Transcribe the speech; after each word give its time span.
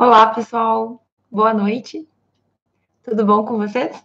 Olá, 0.00 0.28
pessoal. 0.28 1.02
Boa 1.28 1.52
noite. 1.52 2.06
Tudo 3.02 3.26
bom 3.26 3.44
com 3.44 3.56
vocês? 3.56 4.00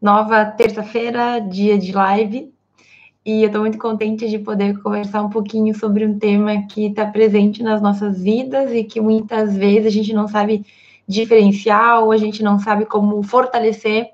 Nova 0.00 0.42
terça-feira, 0.46 1.38
dia 1.38 1.76
de 1.76 1.92
live. 1.92 2.50
E 3.22 3.42
eu 3.42 3.48
estou 3.48 3.60
muito 3.60 3.76
contente 3.76 4.26
de 4.26 4.38
poder 4.38 4.80
conversar 4.80 5.22
um 5.22 5.28
pouquinho 5.28 5.78
sobre 5.78 6.06
um 6.06 6.18
tema 6.18 6.66
que 6.66 6.86
está 6.86 7.04
presente 7.04 7.62
nas 7.62 7.82
nossas 7.82 8.22
vidas 8.22 8.72
e 8.72 8.84
que 8.84 9.02
muitas 9.02 9.54
vezes 9.54 9.88
a 9.88 9.90
gente 9.90 10.14
não 10.14 10.26
sabe 10.26 10.64
diferenciar 11.06 12.02
ou 12.02 12.10
a 12.10 12.16
gente 12.16 12.42
não 12.42 12.58
sabe 12.58 12.86
como 12.86 13.22
fortalecer. 13.22 14.12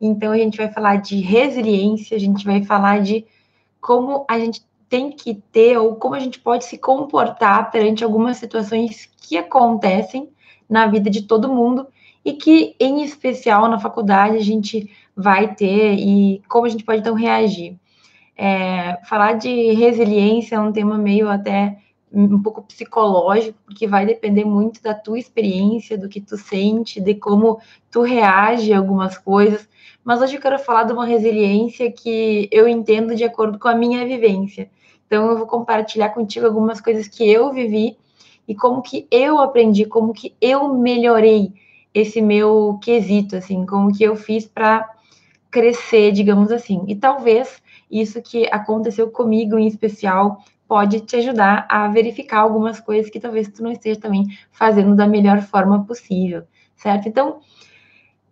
Então, 0.00 0.32
a 0.32 0.36
gente 0.36 0.58
vai 0.58 0.72
falar 0.72 0.96
de 0.96 1.20
resiliência, 1.20 2.16
a 2.16 2.20
gente 2.20 2.44
vai 2.44 2.64
falar 2.64 3.00
de 3.00 3.24
como 3.80 4.26
a 4.28 4.40
gente 4.40 4.66
tem 4.88 5.12
que 5.12 5.36
ter 5.52 5.78
ou 5.78 5.94
como 5.94 6.16
a 6.16 6.20
gente 6.20 6.40
pode 6.40 6.64
se 6.64 6.76
comportar 6.76 7.70
perante 7.70 8.02
algumas 8.02 8.38
situações 8.38 9.08
que 9.18 9.36
acontecem 9.36 10.33
na 10.68 10.86
vida 10.86 11.10
de 11.10 11.22
todo 11.22 11.52
mundo 11.52 11.86
e 12.24 12.32
que, 12.32 12.74
em 12.80 13.02
especial, 13.02 13.68
na 13.68 13.78
faculdade 13.78 14.36
a 14.36 14.42
gente 14.42 14.90
vai 15.14 15.54
ter 15.54 15.94
e 15.94 16.42
como 16.48 16.66
a 16.66 16.68
gente 16.68 16.84
pode 16.84 17.00
então 17.00 17.14
reagir. 17.14 17.76
É, 18.36 18.98
falar 19.08 19.34
de 19.34 19.72
resiliência 19.72 20.56
é 20.56 20.60
um 20.60 20.72
tema 20.72 20.98
meio 20.98 21.28
até 21.28 21.78
um 22.12 22.40
pouco 22.40 22.62
psicológico, 22.62 23.58
porque 23.66 23.88
vai 23.88 24.06
depender 24.06 24.44
muito 24.44 24.80
da 24.80 24.94
tua 24.94 25.18
experiência, 25.18 25.98
do 25.98 26.08
que 26.08 26.20
tu 26.20 26.36
sente, 26.36 27.00
de 27.00 27.14
como 27.14 27.60
tu 27.90 28.02
reage 28.02 28.72
a 28.72 28.78
algumas 28.78 29.18
coisas. 29.18 29.68
Mas 30.04 30.20
hoje 30.20 30.36
eu 30.36 30.40
quero 30.40 30.58
falar 30.58 30.84
de 30.84 30.92
uma 30.92 31.06
resiliência 31.06 31.90
que 31.90 32.48
eu 32.52 32.68
entendo 32.68 33.16
de 33.16 33.24
acordo 33.24 33.58
com 33.58 33.68
a 33.68 33.74
minha 33.74 34.06
vivência. 34.06 34.70
Então 35.06 35.30
eu 35.30 35.36
vou 35.38 35.46
compartilhar 35.46 36.10
contigo 36.10 36.46
algumas 36.46 36.80
coisas 36.80 37.08
que 37.08 37.28
eu 37.28 37.52
vivi 37.52 37.96
e 38.46 38.54
como 38.54 38.82
que 38.82 39.06
eu 39.10 39.38
aprendi, 39.38 39.84
como 39.84 40.12
que 40.12 40.34
eu 40.40 40.74
melhorei 40.74 41.52
esse 41.92 42.20
meu 42.20 42.78
quesito, 42.82 43.36
assim, 43.36 43.64
como 43.64 43.92
que 43.92 44.02
eu 44.02 44.16
fiz 44.16 44.46
para 44.46 44.88
crescer, 45.50 46.10
digamos 46.12 46.50
assim. 46.50 46.84
E 46.88 46.96
talvez 46.96 47.62
isso 47.90 48.20
que 48.20 48.48
aconteceu 48.50 49.10
comigo 49.10 49.56
em 49.56 49.66
especial 49.66 50.38
pode 50.66 51.00
te 51.00 51.16
ajudar 51.16 51.66
a 51.70 51.86
verificar 51.88 52.40
algumas 52.40 52.80
coisas 52.80 53.10
que 53.10 53.20
talvez 53.20 53.48
tu 53.48 53.62
não 53.62 53.70
esteja 53.70 54.00
também 54.00 54.26
fazendo 54.50 54.96
da 54.96 55.06
melhor 55.06 55.40
forma 55.42 55.84
possível, 55.84 56.42
certo? 56.74 57.08
Então, 57.08 57.38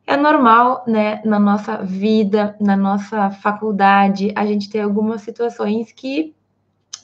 é 0.04 0.16
normal, 0.16 0.82
né, 0.86 1.22
na 1.24 1.38
nossa 1.38 1.76
vida, 1.76 2.56
na 2.60 2.76
nossa 2.76 3.30
faculdade, 3.30 4.32
a 4.34 4.44
gente 4.44 4.68
ter 4.68 4.80
algumas 4.80 5.22
situações 5.22 5.92
que 5.92 6.34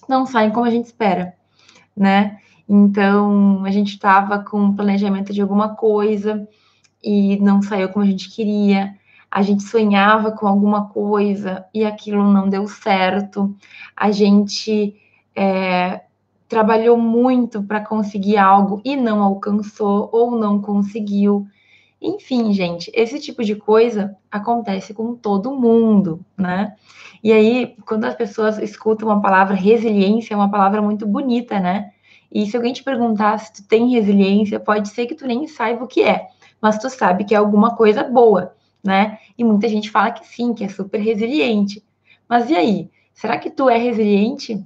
não 0.09 0.27
saem 0.27 0.51
como 0.51 0.67
a 0.67 0.71
gente 0.71 0.87
espera, 0.87 1.35
né? 1.97 2.39
Então, 2.69 3.65
a 3.65 3.71
gente 3.71 3.95
estava 3.95 4.41
com 4.41 4.61
um 4.61 4.77
planejamento 4.77 5.33
de 5.33 5.41
alguma 5.41 5.75
coisa 5.75 6.47
e 7.03 7.39
não 7.41 7.63
saiu 7.63 7.89
como 7.89 8.05
a 8.05 8.09
gente 8.09 8.29
queria. 8.31 8.95
A 9.31 9.43
gente 9.43 9.63
sonhava 9.63 10.33
com 10.33 10.47
alguma 10.47 10.89
coisa 10.89 11.65
e 11.73 11.85
aquilo 11.85 12.31
não 12.31 12.49
deu 12.49 12.69
certo. 12.69 13.55
A 13.97 14.11
gente 14.11 14.95
é, 15.35 16.03
trabalhou 16.49 16.97
muito 16.97 17.63
para 17.63 17.85
conseguir 17.85 18.37
algo 18.37 18.83
e 18.85 18.97
não 18.97 19.23
alcançou 19.23 20.11
ou 20.13 20.33
não 20.33 20.61
conseguiu. 20.61 21.47
Enfim, 22.01 22.53
gente, 22.53 22.91
esse 22.95 23.19
tipo 23.19 23.43
de 23.43 23.57
coisa 23.57 24.17
acontece 24.31 24.95
com 24.95 25.15
todo 25.15 25.55
mundo, 25.55 26.21
né? 26.37 26.75
E 27.23 27.33
aí, 27.33 27.77
quando 27.85 28.05
as 28.05 28.15
pessoas 28.15 28.59
escutam 28.59 29.11
a 29.11 29.21
palavra 29.21 29.55
resiliência, 29.55 30.35
é 30.35 30.37
uma 30.37 30.51
palavra 30.51 30.81
muito 30.81 31.07
bonita, 31.07 31.59
né? 31.59 31.91
E 32.31 32.47
se 32.47 32.57
alguém 32.57 32.73
te 32.73 32.85
perguntar 32.85 33.39
se 33.39 33.53
tu 33.53 33.67
tem 33.67 33.91
resiliência, 33.91 34.61
pode 34.61 34.89
ser 34.89 35.07
que 35.07 35.15
tu 35.15 35.27
nem 35.27 35.47
saiba 35.47 35.85
o 35.85 35.89
que 35.89 36.03
é, 36.03 36.29
mas 36.61 36.79
tu 36.79 36.91
sabe 36.91 37.25
que 37.25 37.35
é 37.35 37.39
alguma 37.39 37.75
coisa 37.75 38.05
boa, 38.05 38.55
né? 38.85 39.19
E 39.37 39.43
muita 39.43 39.69
gente 39.69 39.91
fala 39.91 40.11
que 40.11 40.27
sim, 40.27 40.53
que 40.53 40.65
é 40.65 40.69
super 40.69 41.01
resiliente. 41.01 41.83
Mas 42.29 42.51
e 42.51 42.57
aí? 42.57 42.91
Será 43.15 43.39
que 43.39 43.51
tu 43.51 43.69
é 43.69 43.79
resiliente? 43.79 44.65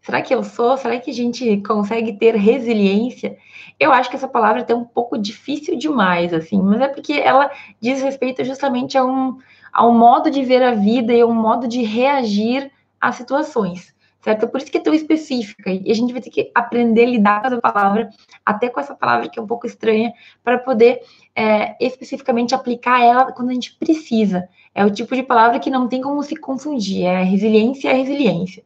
Será 0.00 0.20
que 0.20 0.34
eu 0.34 0.42
sou? 0.42 0.76
Será 0.76 0.98
que 0.98 1.10
a 1.10 1.14
gente 1.14 1.58
consegue 1.62 2.14
ter 2.14 2.34
resiliência? 2.34 3.36
Eu 3.78 3.92
acho 3.92 4.10
que 4.10 4.16
essa 4.16 4.28
palavra 4.28 4.60
é 4.60 4.62
até 4.62 4.74
um 4.74 4.84
pouco 4.84 5.16
difícil 5.16 5.76
demais, 5.76 6.32
assim, 6.32 6.60
mas 6.60 6.80
é 6.80 6.88
porque 6.88 7.12
ela 7.12 7.50
diz 7.80 8.02
respeito 8.02 8.44
justamente 8.44 8.98
a 8.98 9.04
um, 9.04 9.38
a 9.72 9.86
um 9.86 9.96
modo 9.96 10.30
de 10.30 10.42
ver 10.42 10.62
a 10.62 10.74
vida 10.74 11.12
e 11.12 11.20
a 11.20 11.26
um 11.26 11.34
modo 11.34 11.68
de 11.68 11.82
reagir 11.82 12.70
às 13.00 13.16
situações 13.16 13.93
certo? 14.24 14.48
Por 14.48 14.58
isso 14.58 14.72
que 14.72 14.78
é 14.78 14.80
tão 14.80 14.94
específica. 14.94 15.70
E 15.70 15.90
a 15.90 15.94
gente 15.94 16.12
vai 16.12 16.22
ter 16.22 16.30
que 16.30 16.50
aprender 16.54 17.02
a 17.02 17.10
lidar 17.10 17.40
com 17.42 17.46
essa 17.48 17.60
palavra, 17.60 18.10
até 18.44 18.70
com 18.70 18.80
essa 18.80 18.94
palavra 18.94 19.28
que 19.28 19.38
é 19.38 19.42
um 19.42 19.46
pouco 19.46 19.66
estranha, 19.66 20.14
para 20.42 20.58
poder 20.58 21.02
é, 21.36 21.76
especificamente 21.78 22.54
aplicar 22.54 23.02
ela 23.02 23.32
quando 23.32 23.50
a 23.50 23.52
gente 23.52 23.76
precisa. 23.76 24.48
É 24.74 24.82
o 24.82 24.90
tipo 24.90 25.14
de 25.14 25.22
palavra 25.22 25.60
que 25.60 25.68
não 25.68 25.86
tem 25.86 26.00
como 26.00 26.22
se 26.22 26.36
confundir. 26.36 27.04
É 27.04 27.22
resiliência 27.22 27.90
é 27.90 27.92
resiliência. 27.92 28.64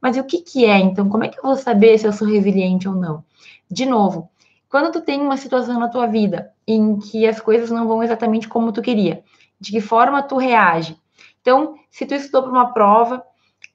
Mas 0.00 0.16
o 0.16 0.22
que, 0.22 0.38
que 0.42 0.64
é, 0.64 0.78
então? 0.78 1.08
Como 1.08 1.24
é 1.24 1.28
que 1.28 1.38
eu 1.38 1.42
vou 1.42 1.56
saber 1.56 1.98
se 1.98 2.06
eu 2.06 2.12
sou 2.12 2.28
resiliente 2.28 2.88
ou 2.88 2.94
não? 2.94 3.24
De 3.68 3.84
novo, 3.84 4.30
quando 4.68 4.92
tu 4.92 5.00
tem 5.00 5.20
uma 5.20 5.36
situação 5.36 5.80
na 5.80 5.88
tua 5.88 6.06
vida 6.06 6.52
em 6.66 6.98
que 7.00 7.26
as 7.26 7.40
coisas 7.40 7.68
não 7.70 7.88
vão 7.88 8.00
exatamente 8.00 8.48
como 8.48 8.72
tu 8.72 8.80
queria, 8.80 9.24
de 9.60 9.72
que 9.72 9.80
forma 9.80 10.22
tu 10.22 10.36
reage? 10.36 10.96
Então, 11.40 11.74
se 11.90 12.06
tu 12.06 12.14
estudou 12.14 12.42
para 12.44 12.52
uma 12.52 12.72
prova 12.72 13.22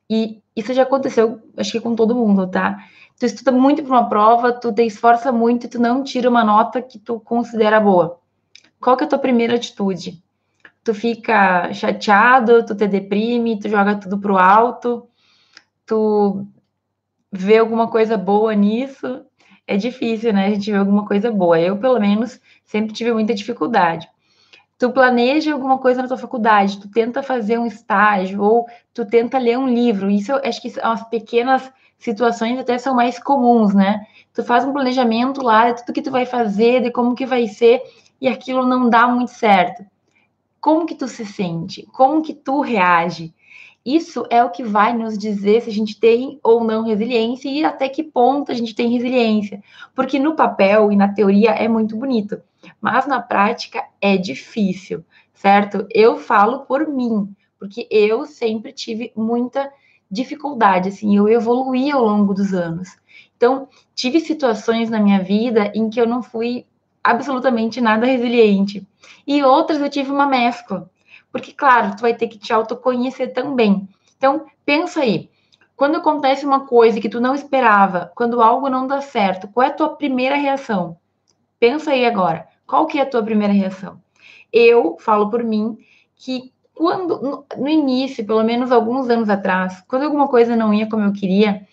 e 0.09 0.41
isso 0.55 0.73
já 0.73 0.83
aconteceu, 0.83 1.41
acho 1.57 1.71
que 1.71 1.79
com 1.79 1.95
todo 1.95 2.15
mundo, 2.15 2.47
tá? 2.47 2.77
Tu 3.19 3.25
estuda 3.25 3.51
muito 3.51 3.83
para 3.83 3.91
uma 3.91 4.09
prova, 4.09 4.53
tu 4.53 4.71
te 4.73 4.83
esforça 4.83 5.31
muito 5.31 5.65
e 5.65 5.69
tu 5.69 5.79
não 5.79 6.03
tira 6.03 6.29
uma 6.29 6.43
nota 6.43 6.81
que 6.81 6.99
tu 6.99 7.19
considera 7.19 7.79
boa. 7.79 8.19
Qual 8.79 8.95
que 8.95 9.03
é 9.03 9.07
a 9.07 9.09
tua 9.09 9.19
primeira 9.19 9.55
atitude? 9.55 10.23
Tu 10.83 10.93
fica 10.93 11.73
chateado, 11.73 12.65
tu 12.65 12.75
te 12.75 12.87
deprime, 12.87 13.59
tu 13.59 13.67
joga 13.69 13.95
tudo 13.95 14.19
pro 14.19 14.37
alto, 14.37 15.07
tu 15.85 16.45
vê 17.31 17.57
alguma 17.57 17.87
coisa 17.87 18.17
boa 18.17 18.53
nisso. 18.53 19.25
É 19.67 19.77
difícil, 19.77 20.31
né? 20.33 20.47
A 20.47 20.49
gente 20.49 20.71
vê 20.71 20.77
alguma 20.77 21.05
coisa 21.05 21.31
boa. 21.31 21.59
Eu, 21.59 21.77
pelo 21.77 21.99
menos, 21.99 22.39
sempre 22.63 22.93
tive 22.93 23.11
muita 23.13 23.33
dificuldade 23.33 24.07
tu 24.77 24.91
planeja 24.91 25.53
alguma 25.53 25.77
coisa 25.77 26.01
na 26.01 26.07
tua 26.07 26.17
faculdade, 26.17 26.79
tu 26.79 26.89
tenta 26.89 27.23
fazer 27.23 27.57
um 27.57 27.65
estágio 27.65 28.41
ou 28.41 28.65
tu 28.93 29.05
tenta 29.05 29.37
ler 29.37 29.57
um 29.57 29.67
livro. 29.67 30.09
Isso 30.09 30.31
eu 30.31 30.41
acho 30.43 30.61
que 30.61 30.69
são 30.69 30.91
as 30.91 31.07
pequenas 31.09 31.71
situações 31.97 32.59
até 32.59 32.77
são 32.77 32.93
mais 32.93 33.17
comuns, 33.17 33.73
né? 33.73 34.05
Tu 34.33 34.43
faz 34.43 34.65
um 34.65 34.73
planejamento 34.73 35.41
lá 35.41 35.71
de 35.71 35.81
tudo 35.81 35.93
que 35.93 36.01
tu 36.01 36.11
vai 36.11 36.25
fazer, 36.25 36.81
de 36.81 36.91
como 36.91 37.15
que 37.15 37.25
vai 37.25 37.47
ser 37.47 37.81
e 38.19 38.27
aquilo 38.27 38.65
não 38.65 38.89
dá 38.89 39.07
muito 39.07 39.31
certo. 39.31 39.85
Como 40.59 40.85
que 40.85 40.95
tu 40.95 41.07
se 41.07 41.25
sente? 41.25 41.87
Como 41.93 42.21
que 42.21 42.33
tu 42.33 42.59
reage? 42.61 43.33
Isso 43.85 44.25
é 44.31 44.43
o 44.43 44.49
que 44.49 44.63
vai 44.63 44.97
nos 44.97 45.15
dizer 45.15 45.61
se 45.61 45.69
a 45.69 45.73
gente 45.73 45.99
tem 45.99 46.39
ou 46.43 46.63
não 46.63 46.83
resiliência 46.83 47.47
e 47.47 47.63
até 47.63 47.87
que 47.87 48.01
ponto 48.01 48.51
a 48.51 48.55
gente 48.55 48.73
tem 48.73 48.89
resiliência. 48.89 49.63
Porque 49.93 50.17
no 50.17 50.35
papel 50.35 50.91
e 50.91 50.95
na 50.95 51.13
teoria 51.13 51.51
é 51.51 51.67
muito 51.67 51.95
bonito 51.95 52.41
mas 52.85 53.07
na 53.07 53.19
prática 53.19 53.83
é 53.99 54.15
difícil, 54.15 55.03
certo? 55.33 55.87
Eu 55.89 56.19
falo 56.19 56.67
por 56.67 56.87
mim, 56.87 57.35
porque 57.57 57.87
eu 57.89 58.27
sempre 58.27 58.71
tive 58.71 59.11
muita 59.15 59.73
dificuldade, 60.09 60.89
assim, 60.89 61.17
eu 61.17 61.27
evoluí 61.27 61.89
ao 61.89 62.05
longo 62.05 62.31
dos 62.31 62.53
anos. 62.53 62.89
Então, 63.35 63.67
tive 63.95 64.19
situações 64.19 64.87
na 64.87 64.99
minha 64.99 65.19
vida 65.23 65.71
em 65.73 65.89
que 65.89 65.99
eu 65.99 66.05
não 66.05 66.21
fui 66.21 66.63
absolutamente 67.03 67.81
nada 67.81 68.05
resiliente. 68.05 68.87
E 69.25 69.41
outras 69.41 69.81
eu 69.81 69.89
tive 69.89 70.11
uma 70.11 70.27
mescla. 70.27 70.87
Porque, 71.31 71.51
claro, 71.53 71.95
tu 71.95 72.01
vai 72.01 72.13
ter 72.13 72.27
que 72.27 72.37
te 72.37 72.53
autoconhecer 72.53 73.33
também. 73.33 73.89
Então, 74.15 74.45
pensa 74.63 74.99
aí. 74.99 75.27
Quando 75.75 75.97
acontece 75.97 76.45
uma 76.45 76.67
coisa 76.67 77.01
que 77.01 77.09
tu 77.09 77.19
não 77.19 77.33
esperava, 77.33 78.11
quando 78.15 78.43
algo 78.43 78.69
não 78.69 78.85
dá 78.85 79.01
certo, 79.01 79.47
qual 79.47 79.65
é 79.65 79.69
a 79.71 79.73
tua 79.73 79.95
primeira 79.95 80.35
reação? 80.35 80.97
Pensa 81.59 81.91
aí 81.91 82.05
agora. 82.05 82.47
Qual 82.67 82.87
que 82.87 82.97
é 82.97 83.01
a 83.01 83.05
tua 83.05 83.23
primeira 83.23 83.53
reação? 83.53 84.01
Eu 84.51 84.97
falo 84.99 85.29
por 85.29 85.43
mim 85.43 85.77
que 86.15 86.51
quando 86.73 87.21
no, 87.21 87.45
no 87.57 87.69
início, 87.69 88.25
pelo 88.25 88.43
menos 88.43 88.71
alguns 88.71 89.09
anos 89.09 89.29
atrás, 89.29 89.83
quando 89.87 90.03
alguma 90.03 90.27
coisa 90.27 90.55
não 90.55 90.73
ia 90.73 90.89
como 90.89 91.03
eu 91.03 91.13
queria, 91.13 91.65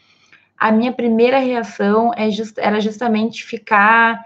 a 0.57 0.71
minha 0.71 0.93
primeira 0.93 1.39
reação 1.39 2.13
é 2.15 2.31
just, 2.31 2.57
era 2.59 2.81
justamente 2.81 3.45
ficar 3.45 4.25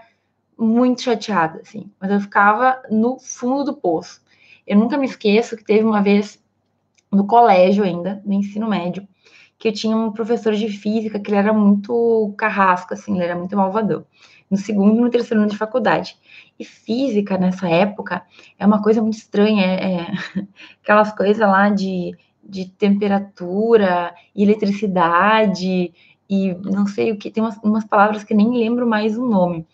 muito 0.57 1.01
chateada, 1.01 1.61
assim. 1.61 1.89
Mas 1.99 2.11
eu 2.11 2.19
ficava 2.19 2.81
no 2.91 3.17
fundo 3.19 3.63
do 3.63 3.73
poço. 3.73 4.21
Eu 4.65 4.77
nunca 4.77 4.97
me 4.97 5.05
esqueço 5.05 5.55
que 5.55 5.63
teve 5.63 5.83
uma 5.83 6.01
vez 6.01 6.39
no 7.11 7.25
colégio 7.25 7.83
ainda, 7.83 8.21
no 8.25 8.33
ensino 8.33 8.67
médio, 8.67 9.07
que 9.57 9.69
eu 9.69 9.73
tinha 9.73 9.95
um 9.95 10.11
professor 10.11 10.53
de 10.53 10.67
física 10.67 11.19
que 11.19 11.31
ele 11.31 11.37
era 11.37 11.53
muito 11.53 12.33
carrasco, 12.37 12.93
assim, 12.93 13.15
ele 13.15 13.23
era 13.23 13.35
muito 13.35 13.55
malvadão 13.55 14.05
no 14.49 14.57
segundo 14.57 14.97
e 14.97 15.01
no 15.01 15.09
terceiro 15.09 15.41
ano 15.41 15.51
de 15.51 15.57
faculdade. 15.57 16.17
E 16.59 16.65
física, 16.65 17.37
nessa 17.37 17.69
época, 17.69 18.23
é 18.57 18.65
uma 18.65 18.81
coisa 18.81 19.01
muito 19.01 19.17
estranha, 19.17 19.65
é, 19.65 19.93
é 19.93 20.07
aquelas 20.81 21.11
coisas 21.13 21.39
lá 21.39 21.69
de, 21.69 22.17
de 22.43 22.65
temperatura, 22.69 24.13
eletricidade, 24.35 25.93
e 26.29 26.53
não 26.55 26.87
sei 26.87 27.11
o 27.11 27.17
que, 27.17 27.31
tem 27.31 27.43
umas, 27.43 27.57
umas 27.63 27.85
palavras 27.85 28.23
que 28.23 28.33
nem 28.33 28.51
lembro 28.51 28.87
mais 28.87 29.17
o 29.17 29.25
nome. 29.25 29.65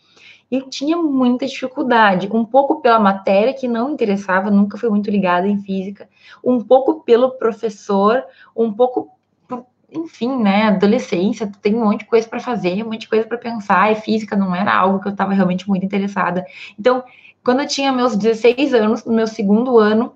E 0.51 0.61
tinha 0.69 0.95
muita 0.97 1.47
dificuldade, 1.47 2.29
um 2.31 2.45
pouco 2.45 2.79
pela 2.79 2.99
matéria 2.99 3.53
que 3.53 3.67
não 3.67 3.91
interessava, 3.91 4.51
nunca 4.51 4.77
fui 4.77 4.89
muito 4.89 5.09
ligada 5.09 5.47
em 5.47 5.57
física, 5.59 6.07
um 6.43 6.61
pouco 6.61 7.01
pelo 7.03 7.31
professor, 7.31 8.23
um 8.55 8.71
pouco 8.71 9.09
enfim, 9.93 10.37
né, 10.41 10.63
adolescência, 10.63 11.51
tem 11.61 11.75
um 11.75 11.85
monte 11.85 11.99
de 11.99 12.05
coisa 12.05 12.27
para 12.27 12.39
fazer, 12.39 12.83
um 12.83 12.89
monte 12.89 13.01
de 13.01 13.09
coisa 13.09 13.27
para 13.27 13.37
pensar, 13.37 13.91
e 13.91 13.95
física 13.95 14.35
não 14.35 14.55
era 14.55 14.73
algo 14.73 14.99
que 14.99 15.07
eu 15.07 15.11
estava 15.11 15.33
realmente 15.33 15.67
muito 15.67 15.85
interessada. 15.85 16.45
Então, 16.79 17.03
quando 17.43 17.61
eu 17.61 17.67
tinha 17.67 17.91
meus 17.91 18.15
16 18.15 18.73
anos, 18.73 19.05
no 19.05 19.13
meu 19.13 19.27
segundo 19.27 19.77
ano 19.77 20.13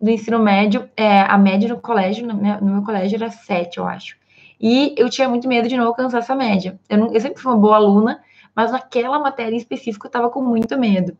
do 0.00 0.10
ensino 0.10 0.38
médio, 0.38 0.88
é, 0.96 1.20
a 1.20 1.36
média 1.36 1.68
no 1.68 1.80
colégio, 1.80 2.26
no 2.26 2.34
meu, 2.34 2.60
no 2.60 2.72
meu, 2.74 2.82
colégio 2.82 3.16
era 3.16 3.30
7, 3.30 3.78
eu 3.78 3.86
acho. 3.86 4.16
E 4.60 4.94
eu 4.96 5.10
tinha 5.10 5.28
muito 5.28 5.48
medo 5.48 5.68
de 5.68 5.76
não 5.76 5.86
alcançar 5.86 6.18
essa 6.18 6.34
média. 6.34 6.78
Eu, 6.88 6.98
não, 6.98 7.12
eu 7.12 7.20
sempre 7.20 7.40
fui 7.42 7.52
uma 7.52 7.58
boa 7.58 7.76
aluna, 7.76 8.20
mas 8.54 8.72
naquela 8.72 9.18
matéria 9.18 9.54
em 9.54 9.58
específico 9.58 10.06
eu 10.06 10.08
estava 10.08 10.30
com 10.30 10.42
muito 10.42 10.78
medo. 10.78 11.16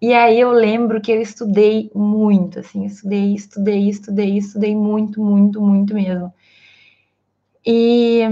E 0.00 0.12
aí 0.12 0.38
eu 0.38 0.50
lembro 0.52 1.00
que 1.00 1.10
eu 1.10 1.20
estudei 1.20 1.90
muito, 1.94 2.58
assim, 2.58 2.84
estudei, 2.84 3.34
estudei, 3.34 3.88
estudei, 3.88 4.38
estudei 4.38 4.76
muito, 4.76 5.20
muito, 5.22 5.60
muito 5.60 5.94
mesmo. 5.94 6.32
E 7.66 8.22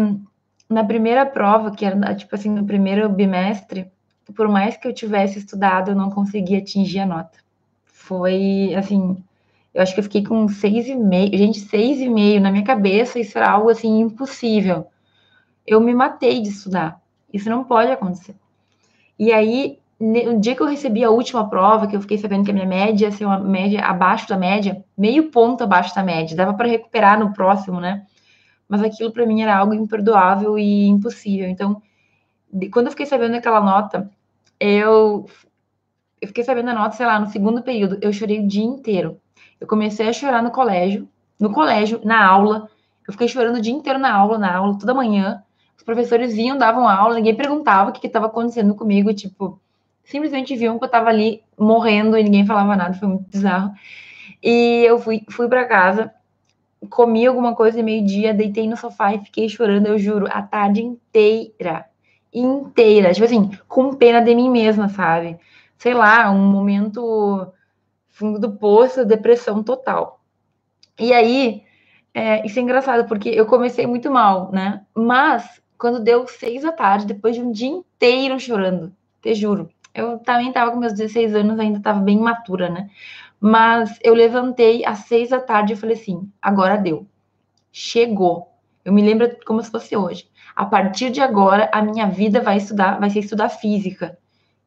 na 0.68 0.84
primeira 0.84 1.24
prova, 1.24 1.70
que 1.70 1.84
era 1.84 2.14
tipo 2.14 2.34
assim, 2.34 2.50
no 2.50 2.66
primeiro 2.66 3.08
bimestre, 3.08 3.90
por 4.34 4.48
mais 4.48 4.76
que 4.76 4.86
eu 4.86 4.94
tivesse 4.94 5.38
estudado, 5.38 5.90
eu 5.90 5.94
não 5.94 6.10
conseguia 6.10 6.58
atingir 6.58 7.00
a 7.00 7.06
nota. 7.06 7.38
Foi 7.84 8.74
assim, 8.74 9.16
eu 9.74 9.82
acho 9.82 9.94
que 9.94 10.00
eu 10.00 10.04
fiquei 10.04 10.24
com 10.24 10.48
seis 10.48 10.86
e 10.86 10.94
meio, 10.94 11.36
gente, 11.36 11.60
seis 11.60 12.00
e 12.00 12.08
meio 12.08 12.40
na 12.40 12.50
minha 12.50 12.64
cabeça, 12.64 13.18
isso 13.18 13.38
era 13.38 13.50
algo 13.50 13.70
assim 13.70 14.00
impossível. 14.00 14.86
Eu 15.66 15.80
me 15.80 15.94
matei 15.94 16.40
de 16.40 16.48
estudar. 16.48 17.00
Isso 17.32 17.48
não 17.48 17.64
pode 17.64 17.90
acontecer. 17.90 18.34
E 19.18 19.32
aí, 19.32 19.78
no 19.98 20.40
dia 20.40 20.54
que 20.54 20.62
eu 20.62 20.66
recebi 20.66 21.04
a 21.04 21.10
última 21.10 21.48
prova, 21.48 21.86
que 21.86 21.96
eu 21.96 22.00
fiquei 22.00 22.18
sabendo 22.18 22.44
que 22.44 22.50
a 22.50 22.54
minha 22.54 22.66
média 22.66 23.06
ia 23.06 23.12
ser 23.12 23.24
uma 23.24 23.38
média 23.38 23.80
abaixo 23.84 24.28
da 24.28 24.36
média, 24.36 24.84
meio 24.98 25.30
ponto 25.30 25.62
abaixo 25.62 25.94
da 25.94 26.02
média, 26.02 26.36
dava 26.36 26.54
para 26.54 26.68
recuperar 26.68 27.18
no 27.18 27.32
próximo, 27.32 27.80
né? 27.80 28.04
Mas 28.72 28.82
aquilo 28.82 29.12
para 29.12 29.26
mim 29.26 29.42
era 29.42 29.54
algo 29.54 29.74
imperdoável 29.74 30.58
e 30.58 30.86
impossível. 30.86 31.46
Então, 31.46 31.82
quando 32.72 32.86
eu 32.86 32.90
fiquei 32.92 33.04
sabendo 33.04 33.36
aquela 33.36 33.60
nota, 33.60 34.10
eu, 34.58 35.26
eu 36.18 36.28
fiquei 36.28 36.42
sabendo 36.42 36.70
a 36.70 36.72
nota, 36.72 36.96
sei 36.96 37.04
lá, 37.04 37.20
no 37.20 37.26
segundo 37.26 37.62
período, 37.62 37.98
eu 38.00 38.10
chorei 38.14 38.40
o 38.40 38.48
dia 38.48 38.64
inteiro. 38.64 39.20
Eu 39.60 39.66
comecei 39.66 40.08
a 40.08 40.12
chorar 40.14 40.42
no 40.42 40.50
colégio, 40.50 41.06
no 41.38 41.52
colégio, 41.52 42.00
na 42.02 42.26
aula. 42.26 42.66
Eu 43.06 43.12
fiquei 43.12 43.28
chorando 43.28 43.56
o 43.56 43.60
dia 43.60 43.74
inteiro 43.74 43.98
na 43.98 44.10
aula, 44.10 44.38
na 44.38 44.56
aula, 44.56 44.78
toda 44.78 44.94
manhã. 44.94 45.42
Os 45.76 45.82
professores 45.82 46.32
vinham, 46.32 46.56
davam 46.56 46.88
aula, 46.88 47.16
ninguém 47.16 47.36
perguntava 47.36 47.90
o 47.90 47.92
que 47.92 48.06
estava 48.06 48.24
acontecendo 48.24 48.74
comigo, 48.74 49.12
tipo, 49.12 49.60
simplesmente 50.02 50.56
viam 50.56 50.78
que 50.78 50.84
eu 50.84 50.86
estava 50.86 51.10
ali 51.10 51.42
morrendo 51.58 52.16
e 52.16 52.22
ninguém 52.22 52.46
falava 52.46 52.74
nada, 52.74 52.94
foi 52.94 53.08
muito 53.08 53.28
bizarro. 53.28 53.70
E 54.42 54.82
eu 54.86 54.98
fui, 54.98 55.22
fui 55.28 55.46
para 55.46 55.66
casa, 55.66 56.10
comi 56.88 57.26
alguma 57.26 57.54
coisa 57.54 57.82
meio-dia, 57.82 58.34
deitei 58.34 58.68
no 58.68 58.76
sofá 58.76 59.14
e 59.14 59.24
fiquei 59.24 59.48
chorando, 59.48 59.86
eu 59.86 59.98
juro, 59.98 60.26
a 60.30 60.42
tarde 60.42 60.82
inteira. 60.82 61.86
Inteira. 62.32 63.12
Tipo 63.12 63.26
assim, 63.26 63.50
com 63.68 63.94
pena 63.94 64.20
de 64.20 64.34
mim 64.34 64.50
mesma, 64.50 64.88
sabe? 64.88 65.38
Sei 65.76 65.94
lá, 65.94 66.30
um 66.30 66.50
momento 66.50 67.52
fundo 68.08 68.38
do 68.38 68.52
poço, 68.52 69.04
depressão 69.04 69.62
total. 69.62 70.20
E 70.98 71.12
aí, 71.12 71.62
é, 72.14 72.46
isso 72.46 72.58
é 72.58 72.62
engraçado, 72.62 73.08
porque 73.08 73.28
eu 73.28 73.46
comecei 73.46 73.86
muito 73.86 74.10
mal, 74.10 74.50
né? 74.52 74.84
Mas, 74.94 75.62
quando 75.78 76.00
deu 76.02 76.26
seis 76.26 76.62
da 76.62 76.72
tarde, 76.72 77.06
depois 77.06 77.34
de 77.34 77.42
um 77.42 77.50
dia 77.50 77.68
inteiro 77.68 78.38
chorando, 78.38 78.94
te 79.20 79.34
juro, 79.34 79.70
eu 79.94 80.18
também 80.18 80.52
tava 80.52 80.70
com 80.70 80.78
meus 80.78 80.92
16 80.92 81.34
anos, 81.34 81.58
ainda 81.58 81.80
tava 81.80 82.00
bem 82.00 82.18
matura, 82.18 82.68
né? 82.68 82.88
Mas 83.44 83.98
eu 84.04 84.14
levantei 84.14 84.86
às 84.86 85.00
seis 85.00 85.30
da 85.30 85.40
tarde 85.40 85.72
e 85.72 85.76
falei 85.76 85.96
assim: 85.96 86.30
agora 86.40 86.76
deu. 86.76 87.08
Chegou. 87.72 88.52
Eu 88.84 88.92
me 88.92 89.02
lembro 89.02 89.36
como 89.44 89.60
se 89.60 89.68
fosse 89.68 89.96
hoje. 89.96 90.28
A 90.54 90.64
partir 90.64 91.10
de 91.10 91.20
agora, 91.20 91.68
a 91.74 91.82
minha 91.82 92.06
vida 92.06 92.40
vai 92.40 92.58
estudar, 92.58 93.00
vai 93.00 93.10
ser 93.10 93.18
estudar 93.18 93.48
física. 93.48 94.16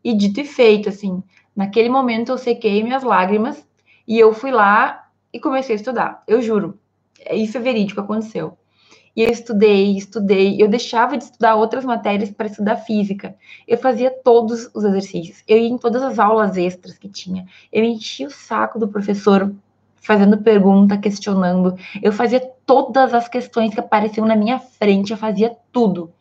E 0.04 0.13
dito 0.13 0.42
e 0.42 0.44
feito, 0.44 0.89
assim, 0.89 1.24
naquele 1.56 1.88
momento 1.88 2.33
eu 2.33 2.38
sequei 2.38 2.83
minhas 2.83 3.01
lágrimas 3.01 3.66
e 4.06 4.19
eu 4.19 4.33
fui 4.33 4.51
lá 4.51 5.07
e 5.31 5.39
comecei 5.39 5.75
a 5.75 5.77
estudar. 5.77 6.24
Eu 6.27 6.42
juro. 6.42 6.77
Isso 7.31 7.56
é 7.56 7.62
verídico, 7.62 8.01
aconteceu. 8.01 8.57
E 9.16 9.24
eu 9.24 9.30
estudei, 9.30 9.96
estudei. 9.98 10.62
Eu 10.62 10.68
deixava 10.68 11.18
de 11.18 11.24
estudar 11.24 11.56
outras 11.56 11.86
matérias 11.86 12.30
para 12.30 12.48
estudar 12.48 12.76
física. 12.78 13.36
Eu 13.68 13.78
fazia 13.78 14.12
todos 14.12 14.70
os 14.74 14.84
exercícios. 14.84 15.44
Eu 15.48 15.58
ia 15.58 15.70
em 15.70 15.78
todas 15.78 16.04
as 16.04 16.20
aulas 16.20 16.58
extras 16.58 16.98
que 16.98 17.08
tinha. 17.08 17.46
Eu 17.72 17.84
enchia 17.84 18.28
o 18.28 18.32
saco 18.32 18.78
do 18.78 18.88
professor 18.88 19.54
fazendo 20.02 20.38
pergunta, 20.38 20.98
questionando. 20.98 21.78
Eu 22.04 22.12
fazia 22.12 22.42
todas 22.66 23.14
as 23.14 23.30
questões 23.30 23.74
que 23.74 23.80
apareciam 23.80 24.28
na 24.28 24.36
minha 24.36 24.60
frente. 24.60 25.12
Eu 25.12 25.18
fazia 25.18 25.56
tudo. 25.72 26.12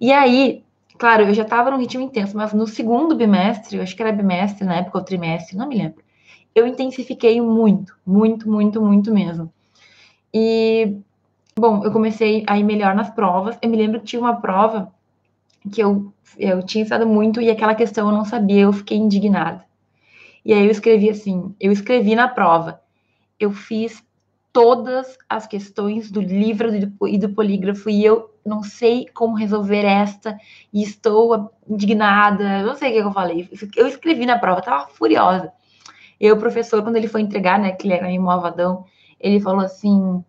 E 0.00 0.12
aí, 0.12 0.62
claro, 0.96 1.24
eu 1.24 1.34
já 1.34 1.42
estava 1.42 1.70
num 1.70 1.78
ritmo 1.78 2.02
intenso, 2.02 2.36
mas 2.36 2.52
no 2.52 2.66
segundo 2.66 3.16
bimestre, 3.16 3.76
eu 3.76 3.82
acho 3.82 3.96
que 3.96 4.02
era 4.02 4.12
bimestre 4.12 4.64
na 4.64 4.76
época, 4.76 4.98
ou 4.98 5.04
trimestre, 5.04 5.56
não 5.56 5.68
me 5.68 5.76
lembro. 5.76 6.02
Eu 6.54 6.66
intensifiquei 6.66 7.40
muito, 7.40 7.96
muito, 8.06 8.48
muito, 8.48 8.80
muito 8.80 9.12
mesmo. 9.12 9.52
E 10.32 10.96
Bom, 11.56 11.84
eu 11.84 11.92
comecei 11.92 12.44
a 12.46 12.58
ir 12.58 12.64
melhor 12.64 12.94
nas 12.94 13.10
provas. 13.10 13.58
Eu 13.60 13.68
me 13.68 13.76
lembro 13.76 14.00
que 14.00 14.06
tinha 14.06 14.20
uma 14.20 14.40
prova 14.40 14.92
que 15.70 15.82
eu, 15.82 16.12
eu 16.38 16.62
tinha 16.62 16.82
estado 16.82 17.06
muito 17.06 17.40
e 17.40 17.50
aquela 17.50 17.74
questão 17.74 18.08
eu 18.08 18.16
não 18.16 18.24
sabia, 18.24 18.62
eu 18.62 18.72
fiquei 18.72 18.96
indignada. 18.96 19.64
E 20.44 20.52
aí 20.52 20.64
eu 20.64 20.70
escrevi 20.70 21.10
assim: 21.10 21.54
eu 21.60 21.70
escrevi 21.70 22.14
na 22.14 22.26
prova, 22.26 22.80
eu 23.38 23.52
fiz 23.52 24.02
todas 24.52 25.16
as 25.28 25.46
questões 25.46 26.10
do 26.10 26.20
livro 26.20 26.70
e 27.08 27.18
do 27.18 27.28
polígrafo 27.30 27.88
e 27.88 28.04
eu 28.04 28.30
não 28.44 28.62
sei 28.62 29.06
como 29.14 29.36
resolver 29.36 29.84
esta 29.84 30.36
e 30.72 30.82
estou 30.82 31.50
indignada, 31.68 32.62
não 32.62 32.74
sei 32.74 32.90
o 32.90 32.92
que 32.92 33.08
eu 33.08 33.12
falei. 33.12 33.48
Eu 33.76 33.86
escrevi 33.86 34.26
na 34.26 34.38
prova, 34.38 34.60
estava 34.60 34.88
furiosa. 34.88 35.52
E 36.20 36.30
o 36.30 36.36
professor, 36.36 36.82
quando 36.82 36.96
ele 36.96 37.08
foi 37.08 37.20
entregar, 37.20 37.58
né, 37.58 37.72
que 37.72 37.86
ele 37.86 37.94
era 37.94 38.06
meio 38.06 38.22
malvadão, 38.22 38.84
ele 39.18 39.40
falou 39.40 39.60
assim: 39.60 40.22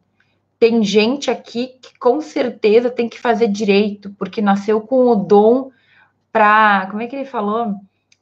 tem 0.64 0.82
gente 0.82 1.30
aqui 1.30 1.76
que 1.82 2.00
com 2.00 2.22
certeza 2.22 2.90
tem 2.90 3.10
que 3.10 3.20
fazer 3.20 3.50
direito, 3.50 4.16
porque 4.18 4.42
nasceu 4.42 4.80
com 4.80 5.08
o 5.08 5.16
dom 5.16 5.72
para, 6.32 6.88
como 6.90 7.02
é 7.02 7.08
que 7.08 7.18
ele 7.18 7.26
falou? 7.26 7.76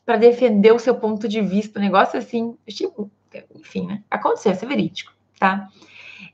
Para 0.03 0.17
defender 0.17 0.73
o 0.73 0.79
seu 0.79 0.95
ponto 0.95 1.27
de 1.27 1.39
vista, 1.39 1.77
um 1.77 1.83
negócio 1.83 2.17
assim, 2.17 2.57
tipo, 2.67 3.11
enfim, 3.55 3.85
né? 3.85 4.01
Aconteceu, 4.09 4.53
isso 4.53 4.65
é 4.65 4.67
verídico, 4.67 5.13
tá? 5.39 5.67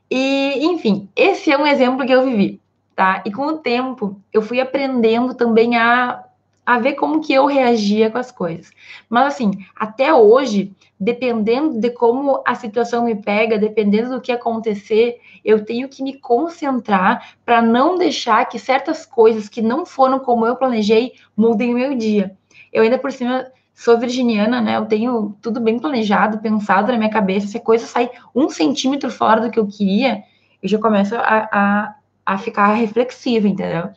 E, 0.10 0.66
enfim, 0.68 1.10
esse 1.14 1.52
é 1.52 1.58
um 1.58 1.68
exemplo 1.68 2.06
que 2.06 2.14
eu 2.14 2.24
vivi, 2.24 2.62
tá? 2.96 3.22
E 3.26 3.32
com 3.34 3.46
o 3.46 3.58
tempo, 3.58 4.18
eu 4.32 4.42
fui 4.42 4.62
aprendendo 4.62 5.34
também 5.34 5.76
a 5.76 6.24
a 6.66 6.80
ver 6.80 6.96
como 6.96 7.22
que 7.22 7.34
eu 7.34 7.46
reagia 7.46 8.12
com 8.12 8.18
as 8.18 8.30
coisas. 8.30 8.72
Mas 9.10 9.28
assim, 9.28 9.52
até 9.74 10.14
hoje, 10.14 10.74
dependendo 11.00 11.80
de 11.80 11.89
como 11.92 12.42
a 12.46 12.56
situação 12.56 13.06
me 13.06 13.16
pega, 13.16 13.58
dependendo 13.58 14.10
do 14.10 14.22
que 14.22 14.32
acontecer, 14.32 15.20
eu 15.46 15.63
tenho 15.63 15.88
que 15.88 16.01
me 16.01 16.20
concentrar 16.20 17.36
para 17.46 17.62
não 17.62 17.98
deixar 17.98 18.46
que 18.46 18.58
certas 18.58 19.06
coisas 19.06 19.48
que 19.48 19.62
não 19.62 19.86
foram 19.86 20.20
como 20.20 20.46
eu 20.46 20.56
planejei 20.56 21.13
mudem 21.36 21.72
o 21.72 21.77
meu 21.77 21.96
dia. 21.96 22.36
Eu 22.74 22.84
ainda 22.84 22.98
por 22.98 23.12
cima 23.12 23.46
sou 23.74 24.00
virginiana, 24.00 24.60
né? 24.60 24.77
Eu 24.77 24.86
tenho 24.86 25.38
tudo 25.39 25.62
bem 25.62 25.77
planejado, 25.77 26.39
pensado 26.39 26.92
na 26.92 26.98
minha 26.98 27.12
cabeça. 27.12 27.48
Se 27.48 27.58
a 27.58 27.62
coisa 27.62 27.86
sai 27.86 28.10
um 28.34 28.50
centímetro 28.50 29.12
fora 29.12 29.39
do 29.39 29.51
que 29.51 29.60
eu 29.60 29.68
queria, 29.68 30.24
eu 30.63 30.68
já 30.68 30.80
começo 30.80 31.16
a, 31.16 31.48
a, 31.51 31.96
a 32.25 32.38
ficar 32.39 32.74
reflexiva, 32.74 33.48
entendeu? 33.48 33.89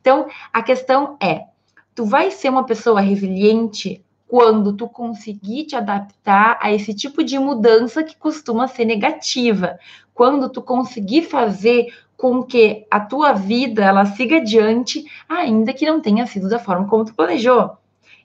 Então, 0.00 0.26
a 0.52 0.62
questão 0.62 1.16
é 1.20 1.46
tu 1.94 2.04
vai 2.04 2.30
ser 2.30 2.48
uma 2.48 2.64
pessoa 2.64 3.00
resiliente 3.00 4.03
quando 4.26 4.72
tu 4.72 4.88
conseguir 4.88 5.64
te 5.64 5.76
adaptar 5.76 6.58
a 6.60 6.72
esse 6.72 6.94
tipo 6.94 7.22
de 7.22 7.38
mudança 7.38 8.02
que 8.02 8.16
costuma 8.16 8.66
ser 8.66 8.84
negativa. 8.84 9.78
Quando 10.12 10.48
tu 10.48 10.62
conseguir 10.62 11.22
fazer 11.22 11.92
com 12.16 12.42
que 12.42 12.86
a 12.90 13.00
tua 13.00 13.32
vida 13.32 13.84
ela 13.84 14.06
siga 14.06 14.36
adiante, 14.36 15.04
ainda 15.28 15.72
que 15.72 15.86
não 15.86 16.00
tenha 16.00 16.26
sido 16.26 16.48
da 16.48 16.58
forma 16.58 16.88
como 16.88 17.04
tu 17.04 17.14
planejou. 17.14 17.76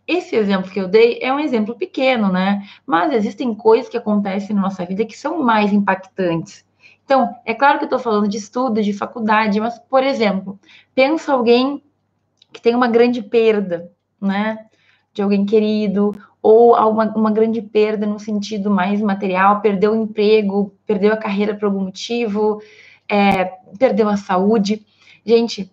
Esse 0.07 0.35
exemplo 0.35 0.71
que 0.71 0.79
eu 0.79 0.87
dei 0.87 1.19
é 1.21 1.31
um 1.31 1.39
exemplo 1.39 1.75
pequeno, 1.75 2.31
né? 2.31 2.63
Mas 2.85 3.13
existem 3.13 3.53
coisas 3.53 3.89
que 3.89 3.97
acontecem 3.97 4.55
na 4.55 4.63
nossa 4.63 4.85
vida 4.85 5.05
que 5.05 5.17
são 5.17 5.43
mais 5.43 5.71
impactantes. 5.71 6.65
Então, 7.05 7.35
é 7.45 7.53
claro 7.53 7.77
que 7.77 7.83
eu 7.83 7.87
estou 7.87 7.99
falando 7.99 8.27
de 8.27 8.37
estudo, 8.37 8.81
de 8.81 8.93
faculdade, 8.93 9.59
mas, 9.59 9.79
por 9.79 10.03
exemplo, 10.03 10.59
pensa 10.95 11.33
alguém 11.33 11.83
que 12.53 12.61
tem 12.61 12.75
uma 12.75 12.87
grande 12.87 13.21
perda, 13.21 13.91
né? 14.21 14.68
De 15.19 15.23
alguém 15.23 15.45
querido, 15.45 16.17
ou 16.41 16.73
uma, 16.73 17.13
uma 17.13 17.29
grande 17.29 17.61
perda 17.61 18.07
no 18.07 18.17
sentido 18.17 18.71
mais 18.71 19.01
material, 19.01 19.59
perdeu 19.59 19.91
o 19.91 20.01
emprego, 20.01 20.73
perdeu 20.87 21.11
a 21.11 21.17
carreira 21.17 21.53
por 21.53 21.65
algum 21.65 21.81
motivo, 21.81 22.61
é, 23.05 23.43
perdeu 23.77 24.07
a 24.07 24.15
saúde. 24.15 24.85
Gente, 25.25 25.69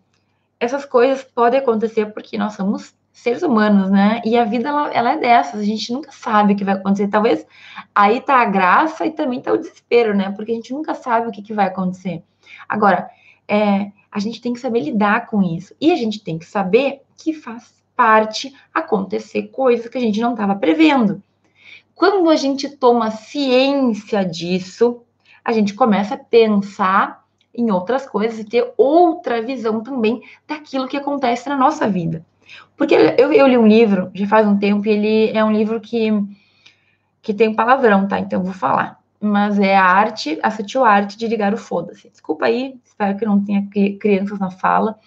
essas 0.58 0.84
coisas 0.84 1.22
podem 1.22 1.60
acontecer 1.60 2.06
porque 2.06 2.36
nós 2.36 2.54
somos 2.54 2.92
seres 3.12 3.44
humanos, 3.44 3.88
né? 3.88 4.20
E 4.24 4.36
a 4.36 4.42
vida, 4.42 4.68
ela, 4.68 4.90
ela, 4.92 5.12
é 5.12 5.16
dessas, 5.16 5.60
a 5.60 5.64
gente 5.64 5.92
nunca 5.92 6.10
sabe 6.10 6.54
o 6.54 6.56
que 6.56 6.64
vai 6.64 6.74
acontecer. 6.74 7.06
Talvez 7.06 7.46
aí 7.94 8.20
tá 8.20 8.42
a 8.42 8.46
graça 8.46 9.06
e 9.06 9.12
também 9.12 9.40
tá 9.40 9.52
o 9.52 9.58
desespero, 9.58 10.12
né? 10.12 10.32
Porque 10.32 10.50
a 10.50 10.56
gente 10.56 10.72
nunca 10.72 10.92
sabe 10.92 11.28
o 11.28 11.30
que, 11.30 11.40
que 11.40 11.54
vai 11.54 11.66
acontecer. 11.66 12.20
Agora, 12.68 13.08
é, 13.46 13.92
a 14.10 14.18
gente 14.18 14.40
tem 14.40 14.52
que 14.52 14.58
saber 14.58 14.80
lidar 14.80 15.26
com 15.26 15.40
isso. 15.40 15.72
E 15.80 15.92
a 15.92 15.96
gente 15.96 16.18
tem 16.24 16.36
que 16.36 16.46
saber 16.46 17.02
que 17.16 17.32
faz 17.32 17.75
parte 17.96 18.54
acontecer 18.72 19.44
coisas 19.48 19.88
que 19.88 19.98
a 19.98 20.00
gente 20.00 20.20
não 20.20 20.32
estava 20.32 20.54
prevendo. 20.54 21.22
Quando 21.94 22.28
a 22.28 22.36
gente 22.36 22.68
toma 22.68 23.10
ciência 23.10 24.22
disso, 24.22 25.02
a 25.42 25.50
gente 25.50 25.72
começa 25.72 26.14
a 26.14 26.18
pensar 26.18 27.24
em 27.54 27.70
outras 27.70 28.06
coisas 28.06 28.38
e 28.38 28.44
ter 28.44 28.70
outra 28.76 29.40
visão 29.40 29.82
também 29.82 30.22
daquilo 30.46 30.86
que 30.86 30.96
acontece 30.96 31.48
na 31.48 31.56
nossa 31.56 31.88
vida. 31.88 32.24
Porque 32.76 32.94
eu, 32.94 33.32
eu 33.32 33.46
li 33.46 33.56
um 33.56 33.66
livro, 33.66 34.10
já 34.14 34.26
faz 34.26 34.46
um 34.46 34.58
tempo, 34.58 34.86
e 34.86 34.90
ele 34.90 35.36
é 35.36 35.42
um 35.42 35.50
livro 35.50 35.80
que, 35.80 36.10
que 37.22 37.32
tem 37.32 37.54
palavrão, 37.54 38.06
tá? 38.06 38.20
Então 38.20 38.40
eu 38.40 38.44
vou 38.44 38.52
falar. 38.52 39.00
Mas 39.18 39.58
é 39.58 39.74
a 39.74 39.84
arte, 39.84 40.38
a 40.42 40.50
sutil 40.50 40.84
arte 40.84 41.16
de 41.16 41.26
ligar 41.26 41.54
o 41.54 41.56
foda-se. 41.56 42.10
Desculpa 42.10 42.44
aí, 42.44 42.78
espero 42.84 43.16
que 43.16 43.24
não 43.24 43.42
tenha 43.42 43.66
crianças 43.98 44.38
na 44.38 44.50
fala. 44.50 44.98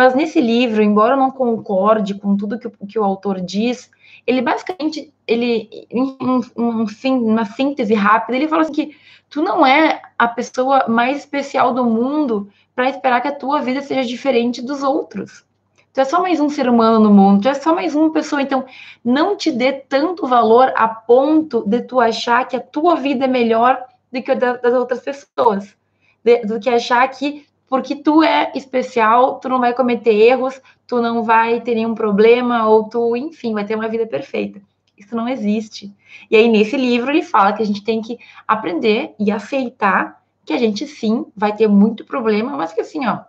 Mas 0.00 0.14
nesse 0.14 0.40
livro, 0.40 0.82
embora 0.82 1.12
eu 1.12 1.18
não 1.18 1.30
concorde 1.30 2.14
com 2.14 2.34
tudo 2.34 2.58
que, 2.58 2.70
que 2.86 2.98
o 2.98 3.04
autor 3.04 3.38
diz, 3.38 3.90
ele 4.26 4.40
basicamente, 4.40 5.12
ele, 5.26 5.86
em, 5.90 6.16
um, 6.22 6.40
uma 6.56 7.44
síntese 7.44 7.92
rápida, 7.92 8.34
ele 8.34 8.48
fala 8.48 8.62
assim 8.62 8.72
que 8.72 8.96
tu 9.28 9.42
não 9.42 9.66
é 9.66 10.00
a 10.18 10.26
pessoa 10.26 10.88
mais 10.88 11.18
especial 11.18 11.74
do 11.74 11.84
mundo 11.84 12.48
para 12.74 12.88
esperar 12.88 13.20
que 13.20 13.28
a 13.28 13.34
tua 13.34 13.60
vida 13.60 13.82
seja 13.82 14.02
diferente 14.02 14.62
dos 14.62 14.82
outros. 14.82 15.44
Tu 15.92 16.00
é 16.00 16.04
só 16.06 16.22
mais 16.22 16.40
um 16.40 16.48
ser 16.48 16.66
humano 16.66 16.98
no 16.98 17.12
mundo, 17.12 17.42
tu 17.42 17.48
é 17.50 17.54
só 17.54 17.74
mais 17.74 17.94
uma 17.94 18.10
pessoa, 18.10 18.40
então 18.40 18.64
não 19.04 19.36
te 19.36 19.52
dê 19.52 19.70
tanto 19.70 20.26
valor 20.26 20.72
a 20.76 20.88
ponto 20.88 21.62
de 21.66 21.82
tu 21.82 22.00
achar 22.00 22.48
que 22.48 22.56
a 22.56 22.60
tua 22.60 22.96
vida 22.96 23.26
é 23.26 23.28
melhor 23.28 23.84
do 24.10 24.22
que 24.22 24.30
a 24.30 24.34
das 24.34 24.72
outras 24.72 25.00
pessoas, 25.00 25.76
de, 26.24 26.38
do 26.46 26.58
que 26.58 26.70
achar 26.70 27.06
que 27.08 27.44
porque 27.70 27.94
tu 27.94 28.20
é 28.20 28.50
especial, 28.56 29.38
tu 29.38 29.48
não 29.48 29.60
vai 29.60 29.72
cometer 29.72 30.12
erros, 30.12 30.60
tu 30.88 31.00
não 31.00 31.22
vai 31.22 31.60
ter 31.60 31.76
nenhum 31.76 31.94
problema, 31.94 32.66
ou 32.66 32.88
tu, 32.88 33.16
enfim, 33.16 33.54
vai 33.54 33.64
ter 33.64 33.76
uma 33.76 33.88
vida 33.88 34.04
perfeita. 34.08 34.60
Isso 34.98 35.14
não 35.14 35.28
existe. 35.28 35.94
E 36.28 36.34
aí, 36.34 36.48
nesse 36.48 36.76
livro, 36.76 37.12
ele 37.12 37.22
fala 37.22 37.52
que 37.52 37.62
a 37.62 37.64
gente 37.64 37.84
tem 37.84 38.02
que 38.02 38.18
aprender 38.46 39.14
e 39.20 39.30
aceitar 39.30 40.20
que 40.44 40.52
a 40.52 40.58
gente, 40.58 40.84
sim, 40.84 41.24
vai 41.36 41.54
ter 41.54 41.68
muito 41.68 42.04
problema, 42.04 42.56
mas 42.56 42.72
que 42.72 42.80
assim, 42.80 43.06
ó, 43.06 43.20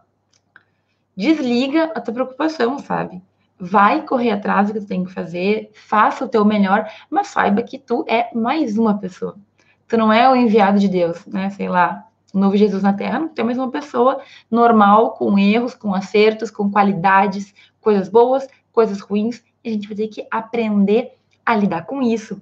desliga 1.15 1.91
a 1.95 2.01
tua 2.01 2.13
preocupação, 2.15 2.79
sabe? 2.79 3.21
Vai 3.59 4.01
correr 4.01 4.31
atrás 4.31 4.67
do 4.67 4.73
que 4.73 4.79
tu 4.79 4.87
tem 4.87 5.05
que 5.05 5.13
fazer, 5.13 5.69
faça 5.75 6.25
o 6.25 6.27
teu 6.27 6.43
melhor, 6.43 6.89
mas 7.11 7.27
saiba 7.27 7.61
que 7.61 7.77
tu 7.77 8.03
é 8.07 8.33
mais 8.33 8.75
uma 8.75 8.97
pessoa. 8.97 9.37
Tu 9.87 9.95
não 9.97 10.11
é 10.11 10.27
o 10.27 10.35
enviado 10.35 10.79
de 10.79 10.87
Deus, 10.87 11.23
né? 11.27 11.51
Sei 11.51 11.69
lá, 11.69 12.07
novo 12.33 12.55
Jesus 12.55 12.83
na 12.83 12.93
Terra, 12.93 13.29
tu 13.33 13.39
é 13.39 13.43
mais 13.43 13.57
uma 13.57 13.69
pessoa 13.69 14.21
normal, 14.49 15.11
com 15.11 15.37
erros, 15.37 15.73
com 15.73 15.93
acertos, 15.93 16.49
com 16.49 16.69
qualidades, 16.69 17.53
coisas 17.79 18.07
boas, 18.09 18.47
coisas 18.71 18.99
ruins, 19.01 19.43
e 19.63 19.69
a 19.69 19.71
gente 19.73 19.87
vai 19.87 19.97
ter 19.97 20.07
que 20.07 20.25
aprender 20.31 21.11
a 21.45 21.55
lidar 21.55 21.85
com 21.85 22.01
isso, 22.01 22.41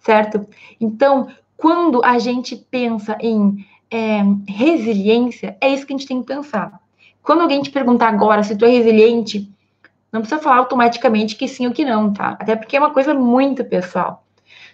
certo? 0.00 0.46
Então, 0.80 1.28
quando 1.56 2.04
a 2.04 2.18
gente 2.18 2.56
pensa 2.56 3.16
em 3.20 3.66
é, 3.90 4.22
resiliência, 4.46 5.56
é 5.60 5.68
isso 5.68 5.86
que 5.86 5.92
a 5.92 5.96
gente 5.96 6.08
tem 6.08 6.20
que 6.20 6.26
pensar. 6.26 6.80
Quando 7.22 7.42
alguém 7.42 7.62
te 7.62 7.70
perguntar 7.70 8.08
agora 8.08 8.42
se 8.42 8.56
tu 8.56 8.64
é 8.64 8.68
resiliente, 8.68 9.50
não 10.12 10.20
precisa 10.20 10.40
falar 10.40 10.58
automaticamente 10.58 11.36
que 11.36 11.48
sim 11.48 11.66
ou 11.66 11.72
que 11.72 11.84
não, 11.84 12.12
tá? 12.12 12.36
Até 12.38 12.54
porque 12.54 12.76
é 12.76 12.80
uma 12.80 12.92
coisa 12.92 13.14
muito 13.14 13.64
pessoal. 13.64 14.23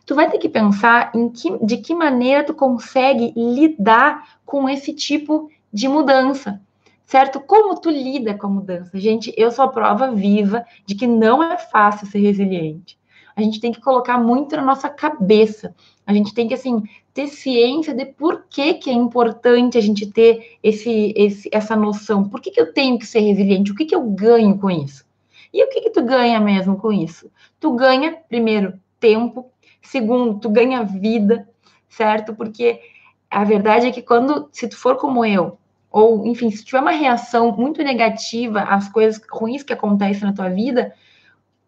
Tu 0.06 0.14
vai 0.14 0.30
ter 0.30 0.38
que 0.38 0.48
pensar 0.48 1.12
em 1.14 1.28
que, 1.28 1.64
de 1.64 1.76
que 1.78 1.94
maneira 1.94 2.44
tu 2.44 2.54
consegue 2.54 3.32
lidar 3.36 4.38
com 4.44 4.68
esse 4.68 4.92
tipo 4.92 5.50
de 5.72 5.86
mudança, 5.88 6.60
certo? 7.06 7.40
Como 7.40 7.80
tu 7.80 7.90
lida 7.90 8.34
com 8.34 8.46
a 8.46 8.50
mudança? 8.50 8.98
Gente, 8.98 9.32
eu 9.36 9.50
sou 9.50 9.64
a 9.64 9.68
prova 9.68 10.10
viva 10.10 10.64
de 10.84 10.94
que 10.94 11.06
não 11.06 11.42
é 11.42 11.56
fácil 11.56 12.06
ser 12.06 12.18
resiliente. 12.18 12.98
A 13.36 13.42
gente 13.42 13.60
tem 13.60 13.72
que 13.72 13.80
colocar 13.80 14.18
muito 14.18 14.56
na 14.56 14.62
nossa 14.62 14.88
cabeça. 14.88 15.74
A 16.06 16.12
gente 16.12 16.34
tem 16.34 16.48
que, 16.48 16.54
assim, 16.54 16.82
ter 17.14 17.28
ciência 17.28 17.94
de 17.94 18.04
por 18.04 18.44
que, 18.50 18.74
que 18.74 18.90
é 18.90 18.92
importante 18.92 19.78
a 19.78 19.80
gente 19.80 20.06
ter 20.06 20.58
esse, 20.62 21.14
esse, 21.16 21.48
essa 21.52 21.76
noção. 21.76 22.28
Por 22.28 22.40
que, 22.40 22.50
que 22.50 22.60
eu 22.60 22.72
tenho 22.72 22.98
que 22.98 23.06
ser 23.06 23.20
resiliente? 23.20 23.72
O 23.72 23.74
que, 23.74 23.84
que 23.84 23.94
eu 23.94 24.02
ganho 24.02 24.58
com 24.58 24.70
isso? 24.70 25.04
E 25.52 25.62
o 25.64 25.68
que, 25.68 25.80
que 25.80 25.90
tu 25.90 26.02
ganha 26.02 26.38
mesmo 26.38 26.76
com 26.76 26.92
isso? 26.92 27.30
Tu 27.58 27.72
ganha, 27.72 28.16
primeiro, 28.28 28.74
tempo. 28.98 29.50
Segundo, 29.82 30.38
tu 30.38 30.48
ganha 30.48 30.82
vida, 30.82 31.48
certo? 31.88 32.34
Porque 32.34 32.80
a 33.30 33.44
verdade 33.44 33.86
é 33.86 33.92
que 33.92 34.02
quando, 34.02 34.48
se 34.52 34.68
tu 34.68 34.76
for 34.76 34.96
como 34.96 35.24
eu, 35.24 35.58
ou 35.90 36.26
enfim, 36.26 36.50
se 36.50 36.64
tiver 36.64 36.80
uma 36.80 36.90
reação 36.90 37.52
muito 37.52 37.82
negativa 37.82 38.62
às 38.62 38.88
coisas 38.88 39.20
ruins 39.30 39.62
que 39.62 39.72
acontecem 39.72 40.28
na 40.28 40.32
tua 40.32 40.48
vida, 40.48 40.94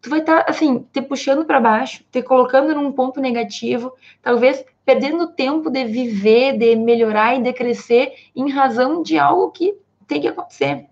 tu 0.01 0.11
vai 0.11 0.21
estar 0.21 0.45
tá, 0.45 0.51
assim, 0.51 0.87
te 0.93 1.01
puxando 1.01 1.45
para 1.45 1.61
baixo, 1.61 2.05
te 2.11 2.23
colocando 2.23 2.75
num 2.75 2.93
ponto 2.93 3.21
negativo, 3.21 3.93
talvez 4.21 4.65
perdendo 4.85 5.29
tempo 5.29 5.71
de 5.71 5.85
viver, 5.85 6.59
de 6.59 6.75
melhorar 6.77 7.37
e 7.37 7.43
de 7.43 7.53
crescer 7.53 8.13
em 8.35 8.51
razão 8.51 9.03
de 9.03 9.19
algo 9.19 9.51
que 9.51 9.75
tem 10.07 10.21
que 10.21 10.29
acontecer, 10.29 10.87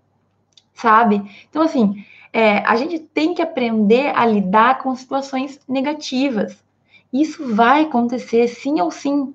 sabe? 0.73 1.21
Então, 1.49 1.61
assim, 1.61 2.03
é, 2.31 2.59
a 2.59 2.75
gente 2.77 2.99
tem 2.99 3.33
que 3.33 3.41
aprender 3.41 4.13
a 4.15 4.25
lidar 4.25 4.81
com 4.81 4.95
situações 4.95 5.59
negativas. 5.67 6.63
Isso 7.11 7.53
vai 7.55 7.83
acontecer 7.83 8.47
sim 8.47 8.79
ou 8.81 8.89
sim, 8.89 9.33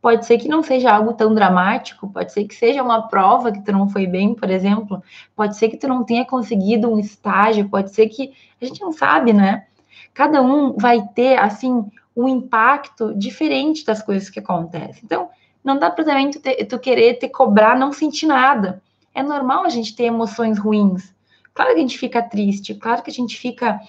Pode 0.00 0.26
ser 0.26 0.38
que 0.38 0.48
não 0.48 0.62
seja 0.62 0.92
algo 0.92 1.12
tão 1.12 1.34
dramático, 1.34 2.08
pode 2.08 2.32
ser 2.32 2.44
que 2.44 2.54
seja 2.54 2.82
uma 2.82 3.08
prova 3.08 3.50
que 3.50 3.60
tu 3.60 3.72
não 3.72 3.88
foi 3.88 4.06
bem, 4.06 4.32
por 4.32 4.48
exemplo, 4.48 5.02
pode 5.34 5.56
ser 5.56 5.68
que 5.68 5.76
tu 5.76 5.88
não 5.88 6.04
tenha 6.04 6.24
conseguido 6.24 6.88
um 6.88 7.00
estágio, 7.00 7.68
pode 7.68 7.92
ser 7.92 8.08
que 8.08 8.32
a 8.62 8.64
gente 8.64 8.80
não 8.80 8.92
sabe, 8.92 9.32
né? 9.32 9.66
Cada 10.14 10.40
um 10.40 10.74
vai 10.74 11.02
ter 11.14 11.36
assim 11.38 11.84
um 12.16 12.28
impacto 12.28 13.12
diferente 13.14 13.84
das 13.84 14.00
coisas 14.00 14.30
que 14.30 14.38
acontecem. 14.38 15.02
Então, 15.04 15.30
não 15.64 15.78
dá 15.78 15.90
para 15.90 16.04
também 16.04 16.30
tu, 16.30 16.40
ter, 16.40 16.64
tu 16.66 16.78
querer 16.78 17.14
te 17.14 17.28
cobrar, 17.28 17.76
não 17.76 17.92
sentir 17.92 18.26
nada. 18.26 18.80
É 19.12 19.22
normal 19.22 19.64
a 19.64 19.68
gente 19.68 19.96
ter 19.96 20.04
emoções 20.04 20.58
ruins. 20.58 21.12
Claro 21.52 21.72
que 21.72 21.78
a 21.78 21.82
gente 21.82 21.98
fica 21.98 22.22
triste, 22.22 22.72
claro 22.72 23.02
que 23.02 23.10
a 23.10 23.12
gente 23.12 23.36
fica 23.36 23.80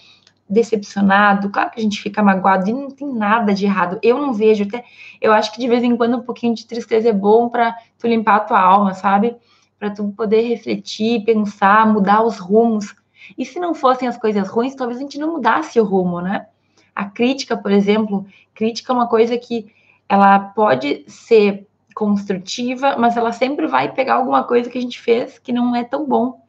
decepcionado, 0.49 1.49
claro 1.49 1.69
que 1.69 1.79
a 1.79 1.83
gente 1.83 2.01
fica 2.01 2.23
magoado 2.23 2.67
e 2.69 2.73
não 2.73 2.89
tem 2.89 3.07
nada 3.07 3.53
de 3.53 3.65
errado. 3.65 3.99
Eu 4.01 4.19
não 4.19 4.33
vejo 4.33 4.63
até, 4.63 4.83
eu 5.21 5.31
acho 5.31 5.53
que 5.53 5.59
de 5.59 5.67
vez 5.67 5.83
em 5.83 5.95
quando 5.95 6.17
um 6.17 6.21
pouquinho 6.21 6.55
de 6.55 6.65
tristeza 6.65 7.09
é 7.09 7.13
bom 7.13 7.49
para 7.49 7.75
tu 7.99 8.07
limpar 8.07 8.37
a 8.37 8.39
tua 8.39 8.59
alma, 8.59 8.93
sabe? 8.93 9.35
Para 9.77 9.91
tu 9.91 10.11
poder 10.17 10.41
refletir, 10.41 11.23
pensar, 11.23 11.87
mudar 11.87 12.23
os 12.23 12.39
rumos. 12.39 12.95
E 13.37 13.45
se 13.45 13.59
não 13.59 13.75
fossem 13.75 14.07
as 14.07 14.17
coisas 14.17 14.49
ruins, 14.49 14.73
talvez 14.73 14.97
a 14.97 15.01
gente 15.01 15.19
não 15.19 15.33
mudasse 15.33 15.79
o 15.79 15.83
rumo, 15.83 16.19
né? 16.19 16.47
A 16.95 17.05
crítica, 17.05 17.55
por 17.55 17.71
exemplo, 17.71 18.25
crítica 18.55 18.91
é 18.91 18.95
uma 18.95 19.07
coisa 19.07 19.37
que 19.37 19.71
ela 20.07 20.39
pode 20.39 21.05
ser 21.07 21.67
construtiva, 21.93 22.97
mas 22.97 23.15
ela 23.15 23.31
sempre 23.31 23.67
vai 23.67 23.91
pegar 23.91 24.15
alguma 24.15 24.43
coisa 24.43 24.69
que 24.69 24.77
a 24.77 24.81
gente 24.81 24.99
fez 24.99 25.37
que 25.37 25.53
não 25.53 25.75
é 25.75 25.83
tão 25.83 26.05
bom. 26.05 26.41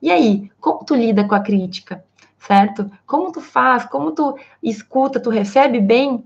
E 0.00 0.10
aí, 0.10 0.50
como 0.60 0.84
tu 0.84 0.94
lida 0.94 1.24
com 1.24 1.34
a 1.34 1.40
crítica? 1.40 2.02
Certo? 2.46 2.90
Como 3.06 3.32
tu 3.32 3.40
faz, 3.40 3.84
como 3.84 4.12
tu 4.12 4.36
escuta, 4.62 5.20
tu 5.20 5.30
recebe 5.30 5.80
bem, 5.80 6.24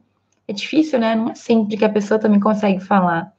é 0.49 0.53
difícil, 0.53 0.99
né? 0.99 1.15
Não 1.15 1.31
é 1.31 1.35
sempre 1.35 1.77
que 1.77 1.85
a 1.85 1.89
pessoa 1.89 2.19
também 2.19 2.41
consegue 2.41 2.81
falar. 2.81 3.33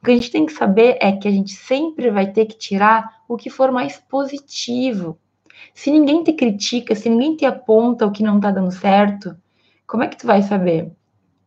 O 0.00 0.04
que 0.04 0.10
a 0.10 0.14
gente 0.14 0.30
tem 0.30 0.46
que 0.46 0.52
saber 0.52 0.96
é 1.00 1.12
que 1.12 1.28
a 1.28 1.30
gente 1.30 1.52
sempre 1.52 2.10
vai 2.10 2.30
ter 2.30 2.46
que 2.46 2.58
tirar 2.58 3.22
o 3.28 3.36
que 3.36 3.50
for 3.50 3.70
mais 3.70 3.98
positivo. 3.98 5.18
Se 5.72 5.90
ninguém 5.90 6.24
te 6.24 6.32
critica, 6.32 6.94
se 6.94 7.08
ninguém 7.08 7.36
te 7.36 7.46
aponta 7.46 8.06
o 8.06 8.10
que 8.10 8.22
não 8.22 8.40
tá 8.40 8.50
dando 8.50 8.72
certo, 8.72 9.36
como 9.86 10.02
é 10.02 10.08
que 10.08 10.16
tu 10.16 10.26
vai 10.26 10.42
saber, 10.42 10.90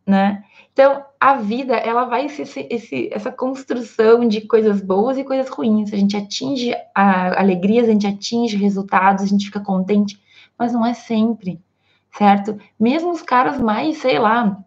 né? 0.06 0.42
Então, 0.72 1.04
a 1.18 1.34
vida, 1.34 1.74
ela 1.74 2.04
vai 2.04 2.28
ser 2.28 2.42
esse, 2.42 2.66
esse, 2.70 3.10
essa 3.12 3.32
construção 3.32 4.26
de 4.26 4.42
coisas 4.42 4.80
boas 4.80 5.18
e 5.18 5.24
coisas 5.24 5.48
ruins. 5.48 5.92
A 5.92 5.96
gente 5.96 6.16
atinge 6.16 6.72
a, 6.94 7.40
alegrias, 7.40 7.88
a 7.88 7.92
gente 7.92 8.06
atinge 8.06 8.56
resultados, 8.56 9.24
a 9.24 9.26
gente 9.26 9.46
fica 9.46 9.58
contente, 9.58 10.16
mas 10.58 10.72
não 10.72 10.84
é 10.84 10.92
sempre, 10.94 11.60
certo? 12.16 12.58
Mesmo 12.78 13.10
os 13.10 13.22
caras 13.22 13.60
mais, 13.60 13.98
sei 13.98 14.18
lá, 14.18 14.58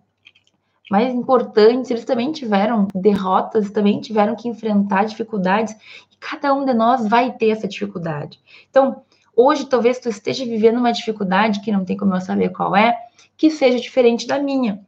mais 0.89 1.13
importantes, 1.13 1.89
eles 1.89 2.05
também 2.05 2.31
tiveram 2.31 2.87
derrotas, 2.93 3.71
também 3.71 4.01
tiveram 4.01 4.35
que 4.35 4.49
enfrentar 4.49 5.05
dificuldades, 5.05 5.73
e 6.11 6.17
cada 6.19 6.53
um 6.53 6.65
de 6.65 6.73
nós 6.73 7.07
vai 7.07 7.31
ter 7.31 7.49
essa 7.49 7.67
dificuldade. 7.67 8.39
Então, 8.69 9.01
hoje 9.35 9.65
talvez 9.65 9.99
tu 9.99 10.09
esteja 10.09 10.43
vivendo 10.45 10.77
uma 10.77 10.91
dificuldade 10.91 11.61
que 11.61 11.71
não 11.71 11.85
tem 11.85 11.95
como 11.95 12.13
eu 12.13 12.21
saber 12.21 12.49
qual 12.49 12.75
é, 12.75 12.97
que 13.37 13.49
seja 13.49 13.79
diferente 13.79 14.27
da 14.27 14.37
minha. 14.37 14.85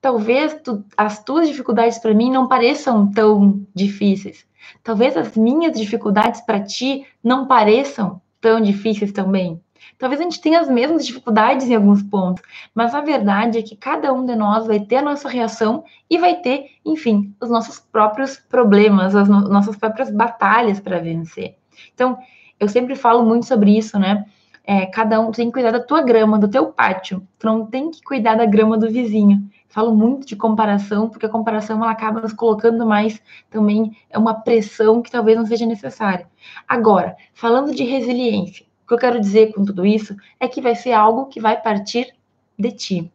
Talvez 0.00 0.60
tu, 0.62 0.84
as 0.96 1.22
tuas 1.22 1.48
dificuldades 1.48 1.98
para 1.98 2.12
mim 2.12 2.30
não 2.30 2.48
pareçam 2.48 3.10
tão 3.10 3.64
difíceis. 3.74 4.46
Talvez 4.82 5.16
as 5.16 5.36
minhas 5.36 5.78
dificuldades 5.78 6.40
para 6.40 6.60
ti 6.60 7.06
não 7.22 7.46
pareçam 7.46 8.20
tão 8.40 8.60
difíceis 8.60 9.12
também. 9.12 9.60
Talvez 9.98 10.20
a 10.20 10.24
gente 10.24 10.40
tenha 10.40 10.60
as 10.60 10.68
mesmas 10.68 11.06
dificuldades 11.06 11.68
em 11.68 11.74
alguns 11.74 12.02
pontos, 12.02 12.42
mas 12.74 12.94
a 12.94 13.00
verdade 13.00 13.58
é 13.58 13.62
que 13.62 13.76
cada 13.76 14.12
um 14.12 14.24
de 14.24 14.34
nós 14.34 14.66
vai 14.66 14.80
ter 14.80 14.96
a 14.96 15.02
nossa 15.02 15.28
reação 15.28 15.84
e 16.08 16.18
vai 16.18 16.36
ter, 16.36 16.66
enfim, 16.84 17.34
os 17.40 17.50
nossos 17.50 17.78
próprios 17.78 18.36
problemas, 18.36 19.14
as 19.14 19.28
no 19.28 19.48
nossas 19.48 19.76
próprias 19.76 20.10
batalhas 20.10 20.80
para 20.80 20.98
vencer. 20.98 21.56
Então, 21.94 22.18
eu 22.58 22.68
sempre 22.68 22.94
falo 22.94 23.24
muito 23.24 23.46
sobre 23.46 23.76
isso, 23.76 23.98
né? 23.98 24.24
É, 24.64 24.84
cada 24.86 25.20
um 25.20 25.30
tem 25.30 25.46
que 25.46 25.52
cuidar 25.52 25.70
da 25.70 25.80
tua 25.80 26.02
grama, 26.02 26.38
do 26.38 26.48
teu 26.48 26.66
pátio. 26.72 27.26
Tu 27.38 27.46
não 27.46 27.64
tem 27.66 27.90
que 27.90 28.02
cuidar 28.02 28.34
da 28.34 28.44
grama 28.44 28.76
do 28.76 28.90
vizinho. 28.90 29.48
Falo 29.68 29.94
muito 29.94 30.26
de 30.26 30.34
comparação, 30.34 31.08
porque 31.08 31.26
a 31.26 31.28
comparação 31.28 31.76
ela 31.82 31.92
acaba 31.92 32.20
nos 32.20 32.32
colocando 32.32 32.84
mais 32.84 33.22
também 33.48 33.96
é 34.10 34.18
uma 34.18 34.34
pressão 34.34 35.00
que 35.02 35.10
talvez 35.10 35.38
não 35.38 35.46
seja 35.46 35.66
necessária. 35.66 36.26
Agora, 36.66 37.16
falando 37.32 37.74
de 37.74 37.84
resiliência, 37.84 38.65
o 38.86 38.88
que 38.88 38.94
eu 38.94 38.98
quero 38.98 39.20
dizer 39.20 39.52
com 39.52 39.64
tudo 39.64 39.84
isso 39.84 40.14
é 40.38 40.46
que 40.46 40.60
vai 40.60 40.76
ser 40.76 40.92
algo 40.92 41.26
que 41.26 41.40
vai 41.40 41.60
partir 41.60 42.14
de 42.56 42.70
ti. 42.70 43.12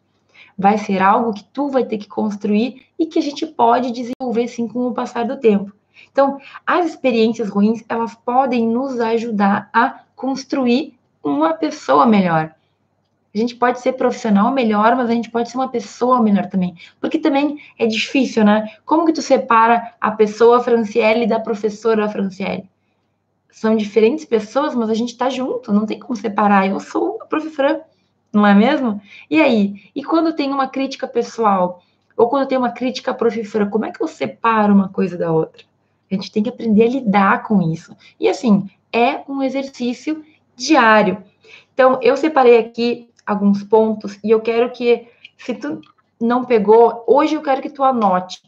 Vai 0.58 0.78
ser 0.78 1.01
algo 1.01 1.34
que 1.34 1.46
tu 1.46 1.70
vai 1.70 1.86
ter 1.86 1.98
que 1.98 2.10
construir 2.10 2.86
e 3.00 3.06
que 3.06 3.18
a 3.18 3.22
gente 3.22 3.48
pode 3.48 3.90
desenvolver 3.90 4.50
sim 4.50 4.68
com 4.68 4.86
o 4.86 4.94
passar 4.94 5.25
do 5.25 5.40
tempo. 5.40 5.72
Então, 6.12 6.40
as 6.68 6.88
experiências 6.88 7.48
ruins, 7.48 7.86
elas 7.88 8.13
podem 8.13 8.68
nos 8.68 9.00
ajudar 9.00 9.70
a 9.72 10.01
construir 10.13 10.94
uma 11.24 11.54
pessoa 11.54 12.06
melhor. 12.06 12.54
A 13.34 13.38
gente 13.38 13.56
pode 13.56 13.80
ser 13.80 13.94
profissional 13.94 14.51
melhor, 14.51 14.94
mas 14.98 15.10
a 15.10 15.13
gente 15.13 15.32
pode 15.32 15.50
ser 15.50 15.58
uma 15.58 15.70
pessoa 15.70 16.22
melhor 16.22 16.48
também. 16.48 16.75
Porque 17.00 17.18
também 17.18 17.60
é 17.80 17.88
difícil, 17.88 18.44
né? 18.44 18.68
Como 18.84 19.06
que 19.06 19.13
tu 19.13 19.22
separa 19.22 19.94
a 20.01 20.12
pessoa 20.12 20.62
Franciele 20.62 21.25
da 21.25 21.40
professora 21.40 22.10
Franciele? 22.10 22.70
São 23.51 23.75
diferentes 23.75 24.25
pessoas, 24.25 24.74
mas 24.74 24.89
a 24.89 24.93
gente 24.93 25.17
tá 25.17 25.29
junto, 25.29 25.74
não 25.74 25.86
tem 25.86 26.00
como 26.00 26.15
separar. 26.15 26.67
Eu 26.67 26.79
sou 26.79 27.20
a 27.22 27.25
professora, 27.25 27.86
não 28.34 28.48
é 28.48 28.55
mesmo? 28.55 29.01
E 29.29 29.41
aí? 29.41 29.84
E 29.93 30.03
quando 30.03 30.34
tem 30.34 30.51
uma 30.51 30.67
crítica 30.67 31.08
pessoal, 31.08 31.81
ou 32.15 32.29
quando 32.29 32.48
tem 32.48 32.58
uma 32.58 32.72
crítica 32.72 33.12
à 33.12 33.65
como 33.65 33.86
é 33.86 33.91
que 33.91 34.01
eu 34.01 34.08
separo 34.08 34.74
uma 34.74 34.89
coisa 34.89 35.17
da 35.17 35.31
outra? 35.31 35.63
A 36.10 36.13
gente 36.15 36.31
tem 36.31 36.43
que 36.43 36.50
aprender 36.50 36.84
a 36.84 36.89
lidar 36.89 37.43
com 37.43 37.62
isso. 37.62 37.96
E 38.20 38.27
assim, 38.27 38.70
é 38.91 39.22
um 39.27 39.41
exercício 39.41 40.24
diário. 40.55 41.24
Então, 41.74 42.00
eu 42.01 42.17
separei 42.17 42.58
aqui 42.58 43.10
alguns 43.25 43.63
pontos 43.63 44.20
e 44.24 44.29
eu 44.29 44.41
quero 44.41 44.70
que, 44.72 45.08
se 45.38 45.53
tu 45.53 45.81
não 46.20 46.46
pegou, 46.46 47.03
hoje 47.08 47.36
eu 47.36 47.41
quero 47.41 47.62
que 47.62 47.70
tu 47.70 47.84
anote, 47.84 48.41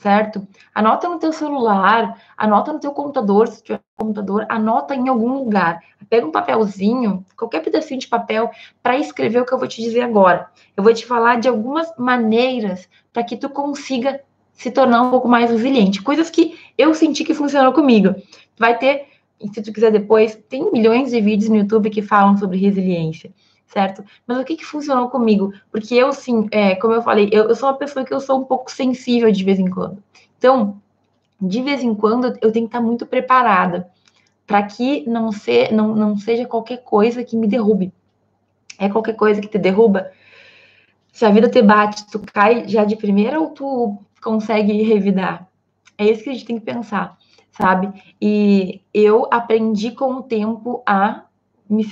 certo? 0.00 0.46
Anota 0.74 1.08
no 1.08 1.18
teu 1.18 1.32
celular, 1.32 2.18
anota 2.36 2.72
no 2.72 2.80
teu 2.80 2.90
computador, 2.92 3.48
se 3.48 3.62
tiver 3.62 3.80
computador, 3.96 4.46
anota 4.48 4.94
em 4.94 5.08
algum 5.08 5.34
lugar. 5.34 5.82
Pega 6.08 6.26
um 6.26 6.32
papelzinho, 6.32 7.24
qualquer 7.36 7.60
pedacinho 7.60 8.00
de 8.00 8.08
papel, 8.08 8.50
para 8.82 8.98
escrever 8.98 9.42
o 9.42 9.44
que 9.44 9.52
eu 9.52 9.58
vou 9.58 9.68
te 9.68 9.82
dizer 9.82 10.00
agora. 10.00 10.48
Eu 10.74 10.82
vou 10.82 10.92
te 10.94 11.06
falar 11.06 11.38
de 11.38 11.48
algumas 11.48 11.94
maneiras 11.98 12.88
para 13.12 13.22
que 13.22 13.36
tu 13.36 13.50
consiga 13.50 14.20
se 14.54 14.70
tornar 14.70 15.02
um 15.02 15.10
pouco 15.10 15.28
mais 15.28 15.50
resiliente. 15.50 16.02
Coisas 16.02 16.30
que 16.30 16.58
eu 16.76 16.94
senti 16.94 17.22
que 17.22 17.34
funcionou 17.34 17.72
comigo. 17.72 18.14
Vai 18.58 18.78
ter, 18.78 19.06
se 19.52 19.62
tu 19.62 19.72
quiser 19.72 19.92
depois, 19.92 20.34
tem 20.48 20.72
milhões 20.72 21.10
de 21.10 21.20
vídeos 21.20 21.50
no 21.50 21.56
YouTube 21.56 21.90
que 21.90 22.00
falam 22.00 22.38
sobre 22.38 22.56
resiliência, 22.56 23.30
certo? 23.72 24.04
Mas 24.26 24.38
o 24.38 24.44
que, 24.44 24.56
que 24.56 24.64
funcionou 24.64 25.08
comigo? 25.08 25.52
Porque 25.70 25.94
eu, 25.94 26.12
sim, 26.12 26.48
é, 26.50 26.74
como 26.74 26.92
eu 26.92 27.02
falei, 27.02 27.28
eu, 27.32 27.48
eu 27.48 27.54
sou 27.54 27.68
uma 27.68 27.78
pessoa 27.78 28.04
que 28.04 28.12
eu 28.12 28.20
sou 28.20 28.40
um 28.40 28.44
pouco 28.44 28.70
sensível 28.70 29.30
de 29.30 29.44
vez 29.44 29.58
em 29.58 29.70
quando. 29.70 30.02
Então, 30.36 30.80
de 31.40 31.62
vez 31.62 31.82
em 31.82 31.94
quando, 31.94 32.26
eu 32.42 32.52
tenho 32.52 32.66
que 32.66 32.76
estar 32.76 32.80
muito 32.80 33.06
preparada 33.06 33.88
para 34.46 34.62
que 34.64 35.08
não, 35.08 35.30
ser, 35.30 35.72
não, 35.72 35.94
não 35.94 36.16
seja 36.16 36.44
qualquer 36.44 36.78
coisa 36.78 37.22
que 37.22 37.36
me 37.36 37.46
derrube. 37.46 37.92
É 38.76 38.88
qualquer 38.88 39.14
coisa 39.14 39.40
que 39.40 39.48
te 39.48 39.58
derruba. 39.58 40.10
Se 41.12 41.24
a 41.24 41.30
vida 41.30 41.48
te 41.48 41.62
bate, 41.62 42.06
tu 42.10 42.20
cai 42.32 42.68
já 42.68 42.84
de 42.84 42.96
primeira 42.96 43.40
ou 43.40 43.50
tu 43.50 43.98
consegue 44.20 44.82
revidar? 44.82 45.48
É 45.96 46.06
isso 46.06 46.24
que 46.24 46.30
a 46.30 46.32
gente 46.32 46.44
tem 46.44 46.58
que 46.58 46.64
pensar, 46.64 47.16
sabe? 47.52 47.92
E 48.20 48.80
eu 48.92 49.28
aprendi 49.30 49.92
com 49.92 50.14
o 50.14 50.22
tempo 50.22 50.82
a, 50.84 51.24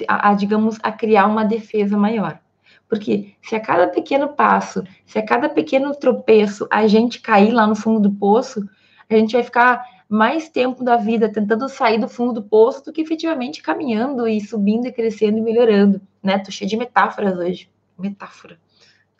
a, 0.07 0.31
a 0.31 0.35
digamos, 0.35 0.79
a 0.83 0.93
criar 0.93 1.27
uma 1.27 1.45
defesa 1.45 1.97
maior. 1.97 2.41
Porque 2.89 3.35
se 3.43 3.55
a 3.55 3.61
cada 3.61 3.89
pequeno 3.89 4.29
passo, 4.29 4.83
se 5.05 5.19
a 5.19 5.25
cada 5.25 5.49
pequeno 5.49 5.95
tropeço 5.95 6.67
a 6.71 6.87
gente 6.87 7.21
cair 7.21 7.53
lá 7.53 7.67
no 7.67 7.77
fundo 7.77 8.01
do 8.01 8.11
poço, 8.11 8.67
a 9.09 9.15
gente 9.15 9.33
vai 9.33 9.43
ficar 9.43 9.85
mais 10.09 10.49
tempo 10.49 10.83
da 10.83 10.97
vida 10.97 11.29
tentando 11.29 11.69
sair 11.69 11.99
do 11.99 12.09
fundo 12.09 12.33
do 12.33 12.43
poço 12.43 12.85
do 12.85 12.93
que 12.93 13.03
efetivamente 13.03 13.63
caminhando 13.63 14.27
e 14.27 14.41
subindo 14.41 14.87
e 14.87 14.93
crescendo 14.93 15.37
e 15.37 15.43
melhorando, 15.43 16.01
né? 16.23 16.39
Tô 16.39 16.51
cheio 16.51 16.69
de 16.69 16.77
metáforas 16.77 17.37
hoje. 17.37 17.69
Metáfora. 17.99 18.59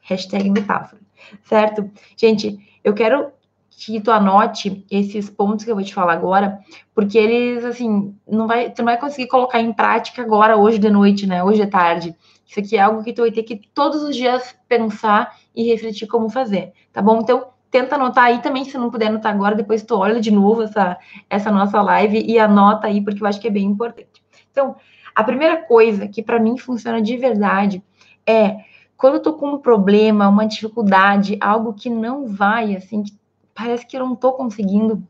Hashtag 0.01 0.49
metáfora. 0.51 1.03
Certo? 1.45 1.91
Gente, 2.17 2.59
eu 2.83 2.95
quero 2.95 3.31
que 3.79 4.01
tu 4.01 4.11
anote 4.11 4.85
esses 4.91 5.31
pontos 5.31 5.65
que 5.65 5.71
eu 5.71 5.77
vou 5.77 5.85
te 5.85 5.95
falar 5.95 6.15
agora, 6.15 6.59
porque 6.93 7.17
eles, 7.17 7.65
assim, 7.65 8.13
não 8.29 8.49
vai, 8.49 8.71
tu 8.71 8.79
não 8.79 8.87
vai 8.87 8.99
conseguir 8.99 9.29
colocar 9.29 9.61
em 9.61 9.73
prática 9.73 10.21
agora, 10.21 10.57
hoje 10.57 10.79
de 10.79 10.91
noite, 10.91 11.29
né? 11.29 11.45
Hoje 11.45 11.65
de 11.65 11.71
tarde. 11.71 12.17
Isso 12.45 12.59
aqui 12.59 12.77
é 12.77 12.81
algo 12.81 13.05
que 13.05 13.13
tu 13.13 13.23
vai 13.23 13.31
ter 13.31 13.45
que 13.45 13.61
todos 13.73 14.03
os 14.03 14.17
dias 14.17 14.53
pensar 14.69 15.33
e 15.55 15.63
refletir 15.71 16.09
como 16.09 16.29
fazer, 16.29 16.73
tá 16.93 17.01
bom? 17.01 17.21
Então, 17.21 17.51
tenta 17.71 17.95
anotar 17.95 18.25
aí 18.25 18.43
também, 18.43 18.65
se 18.65 18.77
não 18.77 18.91
puder 18.91 19.07
anotar 19.07 19.33
agora, 19.33 19.55
depois 19.55 19.85
tu 19.85 19.97
olha 19.97 20.21
de 20.21 20.33
novo 20.33 20.63
essa, 20.63 20.99
essa 21.31 21.53
nossa 21.53 21.81
live 21.81 22.21
e 22.27 22.37
anota 22.37 22.89
aí, 22.89 23.01
porque 23.01 23.23
eu 23.23 23.29
acho 23.29 23.41
que 23.41 23.47
é 23.47 23.51
bem 23.51 23.67
importante. 23.67 24.25
Então, 24.51 24.75
a 25.15 25.23
primeira 25.23 25.59
coisa 25.59 26.09
que 26.09 26.21
para 26.21 26.41
mim 26.41 26.59
funciona 26.59 27.01
de 27.01 27.17
verdade 27.17 27.81
é 28.27 28.57
quando 28.97 29.15
eu 29.15 29.23
tô 29.23 29.35
com 29.35 29.51
um 29.51 29.59
problema, 29.59 30.29
uma 30.29 30.45
dificuldade, 30.45 31.39
algo 31.41 31.73
que 31.73 31.89
não 31.89 32.27
vai, 32.27 32.75
assim, 32.75 33.05
que 33.05 33.13
parece 33.59 33.85
que 33.85 33.97
eu 33.97 34.07
não 34.07 34.15
tô 34.15 34.33
conseguindo, 34.33 35.03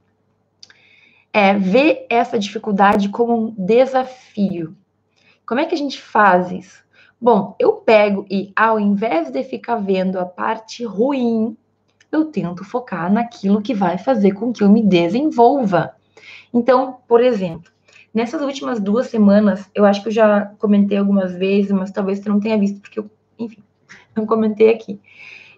é 1.30 1.52
ver 1.52 2.06
essa 2.08 2.38
dificuldade 2.38 3.10
como 3.10 3.36
um 3.36 3.54
desafio. 3.58 4.74
Como 5.46 5.60
é 5.60 5.66
que 5.66 5.74
a 5.74 5.78
gente 5.78 6.00
faz 6.00 6.50
isso? 6.50 6.82
Bom, 7.20 7.54
eu 7.58 7.74
pego 7.74 8.24
e, 8.30 8.50
ao 8.56 8.80
invés 8.80 9.30
de 9.30 9.42
ficar 9.42 9.76
vendo 9.76 10.18
a 10.18 10.24
parte 10.24 10.82
ruim, 10.82 11.56
eu 12.10 12.26
tento 12.26 12.64
focar 12.64 13.12
naquilo 13.12 13.60
que 13.60 13.74
vai 13.74 13.98
fazer 13.98 14.32
com 14.32 14.50
que 14.50 14.62
eu 14.62 14.70
me 14.70 14.82
desenvolva. 14.82 15.94
Então, 16.54 17.00
por 17.06 17.22
exemplo, 17.22 17.70
nessas 18.14 18.40
últimas 18.40 18.80
duas 18.80 19.08
semanas, 19.08 19.68
eu 19.74 19.84
acho 19.84 20.00
que 20.02 20.08
eu 20.08 20.12
já 20.12 20.46
comentei 20.58 20.96
algumas 20.96 21.34
vezes, 21.34 21.70
mas 21.70 21.90
talvez 21.90 22.20
tu 22.20 22.30
não 22.30 22.40
tenha 22.40 22.56
visto, 22.56 22.80
porque 22.80 22.98
eu, 22.98 23.10
enfim, 23.38 23.62
não 24.16 24.24
comentei 24.24 24.70
aqui. 24.70 24.98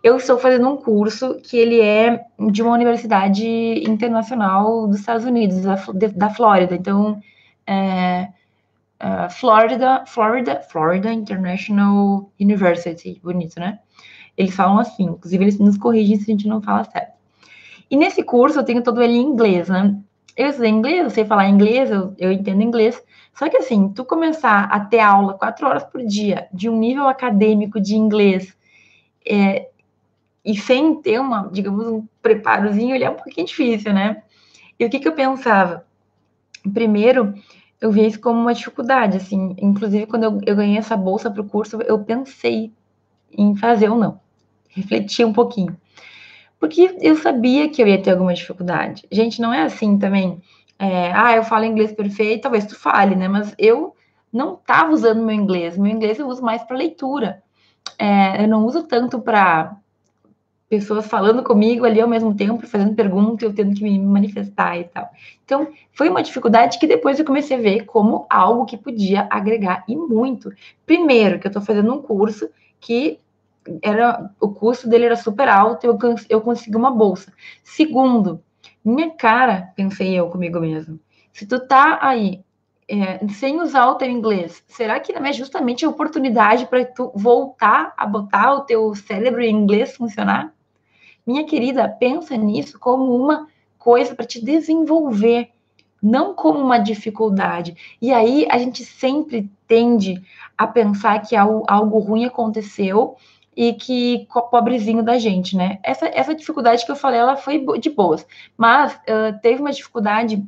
Eu 0.03 0.17
estou 0.17 0.39
fazendo 0.39 0.69
um 0.69 0.79
curso 0.79 1.35
que 1.43 1.59
ele 1.59 1.81
é 1.81 2.25
de 2.51 2.63
uma 2.63 2.73
universidade 2.73 3.47
internacional 3.87 4.87
dos 4.87 5.01
Estados 5.01 5.27
Unidos, 5.27 5.61
da, 5.61 5.77
da 6.17 6.31
Flórida. 6.31 6.75
Então, 6.75 7.21
é, 7.67 8.29
é, 8.99 9.29
Florida, 9.29 10.05
Florida, 10.07 10.63
Florida 10.63 11.13
International 11.13 12.31
University, 12.41 13.21
bonito, 13.23 13.61
né? 13.61 13.79
Eles 14.37 14.55
falam 14.55 14.79
assim, 14.79 15.05
inclusive 15.05 15.45
eles 15.45 15.59
nos 15.59 15.77
corrigem 15.77 16.17
se 16.17 16.31
a 16.31 16.35
gente 16.35 16.49
não 16.49 16.63
fala 16.63 16.85
certo. 16.85 17.13
E 17.91 17.97
nesse 17.97 18.23
curso 18.23 18.59
eu 18.59 18.65
tenho 18.65 18.83
todo 18.83 19.03
ele 19.03 19.15
em 19.15 19.23
inglês, 19.23 19.69
né? 19.69 19.99
Eu 20.35 20.49
estudei 20.49 20.71
inglês, 20.71 21.05
eu 21.05 21.11
sei 21.11 21.25
falar 21.27 21.49
inglês, 21.49 21.91
eu, 21.91 22.15
eu 22.19 22.33
entendo 22.33 22.63
inglês, 22.63 23.03
só 23.35 23.49
que 23.49 23.57
assim, 23.57 23.89
tu 23.91 24.05
começar 24.05 24.65
a 24.65 24.81
ter 24.81 25.01
aula 25.01 25.35
quatro 25.35 25.67
horas 25.67 25.85
por 25.85 26.03
dia 26.03 26.49
de 26.53 26.71
um 26.71 26.77
nível 26.77 27.07
acadêmico 27.09 27.81
de 27.81 27.97
inglês 27.97 28.57
é, 29.27 29.69
e 30.45 30.57
sem 30.57 31.01
ter 31.01 31.21
uma, 31.21 31.49
digamos, 31.53 31.87
um 31.87 32.07
preparozinho, 32.23 32.95
ele 32.95 33.05
é 33.05 33.11
um 33.11 33.15
pouquinho 33.15 33.47
difícil, 33.47 33.93
né? 33.93 34.23
E 34.79 34.85
o 34.85 34.91
que, 34.91 34.99
que 34.99 35.09
eu 35.09 35.13
pensava? 35.13 35.85
Primeiro, 36.73 37.35
eu 37.81 37.91
vi 37.91 38.07
isso 38.07 38.21
como 38.21 38.41
uma 38.41 38.55
dificuldade, 38.55 39.17
assim, 39.17 39.55
inclusive 39.59 40.07
quando 40.07 40.25
eu, 40.25 40.41
eu 40.47 40.57
ganhei 40.57 40.79
essa 40.79 40.97
bolsa 40.97 41.31
para 41.31 41.43
o 41.43 41.49
curso, 41.49 41.81
eu 41.83 41.99
pensei 41.99 42.73
em 43.37 43.55
fazer 43.57 43.89
ou 43.89 43.99
não, 43.99 44.21
refleti 44.69 45.25
um 45.25 45.33
pouquinho. 45.33 45.77
Porque 46.59 46.97
eu 47.01 47.17
sabia 47.17 47.69
que 47.69 47.83
eu 47.83 47.87
ia 47.87 48.01
ter 48.01 48.11
alguma 48.11 48.35
dificuldade. 48.35 49.07
Gente, 49.11 49.41
não 49.41 49.53
é 49.53 49.63
assim 49.63 49.99
também 49.99 50.43
é, 50.81 51.13
ah, 51.13 51.37
eu 51.37 51.45
falo 51.45 51.67
inglês 51.67 51.93
perfeito, 51.93 52.41
talvez 52.41 52.65
tu 52.65 52.75
fale, 52.75 53.15
né? 53.15 53.29
Mas 53.29 53.55
eu 53.59 53.95
não 54.33 54.55
estava 54.55 54.91
usando 54.91 55.23
meu 55.23 55.35
inglês. 55.35 55.77
Meu 55.77 55.93
inglês 55.93 56.19
eu 56.19 56.27
uso 56.27 56.43
mais 56.43 56.63
para 56.63 56.75
leitura. 56.75 57.43
É, 57.99 58.43
eu 58.43 58.49
não 58.49 58.65
uso 58.65 58.85
tanto 58.85 59.21
para 59.21 59.77
pessoas 60.71 61.09
falando 61.09 61.43
comigo 61.43 61.85
ali 61.85 62.01
ao 62.01 62.09
mesmo 62.09 62.33
tempo, 62.33 62.65
fazendo 62.65 62.95
pergunta, 62.95 63.45
eu 63.45 63.53
tendo 63.53 63.75
que 63.75 63.83
me 63.83 63.99
manifestar 63.99 64.79
e 64.79 64.85
tal. 64.85 65.11
Então, 65.45 65.67
foi 65.93 66.09
uma 66.09 66.23
dificuldade 66.23 66.79
que 66.79 66.87
depois 66.87 67.19
eu 67.19 67.25
comecei 67.25 67.57
a 67.57 67.61
ver 67.61 67.85
como 67.85 68.25
algo 68.31 68.65
que 68.65 68.77
podia 68.77 69.27
agregar 69.29 69.83
e 69.89 69.97
muito. 69.97 70.53
Primeiro, 70.87 71.41
que 71.41 71.49
eu 71.49 71.51
estou 71.51 71.61
fazendo 71.61 71.93
um 71.93 72.01
curso 72.01 72.49
que 72.79 73.19
era 73.83 74.31
o 74.41 74.49
custo 74.49 74.89
dele 74.89 75.07
era 75.07 75.17
super 75.17 75.49
alto, 75.49 75.85
eu, 75.85 75.99
eu 76.29 76.41
consegui 76.41 76.77
uma 76.77 76.93
bolsa. 76.93 77.33
Segundo, 77.65 78.41
minha 78.85 79.11
cara, 79.11 79.73
pensei 79.75 80.15
eu 80.15 80.31
comigo 80.31 80.61
mesmo. 80.61 81.01
Se 81.33 81.47
tu 81.47 81.59
tá 81.67 81.99
aí 82.01 82.45
é, 82.89 83.27
sem 83.29 83.61
usar 83.61 83.89
o 83.89 83.97
teu 83.97 84.09
inglês, 84.09 84.63
será 84.69 85.01
que 85.01 85.13
não 85.13 85.27
é 85.27 85.33
justamente 85.33 85.85
a 85.85 85.89
oportunidade 85.89 86.67
para 86.67 86.85
tu 86.85 87.11
voltar 87.15 87.93
a 87.97 88.07
botar 88.07 88.55
o 88.55 88.61
teu 88.61 88.95
cérebro 88.95 89.43
em 89.43 89.53
inglês 89.53 89.97
funcionar? 89.97 90.55
Minha 91.31 91.45
querida, 91.45 91.89
pensa 91.89 92.37
nisso 92.37 92.77
como 92.77 93.15
uma 93.15 93.47
coisa 93.79 94.17
para 94.17 94.27
te 94.27 94.45
desenvolver, 94.45 95.51
não 96.03 96.35
como 96.35 96.59
uma 96.59 96.77
dificuldade. 96.77 97.77
E 98.03 98.13
aí 98.13 98.49
a 98.51 98.59
gente 98.59 98.85
sempre 98.85 99.49
tende 99.69 100.21
a 100.59 100.67
pensar 100.67 101.21
que 101.21 101.37
algo, 101.37 101.99
ruim 102.01 102.25
aconteceu 102.25 103.15
e 103.57 103.73
que 103.75 104.27
pobrezinho 104.51 105.05
da 105.05 105.19
gente, 105.19 105.57
né? 105.57 105.79
Essa, 105.85 106.09
essa 106.09 106.35
dificuldade 106.35 106.85
que 106.85 106.91
eu 106.91 106.97
falei, 106.97 107.21
ela 107.21 107.37
foi 107.37 107.65
de 107.79 107.91
boas, 107.91 108.27
mas 108.57 108.93
uh, 108.95 109.39
teve 109.41 109.61
uma 109.61 109.71
dificuldade 109.71 110.45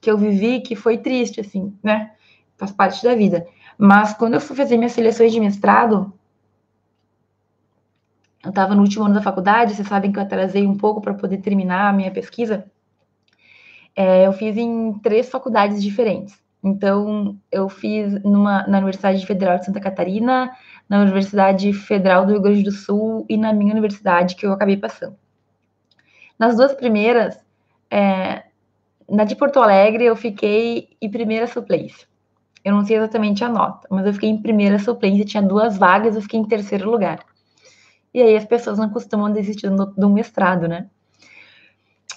que 0.00 0.10
eu 0.10 0.16
vivi 0.16 0.60
que 0.62 0.74
foi 0.74 0.96
triste, 0.96 1.38
assim, 1.38 1.76
né? 1.82 2.12
Faz 2.56 2.72
parte 2.72 3.04
da 3.04 3.14
vida. 3.14 3.46
Mas 3.76 4.14
quando 4.14 4.34
eu 4.34 4.40
fui 4.40 4.56
fazer 4.56 4.78
minhas 4.78 4.92
seleções 4.92 5.32
de 5.32 5.38
mestrado, 5.38 6.14
eu 8.48 8.50
estava 8.50 8.74
no 8.74 8.80
último 8.80 9.04
ano 9.04 9.14
da 9.14 9.20
faculdade, 9.20 9.74
vocês 9.74 9.86
sabem 9.86 10.10
que 10.10 10.18
eu 10.18 10.22
atrasei 10.22 10.66
um 10.66 10.74
pouco 10.74 11.02
para 11.02 11.12
poder 11.12 11.36
terminar 11.36 11.90
a 11.90 11.92
minha 11.92 12.10
pesquisa. 12.10 12.64
É, 13.94 14.26
eu 14.26 14.32
fiz 14.32 14.56
em 14.56 14.94
três 15.00 15.28
faculdades 15.28 15.82
diferentes. 15.82 16.34
Então, 16.64 17.38
eu 17.52 17.68
fiz 17.68 18.22
numa, 18.24 18.66
na 18.66 18.78
Universidade 18.78 19.24
Federal 19.26 19.58
de 19.58 19.66
Santa 19.66 19.80
Catarina, 19.80 20.50
na 20.88 21.02
Universidade 21.02 21.74
Federal 21.74 22.24
do 22.24 22.32
Rio 22.32 22.40
Grande 22.40 22.62
do 22.62 22.72
Sul 22.72 23.26
e 23.28 23.36
na 23.36 23.52
minha 23.52 23.72
universidade, 23.72 24.34
que 24.34 24.46
eu 24.46 24.52
acabei 24.52 24.78
passando. 24.78 25.16
Nas 26.38 26.56
duas 26.56 26.72
primeiras, 26.72 27.38
é, 27.90 28.44
na 29.10 29.24
de 29.24 29.36
Porto 29.36 29.60
Alegre, 29.60 30.06
eu 30.06 30.16
fiquei 30.16 30.88
em 31.02 31.10
primeira 31.10 31.46
suplência. 31.46 32.08
Eu 32.64 32.72
não 32.72 32.82
sei 32.82 32.96
exatamente 32.96 33.44
a 33.44 33.48
nota, 33.50 33.86
mas 33.90 34.06
eu 34.06 34.14
fiquei 34.14 34.30
em 34.30 34.40
primeira 34.40 34.78
suplência, 34.78 35.26
tinha 35.26 35.42
duas 35.42 35.76
vagas, 35.76 36.16
eu 36.16 36.22
fiquei 36.22 36.40
em 36.40 36.44
terceiro 36.44 36.90
lugar. 36.90 37.27
E 38.12 38.22
aí 38.22 38.36
as 38.36 38.44
pessoas 38.44 38.78
não 38.78 38.90
costumam 38.90 39.30
desistir 39.32 39.70
de 39.70 40.04
um 40.04 40.12
mestrado, 40.12 40.66
né? 40.66 40.88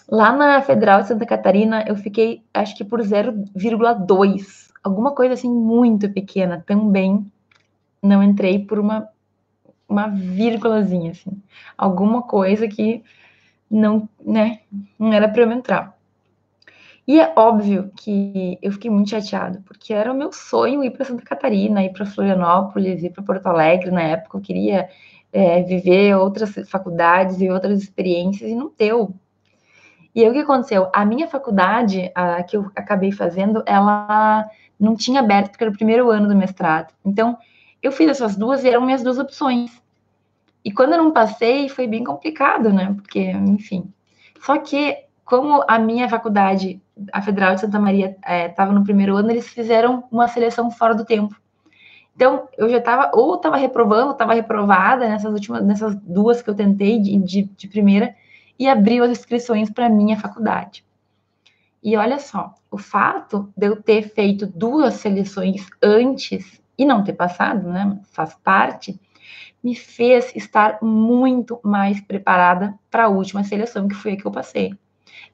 Lá 0.10 0.32
na 0.32 0.62
Federal 0.62 1.02
de 1.02 1.08
Santa 1.08 1.26
Catarina, 1.26 1.86
eu 1.88 1.96
fiquei, 1.96 2.44
acho 2.54 2.76
que 2.76 2.84
por 2.84 3.00
0,2, 3.02 4.70
alguma 4.84 5.14
coisa 5.14 5.34
assim 5.34 5.50
muito 5.50 6.10
pequena, 6.10 6.64
também 6.66 7.26
não 8.02 8.22
entrei 8.22 8.60
por 8.60 8.80
uma 8.80 9.08
uma 9.92 10.08
vírgulazinha 10.08 11.12
assim, 11.12 11.32
alguma 11.78 12.22
coisa 12.24 12.68
que 12.68 13.04
não, 13.70 14.08
né, 14.26 14.62
não 14.98 15.12
era 15.12 15.28
para 15.28 15.42
eu 15.42 15.52
entrar. 15.52 15.98
E 17.08 17.20
é 17.20 17.34
óbvio 17.36 17.92
que 17.98 18.58
eu 18.62 18.72
fiquei 18.72 18.90
muito 18.90 19.10
chateada, 19.10 19.62
porque 19.66 19.94
era 19.94 20.12
o 20.12 20.16
meu 20.16 20.32
sonho 20.32 20.84
ir 20.84 20.92
para 20.92 21.06
Santa 21.06 21.24
Catarina, 21.24 21.84
ir 21.84 21.92
para 21.92 22.06
Florianópolis, 22.06 23.04
ir 23.04 23.10
para 23.10 23.24
Porto 23.24 23.48
Alegre 23.48 23.92
na 23.92 24.02
época. 24.02 24.38
Eu 24.38 24.42
queria 24.42 24.90
é, 25.32 25.62
viver 25.64 26.16
outras 26.16 26.54
faculdades 26.70 27.40
e 27.42 27.50
outras 27.50 27.82
experiências 27.82 28.50
e 28.50 28.56
não 28.56 28.72
deu. 28.78 29.14
E 30.14 30.24
aí 30.24 30.30
o 30.30 30.34
que 30.34 30.40
aconteceu? 30.40 30.90
A 30.94 31.06
minha 31.06 31.28
faculdade, 31.28 32.12
a 32.14 32.44
que 32.44 32.58
eu 32.58 32.70
acabei 32.76 33.12
fazendo, 33.12 33.64
ela 33.66 34.46
não 34.80 34.96
tinha 34.96 35.22
aberto, 35.22 35.52
porque 35.52 35.64
era 35.64 35.72
o 35.72 35.76
primeiro 35.76 36.10
ano 36.10 36.28
do 36.28 36.36
mestrado. 36.36 36.94
Então, 37.06 37.38
eu 37.82 37.92
fiz 37.92 38.10
essas 38.10 38.36
duas 38.36 38.64
e 38.64 38.70
eram 38.70 38.82
minhas 38.82 39.04
duas 39.04 39.18
opções. 39.18 39.82
E 40.64 40.72
quando 40.72 40.94
eu 40.94 41.04
não 41.04 41.12
passei, 41.12 41.70
foi 41.70 41.88
bem 41.88 42.04
complicado, 42.04 42.72
né? 42.72 42.94
Porque, 42.94 43.32
enfim. 43.32 43.92
Só 44.42 44.58
que, 44.58 44.98
como 45.24 45.64
a 45.68 45.80
minha 45.80 46.10
faculdade, 46.10 46.82
a 47.12 47.22
Federal 47.22 47.56
de 47.56 47.62
Santa 47.62 47.80
Maria, 47.80 48.16
estava 48.48 48.72
é, 48.72 48.76
no 48.76 48.84
primeiro 48.84 49.16
ano, 49.16 49.32
eles 49.32 49.48
fizeram 49.48 50.04
uma 50.12 50.28
seleção 50.28 50.70
fora 50.70 50.94
do 50.94 51.06
tempo. 51.06 51.41
Então, 52.16 52.48
eu 52.58 52.70
já 52.70 52.78
estava, 52.78 53.12
ou 53.14 53.36
estava 53.36 53.58
reprovando, 53.58 54.12
estava 54.12 54.34
reprovada 54.34 55.08
nessas 55.08 55.32
últimas, 55.32 55.64
nessas 55.64 55.96
duas 55.96 56.42
que 56.42 56.50
eu 56.50 56.56
tentei 56.56 57.00
de, 57.00 57.18
de, 57.18 57.44
de 57.44 57.68
primeira, 57.68 58.16
e 58.60 58.68
abriu 58.68 59.04
as 59.04 59.12
inscrições 59.12 59.70
para 59.72 59.88
a 59.88 59.90
minha 59.90 60.20
faculdade. 60.20 60.86
E 61.84 61.98
olha 61.98 62.20
só, 62.20 62.54
o 62.70 62.78
fato 62.78 63.52
de 63.58 63.68
eu 63.68 63.82
ter 63.82 64.04
feito 64.14 64.46
duas 64.46 64.96
seleções 64.96 65.68
antes 65.82 66.62
e 66.78 66.86
não 66.86 67.04
ter 67.04 67.14
passado, 67.14 67.68
né, 67.68 68.00
faz 68.12 68.36
parte, 68.36 69.00
me 69.64 69.76
fez 69.76 70.32
estar 70.36 70.80
muito 70.82 71.60
mais 71.64 72.00
preparada 72.02 72.78
para 72.90 73.06
a 73.06 73.10
última 73.10 73.44
seleção, 73.44 73.88
que 73.88 73.96
foi 73.96 74.14
a 74.14 74.18
que 74.18 74.26
eu 74.26 74.32
passei. 74.32 74.76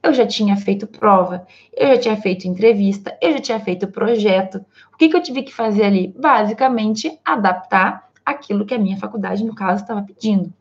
Eu 0.01 0.13
já 0.13 0.25
tinha 0.25 0.55
feito 0.55 0.87
prova, 0.87 1.45
eu 1.75 1.87
já 1.87 1.97
tinha 1.97 2.17
feito 2.17 2.47
entrevista, 2.47 3.17
eu 3.21 3.33
já 3.33 3.39
tinha 3.39 3.59
feito 3.59 3.87
projeto. 3.87 4.63
O 4.93 4.97
que, 4.97 5.09
que 5.09 5.15
eu 5.15 5.21
tive 5.21 5.43
que 5.43 5.53
fazer 5.53 5.83
ali? 5.83 6.13
Basicamente, 6.17 7.19
adaptar 7.25 8.09
aquilo 8.25 8.65
que 8.65 8.73
a 8.73 8.79
minha 8.79 8.97
faculdade, 8.97 9.43
no 9.43 9.55
caso, 9.55 9.81
estava 9.81 10.01
pedindo. 10.01 10.53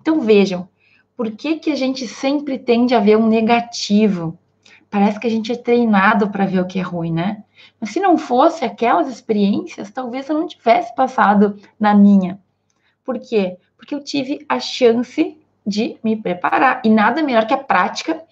Então, 0.00 0.20
vejam, 0.20 0.68
por 1.16 1.30
que, 1.30 1.58
que 1.58 1.70
a 1.70 1.76
gente 1.76 2.06
sempre 2.06 2.58
tende 2.58 2.94
a 2.94 3.00
ver 3.00 3.16
um 3.16 3.28
negativo? 3.28 4.38
Parece 4.90 5.20
que 5.20 5.26
a 5.26 5.30
gente 5.30 5.52
é 5.52 5.56
treinado 5.56 6.30
para 6.30 6.46
ver 6.46 6.60
o 6.60 6.66
que 6.66 6.78
é 6.78 6.82
ruim, 6.82 7.12
né? 7.12 7.44
Mas 7.80 7.90
se 7.90 8.00
não 8.00 8.18
fosse 8.18 8.64
aquelas 8.64 9.08
experiências, 9.08 9.90
talvez 9.90 10.28
eu 10.28 10.38
não 10.38 10.46
tivesse 10.46 10.94
passado 10.94 11.58
na 11.78 11.94
minha. 11.94 12.40
Por 13.04 13.18
quê? 13.18 13.56
Porque 13.76 13.94
eu 13.94 14.02
tive 14.02 14.44
a 14.48 14.58
chance 14.58 15.38
de 15.66 15.96
me 16.02 16.16
preparar. 16.16 16.80
E 16.84 16.88
nada 16.88 17.22
melhor 17.22 17.46
que 17.46 17.54
a 17.54 17.58
prática 17.58 18.22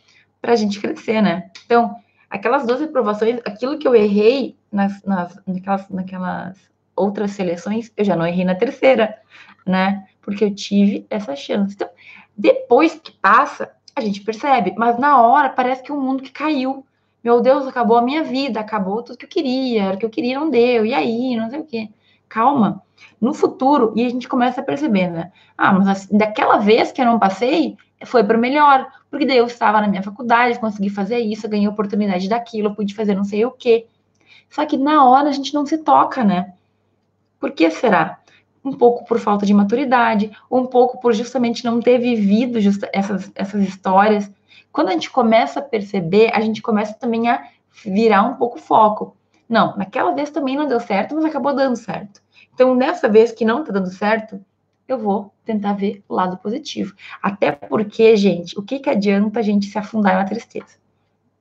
para 0.40 0.52
a 0.52 0.56
gente 0.56 0.80
crescer, 0.80 1.20
né? 1.20 1.50
Então, 1.64 1.94
aquelas 2.30 2.66
duas 2.66 2.80
reprovações, 2.80 3.40
aquilo 3.44 3.78
que 3.78 3.86
eu 3.86 3.94
errei 3.94 4.56
nas, 4.70 5.02
nas, 5.02 5.38
naquelas, 5.46 5.88
naquelas 5.88 6.56
outras 6.94 7.32
seleções, 7.32 7.92
eu 7.96 8.04
já 8.04 8.16
não 8.16 8.26
errei 8.26 8.44
na 8.44 8.54
terceira, 8.54 9.18
né? 9.66 10.06
Porque 10.20 10.44
eu 10.44 10.54
tive 10.54 11.06
essa 11.10 11.34
chance. 11.34 11.74
Então, 11.74 11.88
depois 12.36 12.94
que 12.94 13.12
passa, 13.12 13.70
a 13.94 14.00
gente 14.00 14.20
percebe, 14.20 14.74
mas 14.76 14.98
na 14.98 15.20
hora 15.20 15.48
parece 15.48 15.82
que 15.82 15.92
o 15.92 16.00
mundo 16.00 16.22
que 16.22 16.30
caiu. 16.30 16.84
Meu 17.22 17.40
Deus, 17.40 17.66
acabou 17.66 17.96
a 17.96 18.02
minha 18.02 18.22
vida, 18.22 18.60
acabou 18.60 19.02
tudo 19.02 19.18
que 19.18 19.24
eu 19.24 19.28
queria, 19.28 19.82
era 19.84 19.96
o 19.96 19.98
que 19.98 20.06
eu 20.06 20.10
queria 20.10 20.38
não 20.38 20.48
deu, 20.48 20.86
e 20.86 20.94
aí, 20.94 21.34
não 21.36 21.50
sei 21.50 21.58
o 21.58 21.64
quê. 21.64 21.88
Calma. 22.28 22.82
No 23.20 23.34
futuro, 23.34 23.92
e 23.96 24.04
a 24.04 24.08
gente 24.08 24.28
começa 24.28 24.60
a 24.60 24.64
perceber, 24.64 25.08
né? 25.08 25.32
Ah, 25.56 25.72
mas 25.72 25.88
assim, 25.88 26.16
daquela 26.16 26.58
vez 26.58 26.92
que 26.92 27.00
eu 27.00 27.06
não 27.06 27.18
passei, 27.18 27.76
foi 28.04 28.22
para 28.22 28.38
melhor, 28.38 28.86
porque 29.10 29.26
daí 29.26 29.38
eu 29.38 29.46
estava 29.46 29.80
na 29.80 29.88
minha 29.88 30.02
faculdade, 30.02 30.58
consegui 30.58 30.90
fazer 30.90 31.18
isso, 31.18 31.48
ganhei 31.48 31.68
oportunidade 31.68 32.28
daquilo, 32.28 32.74
pude 32.74 32.94
fazer 32.94 33.14
não 33.14 33.24
sei 33.24 33.44
o 33.44 33.50
quê. 33.50 33.86
Só 34.50 34.64
que 34.64 34.76
na 34.76 35.04
hora 35.08 35.28
a 35.28 35.32
gente 35.32 35.54
não 35.54 35.64
se 35.66 35.78
toca, 35.78 36.24
né? 36.24 36.54
Por 37.38 37.52
que 37.52 37.70
será? 37.70 38.18
um 38.68 38.72
pouco 38.72 39.04
por 39.04 39.18
falta 39.18 39.46
de 39.46 39.54
maturidade, 39.54 40.30
um 40.50 40.66
pouco 40.66 41.00
por 41.00 41.12
justamente 41.12 41.64
não 41.64 41.80
ter 41.80 41.98
vivido 41.98 42.58
essas, 42.92 43.30
essas 43.34 43.62
histórias. 43.62 44.30
Quando 44.70 44.88
a 44.88 44.92
gente 44.92 45.10
começa 45.10 45.60
a 45.60 45.62
perceber, 45.62 46.30
a 46.34 46.40
gente 46.40 46.60
começa 46.60 46.94
também 46.94 47.28
a 47.28 47.48
virar 47.84 48.22
um 48.22 48.34
pouco 48.34 48.58
foco. 48.58 49.16
Não, 49.48 49.76
naquela 49.76 50.12
vez 50.12 50.30
também 50.30 50.56
não 50.56 50.68
deu 50.68 50.80
certo, 50.80 51.14
mas 51.14 51.24
acabou 51.24 51.54
dando 51.54 51.76
certo. 51.76 52.20
Então, 52.54 52.74
nessa 52.74 53.08
vez 53.08 53.32
que 53.32 53.44
não 53.44 53.64
tá 53.64 53.72
dando 53.72 53.90
certo, 53.90 54.44
eu 54.88 54.98
vou 54.98 55.32
tentar 55.44 55.74
ver 55.74 56.02
o 56.08 56.14
lado 56.14 56.38
positivo. 56.38 56.94
Até 57.22 57.52
porque, 57.52 58.16
gente, 58.16 58.58
o 58.58 58.62
que, 58.62 58.80
que 58.80 58.90
adianta 58.90 59.38
a 59.38 59.42
gente 59.42 59.66
se 59.66 59.78
afundar 59.78 60.14
na 60.14 60.24
tristeza? 60.24 60.78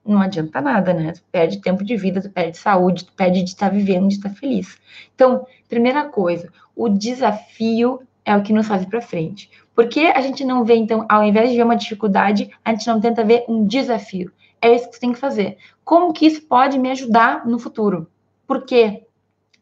não 0.07 0.21
adianta 0.21 0.61
nada, 0.61 0.93
né? 0.93 1.11
Tu 1.11 1.21
perde 1.31 1.61
tempo 1.61 1.83
de 1.83 1.97
vida, 1.97 2.21
tu 2.21 2.29
perde 2.29 2.57
saúde, 2.57 3.05
tu 3.05 3.13
perde 3.13 3.43
de 3.43 3.49
estar 3.49 3.69
vivendo, 3.69 4.07
de 4.07 4.15
estar 4.15 4.29
feliz. 4.29 4.79
Então, 5.13 5.45
primeira 5.67 6.05
coisa, 6.05 6.51
o 6.75 6.87
desafio 6.87 8.01
é 8.23 8.35
o 8.35 8.41
que 8.41 8.53
nos 8.53 8.67
faz 8.67 8.85
para 8.85 9.01
frente. 9.01 9.49
Por 9.75 9.87
que 9.87 10.07
a 10.07 10.21
gente 10.21 10.43
não 10.45 10.63
vê, 10.63 10.75
então, 10.75 11.05
ao 11.09 11.23
invés 11.23 11.51
de 11.51 11.57
ver 11.57 11.63
uma 11.63 11.75
dificuldade, 11.75 12.49
a 12.63 12.71
gente 12.71 12.87
não 12.87 12.99
tenta 12.99 13.23
ver 13.23 13.43
um 13.47 13.65
desafio? 13.65 14.31
É 14.61 14.73
isso 14.73 14.87
que 14.87 14.95
você 14.95 15.01
tem 15.01 15.13
que 15.13 15.19
fazer. 15.19 15.57
Como 15.83 16.13
que 16.13 16.25
isso 16.25 16.41
pode 16.41 16.79
me 16.79 16.89
ajudar 16.89 17.45
no 17.45 17.59
futuro? 17.59 18.09
Por 18.47 18.65
quê? 18.65 19.05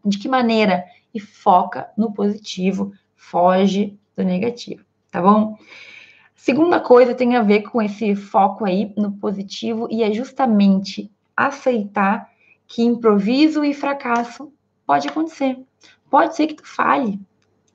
De 0.05 0.17
que 0.17 0.29
maneira? 0.29 0.85
E 1.13 1.19
foca 1.19 1.89
no 1.97 2.13
positivo, 2.13 2.93
foge 3.29 3.97
do 4.15 4.23
negativo, 4.23 4.83
tá 5.11 5.21
bom? 5.21 5.57
Segunda 6.35 6.79
coisa 6.79 7.15
tem 7.15 7.35
a 7.35 7.41
ver 7.41 7.63
com 7.63 7.81
esse 7.81 8.15
foco 8.15 8.65
aí 8.65 8.93
no 8.95 9.13
positivo 9.13 9.87
e 9.89 10.03
é 10.03 10.13
justamente 10.13 11.11
aceitar 11.35 12.29
que 12.67 12.83
improviso 12.83 13.63
e 13.63 13.73
fracasso 13.73 14.51
pode 14.85 15.07
acontecer. 15.07 15.57
Pode 16.09 16.35
ser 16.35 16.47
que 16.47 16.55
tu 16.55 16.67
falhe, 16.67 17.19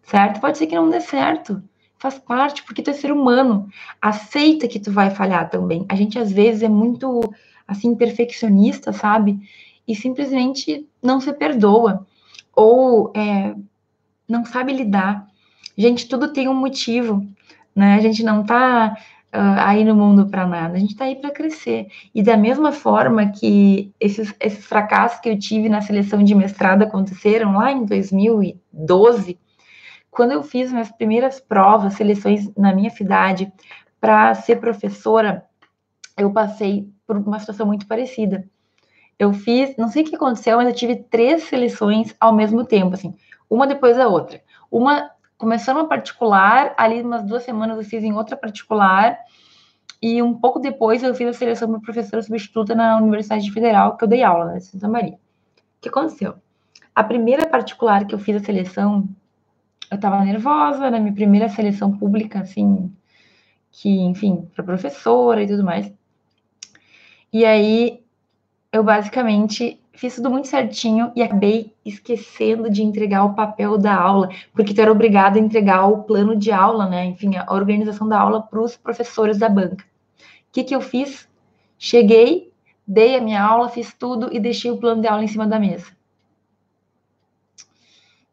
certo? 0.02 0.40
Pode 0.40 0.56
ser 0.56 0.66
que 0.66 0.74
não 0.74 0.88
dê 0.88 1.00
certo. 1.00 1.62
Faz 1.98 2.18
parte, 2.18 2.62
porque 2.62 2.82
tu 2.82 2.90
é 2.90 2.94
ser 2.94 3.12
humano. 3.12 3.68
Aceita 4.00 4.68
que 4.68 4.80
tu 4.80 4.90
vai 4.90 5.10
falhar 5.10 5.50
também. 5.50 5.84
A 5.88 5.96
gente 5.96 6.18
às 6.18 6.32
vezes 6.32 6.62
é 6.62 6.68
muito 6.68 7.20
assim 7.66 7.94
perfeccionista, 7.94 8.92
sabe? 8.92 9.38
E 9.86 9.94
simplesmente 9.94 10.88
não 11.02 11.20
se 11.20 11.32
perdoa 11.32 12.06
ou 12.54 13.12
é, 13.14 13.54
não 14.28 14.44
sabe 14.44 14.72
lidar. 14.72 15.29
Gente, 15.76 16.08
tudo 16.08 16.32
tem 16.32 16.48
um 16.48 16.54
motivo 16.54 17.26
né? 17.74 17.94
A 17.94 18.00
gente 18.00 18.22
não 18.22 18.42
está 18.42 18.96
uh, 19.32 19.58
aí 19.58 19.84
no 19.84 19.94
mundo 19.94 20.26
para 20.26 20.46
nada, 20.46 20.76
a 20.76 20.78
gente 20.78 20.92
está 20.92 21.04
aí 21.04 21.16
para 21.16 21.30
crescer. 21.30 21.88
E 22.14 22.22
da 22.22 22.36
mesma 22.36 22.72
forma 22.72 23.30
que 23.30 23.92
esses, 24.00 24.34
esses 24.40 24.64
fracassos 24.66 25.20
que 25.20 25.28
eu 25.28 25.38
tive 25.38 25.68
na 25.68 25.80
seleção 25.80 26.22
de 26.22 26.34
mestrado 26.34 26.82
aconteceram 26.82 27.56
lá 27.56 27.72
em 27.72 27.84
2012, 27.84 29.38
quando 30.10 30.32
eu 30.32 30.42
fiz 30.42 30.72
minhas 30.72 30.90
primeiras 30.90 31.40
provas, 31.40 31.94
seleções 31.94 32.52
na 32.56 32.74
minha 32.74 32.90
cidade 32.90 33.52
para 34.00 34.34
ser 34.34 34.56
professora, 34.56 35.44
eu 36.16 36.32
passei 36.32 36.88
por 37.06 37.16
uma 37.16 37.38
situação 37.38 37.66
muito 37.66 37.86
parecida. 37.86 38.44
Eu 39.18 39.32
fiz, 39.32 39.76
não 39.76 39.88
sei 39.88 40.02
o 40.02 40.06
que 40.06 40.16
aconteceu, 40.16 40.56
mas 40.56 40.66
eu 40.66 40.74
tive 40.74 40.96
três 40.96 41.44
seleções 41.44 42.14
ao 42.18 42.34
mesmo 42.34 42.64
tempo, 42.64 42.94
assim, 42.94 43.14
uma 43.48 43.66
depois 43.66 43.96
da 43.96 44.08
outra. 44.08 44.40
Uma 44.70 45.10
começando 45.40 45.78
uma 45.78 45.88
particular, 45.88 46.74
ali 46.76 47.00
umas 47.00 47.24
duas 47.24 47.42
semanas 47.42 47.78
eu 47.78 47.82
fiz 47.82 48.04
em 48.04 48.12
outra 48.12 48.36
particular, 48.36 49.18
e 50.02 50.22
um 50.22 50.34
pouco 50.34 50.60
depois 50.60 51.02
eu 51.02 51.14
fiz 51.14 51.28
a 51.28 51.32
seleção 51.32 51.70
para 51.70 51.80
professora 51.80 52.22
substituta 52.22 52.74
na 52.74 52.98
Universidade 52.98 53.50
Federal, 53.50 53.96
que 53.96 54.04
eu 54.04 54.08
dei 54.08 54.22
aula, 54.22 54.52
né, 54.52 54.60
Santa 54.60 54.86
Maria. 54.86 55.14
O 55.14 55.80
que 55.80 55.88
aconteceu? 55.88 56.34
A 56.94 57.02
primeira 57.02 57.46
particular 57.46 58.06
que 58.06 58.14
eu 58.14 58.18
fiz 58.18 58.36
a 58.36 58.44
seleção, 58.44 59.08
eu 59.90 59.94
estava 59.94 60.22
nervosa, 60.22 60.90
na 60.90 61.00
minha 61.00 61.14
primeira 61.14 61.48
seleção 61.48 61.96
pública, 61.96 62.40
assim, 62.40 62.92
que, 63.70 63.98
enfim, 63.98 64.46
para 64.54 64.62
professora 64.62 65.42
e 65.42 65.46
tudo 65.46 65.64
mais. 65.64 65.90
E 67.32 67.46
aí, 67.46 68.04
eu 68.70 68.84
basicamente 68.84 69.80
fiz 69.92 70.16
tudo 70.16 70.30
muito 70.30 70.48
certinho 70.48 71.12
e 71.14 71.22
acabei 71.22 71.74
esquecendo 71.84 72.70
de 72.70 72.82
entregar 72.82 73.24
o 73.24 73.34
papel 73.34 73.76
da 73.76 73.94
aula, 73.94 74.30
porque 74.54 74.72
tu 74.72 74.80
era 74.80 74.90
obrigado 74.90 75.36
a 75.36 75.40
entregar 75.40 75.86
o 75.86 76.04
plano 76.04 76.36
de 76.36 76.50
aula, 76.50 76.88
né? 76.88 77.06
Enfim, 77.06 77.36
a 77.36 77.52
organização 77.52 78.08
da 78.08 78.18
aula 78.18 78.42
para 78.42 78.60
os 78.60 78.76
professores 78.76 79.38
da 79.38 79.48
banca. 79.48 79.84
O 80.48 80.52
que, 80.52 80.64
que 80.64 80.74
eu 80.74 80.80
fiz? 80.80 81.28
Cheguei, 81.78 82.52
dei 82.86 83.16
a 83.16 83.20
minha 83.20 83.42
aula, 83.42 83.68
fiz 83.68 83.92
tudo 83.94 84.28
e 84.32 84.40
deixei 84.40 84.70
o 84.70 84.78
plano 84.78 85.00
de 85.00 85.08
aula 85.08 85.24
em 85.24 85.28
cima 85.28 85.46
da 85.46 85.58
mesa. 85.58 85.86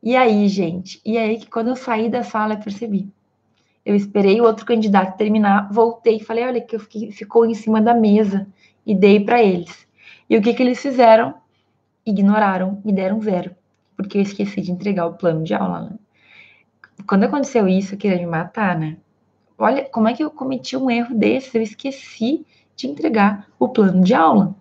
E 0.02 0.15
aí, 0.15 0.48
gente? 0.48 1.02
E 1.06 1.17
aí 1.17 1.38
que 1.38 1.48
quando 1.48 1.67
eu 1.67 1.76
saí 1.76 2.10
da 2.10 2.24
sala 2.24 2.54
eu 2.54 2.60
percebi. 2.60 3.10
Eu 3.86 3.96
esperei 3.96 4.39
o 4.39 4.43
outro 4.43 4.65
candidato 4.65 5.17
terminar, 5.17 5.72
voltei 5.72 6.17
e 6.17 6.24
falei, 6.24 6.43
olha 6.43 6.62
que 6.62 6.76
eu 6.76 6.80
fiquei, 6.80 7.12
ficou 7.12 7.46
em 7.46 7.54
cima 7.54 7.82
da 7.82 7.93
mesa 7.93 8.48
e 8.86 8.93
dei 8.93 9.20
para 9.20 9.41
eles. 9.41 9.88
E 10.30 10.38
o 10.38 10.41
que 10.41 10.54
que 10.54 10.62
eles 10.62 10.82
fizeram? 10.82 11.36
Ignoraram, 12.10 12.82
me 12.84 12.91
deram 12.91 13.22
zero, 13.22 13.56
porque 13.96 14.17
eu 14.17 14.22
esqueci 14.22 14.62
de 14.62 14.72
entregar 14.72 15.06
o 15.06 15.13
plano 15.13 15.43
de 15.43 15.54
aula. 15.54 15.82
Né? 15.82 15.91
Quando 17.08 17.24
aconteceu 17.24 17.67
isso, 17.67 17.93
eu 17.93 17.98
queria 17.98 18.17
me 18.17 18.26
matar, 18.26 18.78
né? 18.78 18.98
Olha, 19.58 19.86
como 19.86 20.08
é 20.08 20.13
que 20.13 20.24
eu 20.24 20.30
cometi 20.30 20.78
um 20.78 20.89
erro 20.89 21.15
desse? 21.15 21.58
Eu 21.58 21.63
esqueci 21.63 22.46
de 22.76 22.88
entregar 22.88 23.48
o 23.58 23.70
plano 23.70 24.04
de 24.04 24.13
aula. 24.13 24.56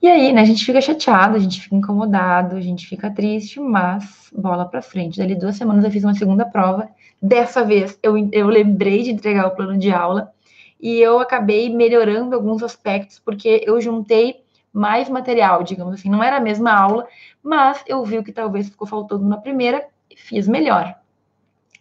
E 0.00 0.08
aí, 0.08 0.32
né, 0.32 0.40
a 0.40 0.44
gente 0.44 0.64
fica 0.64 0.80
chateado, 0.80 1.36
a 1.36 1.38
gente 1.38 1.60
fica 1.60 1.76
incomodado, 1.76 2.56
a 2.56 2.60
gente 2.60 2.88
fica 2.88 3.08
triste, 3.08 3.60
mas 3.60 4.32
bola 4.36 4.64
para 4.64 4.82
frente. 4.82 5.18
Dali 5.18 5.36
duas 5.36 5.56
semanas 5.56 5.84
eu 5.84 5.90
fiz 5.92 6.02
uma 6.02 6.14
segunda 6.14 6.44
prova. 6.44 6.88
Dessa 7.20 7.64
vez 7.64 7.96
eu, 8.02 8.16
eu 8.32 8.48
lembrei 8.48 9.04
de 9.04 9.12
entregar 9.12 9.46
o 9.46 9.54
plano 9.54 9.78
de 9.78 9.92
aula 9.92 10.32
e 10.80 10.98
eu 10.98 11.20
acabei 11.20 11.72
melhorando 11.72 12.34
alguns 12.34 12.64
aspectos, 12.64 13.20
porque 13.20 13.62
eu 13.64 13.80
juntei 13.80 14.41
mais 14.72 15.08
material, 15.08 15.62
digamos 15.62 15.94
assim. 15.94 16.10
Não 16.10 16.22
era 16.22 16.36
a 16.36 16.40
mesma 16.40 16.72
aula, 16.72 17.06
mas 17.42 17.82
eu 17.86 18.02
vi 18.04 18.18
o 18.18 18.24
que 18.24 18.32
talvez 18.32 18.68
ficou 18.68 18.86
faltando 18.86 19.26
na 19.26 19.36
primeira 19.36 19.86
e 20.10 20.16
fiz 20.16 20.48
melhor, 20.48 20.94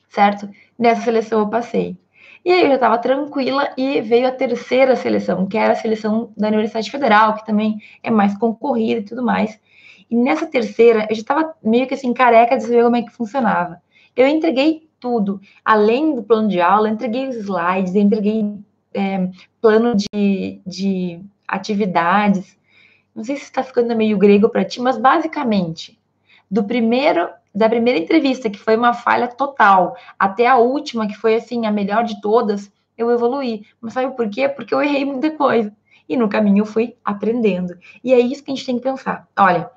certo? 0.10 0.49
Nessa 0.77 1.01
seleção 1.01 1.39
eu 1.39 1.47
passei. 1.47 1.97
E 2.43 2.51
aí 2.51 2.63
eu 2.63 2.69
já 2.69 2.75
estava 2.75 2.97
tranquila 2.97 3.71
e 3.77 4.01
veio 4.01 4.27
a 4.27 4.32
terceira 4.32 4.95
seleção, 4.95 5.45
que 5.45 5.58
era 5.58 5.73
a 5.73 5.75
seleção 5.75 6.32
da 6.36 6.47
Universidade 6.47 6.89
Federal, 6.89 7.36
que 7.36 7.45
também 7.45 7.80
é 8.01 8.10
mais 8.10 8.36
concorrida 8.38 9.01
e 9.01 9.04
tudo 9.06 9.23
mais. 9.23 9.60
E 10.10 10.15
nessa 10.15 10.47
terceira, 10.47 11.08
eu 11.10 11.15
já 11.15 11.21
estava 11.21 11.54
meio 11.63 11.88
que 11.88 11.93
assim, 11.93 12.13
careca 12.13 12.58
de 12.58 12.63
saber 12.63 12.84
como 12.84 12.95
é 12.95 13.04
que 13.04 13.12
funcionava. 13.12 13.82
Eu 14.15 14.27
entreguei 14.27 14.89
tudo, 14.99 15.39
além 15.63 16.15
do 16.15 16.23
plano 16.23 16.47
de 16.47 16.60
aula, 16.60 16.89
entreguei 16.89 17.27
os 17.27 17.36
slides, 17.36 17.95
entreguei 17.95 18.56
é, 18.93 19.30
plano 19.62 19.95
de, 19.95 20.62
de 20.65 21.21
atividades, 21.47 22.58
não 23.15 23.24
sei 23.24 23.36
se 23.36 23.43
está 23.43 23.63
ficando 23.63 23.95
meio 23.95 24.17
grego 24.17 24.50
para 24.50 24.65
ti, 24.65 24.82
mas 24.82 24.97
basicamente, 24.97 26.00
do 26.50 26.63
primeiro 26.63 27.30
da 27.54 27.67
primeira 27.67 28.00
entrevista, 28.00 28.50
que 28.50 28.58
foi 28.58 28.78
uma 28.78 28.93
falha 28.93 29.28
total, 29.28 29.95
até 30.17 30.47
a 30.47 30.58
última, 30.58 31.08
que 31.08 31.15
foi 31.15 31.36
assim, 31.36 31.65
a 31.65 31.71
melhor 31.71 32.04
de 32.04 32.21
todas, 32.21 32.71
eu 32.97 33.12
evoluí. 33.12 33.65
Mas 33.80 33.93
sabe 33.93 34.15
por 34.15 34.30
quê? 34.30 34.47
Porque 34.47 34.74
eu 34.74 34.82
errei 34.82 35.04
muita 35.04 35.32
coisa. 35.32 35.71
E 36.08 36.15
no 36.15 36.30
caminho 36.30 36.62
eu 36.62 36.65
fui 36.65 36.95
aprendendo. 37.04 37.78
E 38.04 38.13
é 38.13 38.19
isso 38.19 38.43
que 38.43 38.52
a 38.52 38.56
gente 38.56 38.65
tem 38.65 38.78
que 38.78 38.84
pensar. 38.84 39.28
Olha, 39.38 39.69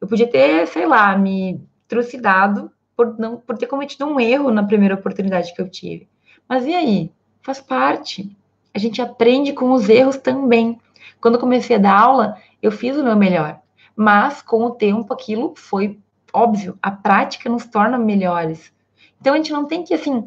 eu 0.00 0.06
podia 0.06 0.26
ter, 0.26 0.66
sei 0.66 0.86
lá, 0.86 1.16
me 1.16 1.60
trucidado 1.88 2.70
por, 2.96 3.18
não, 3.18 3.36
por 3.38 3.56
ter 3.56 3.66
cometido 3.66 4.06
um 4.06 4.20
erro 4.20 4.50
na 4.50 4.62
primeira 4.62 4.94
oportunidade 4.94 5.54
que 5.54 5.60
eu 5.60 5.68
tive. 5.68 6.08
Mas 6.48 6.66
e 6.66 6.74
aí? 6.74 7.12
Faz 7.42 7.60
parte. 7.60 8.34
A 8.72 8.78
gente 8.78 9.00
aprende 9.00 9.52
com 9.52 9.72
os 9.72 9.88
erros 9.88 10.16
também. 10.16 10.78
Quando 11.20 11.38
comecei 11.38 11.76
a 11.76 11.78
dar 11.78 11.98
aula, 11.98 12.36
eu 12.66 12.72
fiz 12.72 12.96
o 12.96 13.04
meu 13.04 13.16
melhor. 13.16 13.60
Mas, 13.96 14.42
com 14.42 14.64
o 14.64 14.70
tempo, 14.70 15.12
aquilo 15.12 15.54
foi 15.56 15.98
óbvio. 16.32 16.78
A 16.82 16.90
prática 16.90 17.48
nos 17.48 17.66
torna 17.66 17.98
melhores. 17.98 18.72
Então, 19.20 19.34
a 19.34 19.36
gente 19.36 19.52
não 19.52 19.66
tem 19.66 19.84
que, 19.84 19.94
assim, 19.94 20.26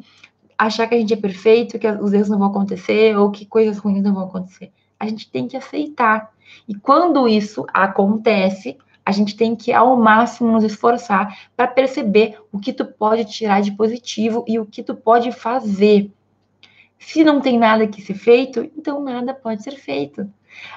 achar 0.58 0.88
que 0.88 0.96
a 0.96 0.98
gente 0.98 1.14
é 1.14 1.18
perfeito, 1.18 1.78
que 1.78 1.88
os 1.88 2.14
erros 2.14 2.30
não 2.30 2.40
vão 2.40 2.48
acontecer 2.48 3.18
ou 3.18 3.30
que 3.30 3.46
coisas 3.46 3.78
ruins 3.78 4.04
não 4.04 4.14
vão 4.14 4.24
acontecer. 4.24 4.72
A 5.00 5.08
gente 5.08 5.30
tem 5.30 5.48
que 5.48 5.58
aceitar. 5.58 6.32
E 6.68 6.74
quando 6.74 7.28
isso 7.28 7.66
acontece, 7.74 8.78
a 9.06 9.12
gente 9.12 9.36
tem 9.36 9.56
que 9.56 9.72
ao 9.72 9.96
máximo 9.96 10.52
nos 10.52 10.64
esforçar 10.64 11.50
para 11.56 11.68
perceber 11.68 12.38
o 12.52 12.60
que 12.60 12.74
tu 12.74 12.86
pode 12.86 13.26
tirar 13.26 13.62
de 13.62 13.72
positivo 13.72 14.44
e 14.48 14.60
o 14.60 14.66
que 14.66 14.84
tu 14.84 14.96
pode 14.96 15.32
fazer. 15.32 16.12
Se 17.00 17.24
não 17.24 17.40
tem 17.40 17.58
nada 17.58 17.88
que 17.88 18.02
ser 18.02 18.16
feito, 18.16 18.70
então 18.76 19.04
nada 19.04 19.34
pode 19.34 19.64
ser 19.64 19.76
feito. 19.76 20.30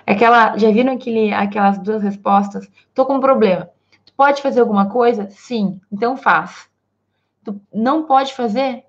Aquela, 0.06 0.56
já 0.56 0.70
viram 0.70 0.92
aquele, 0.92 1.32
aquelas 1.32 1.78
duas 1.78 2.02
respostas? 2.02 2.70
Tô 2.94 3.06
com 3.06 3.16
um 3.16 3.20
problema. 3.20 3.70
Tu 4.04 4.12
pode 4.14 4.42
fazer 4.42 4.60
alguma 4.60 4.88
coisa? 4.88 5.28
Sim, 5.30 5.80
então 5.90 6.16
faz. 6.16 6.68
Tu 7.44 7.60
não 7.72 8.04
pode 8.04 8.34
fazer? 8.34 8.84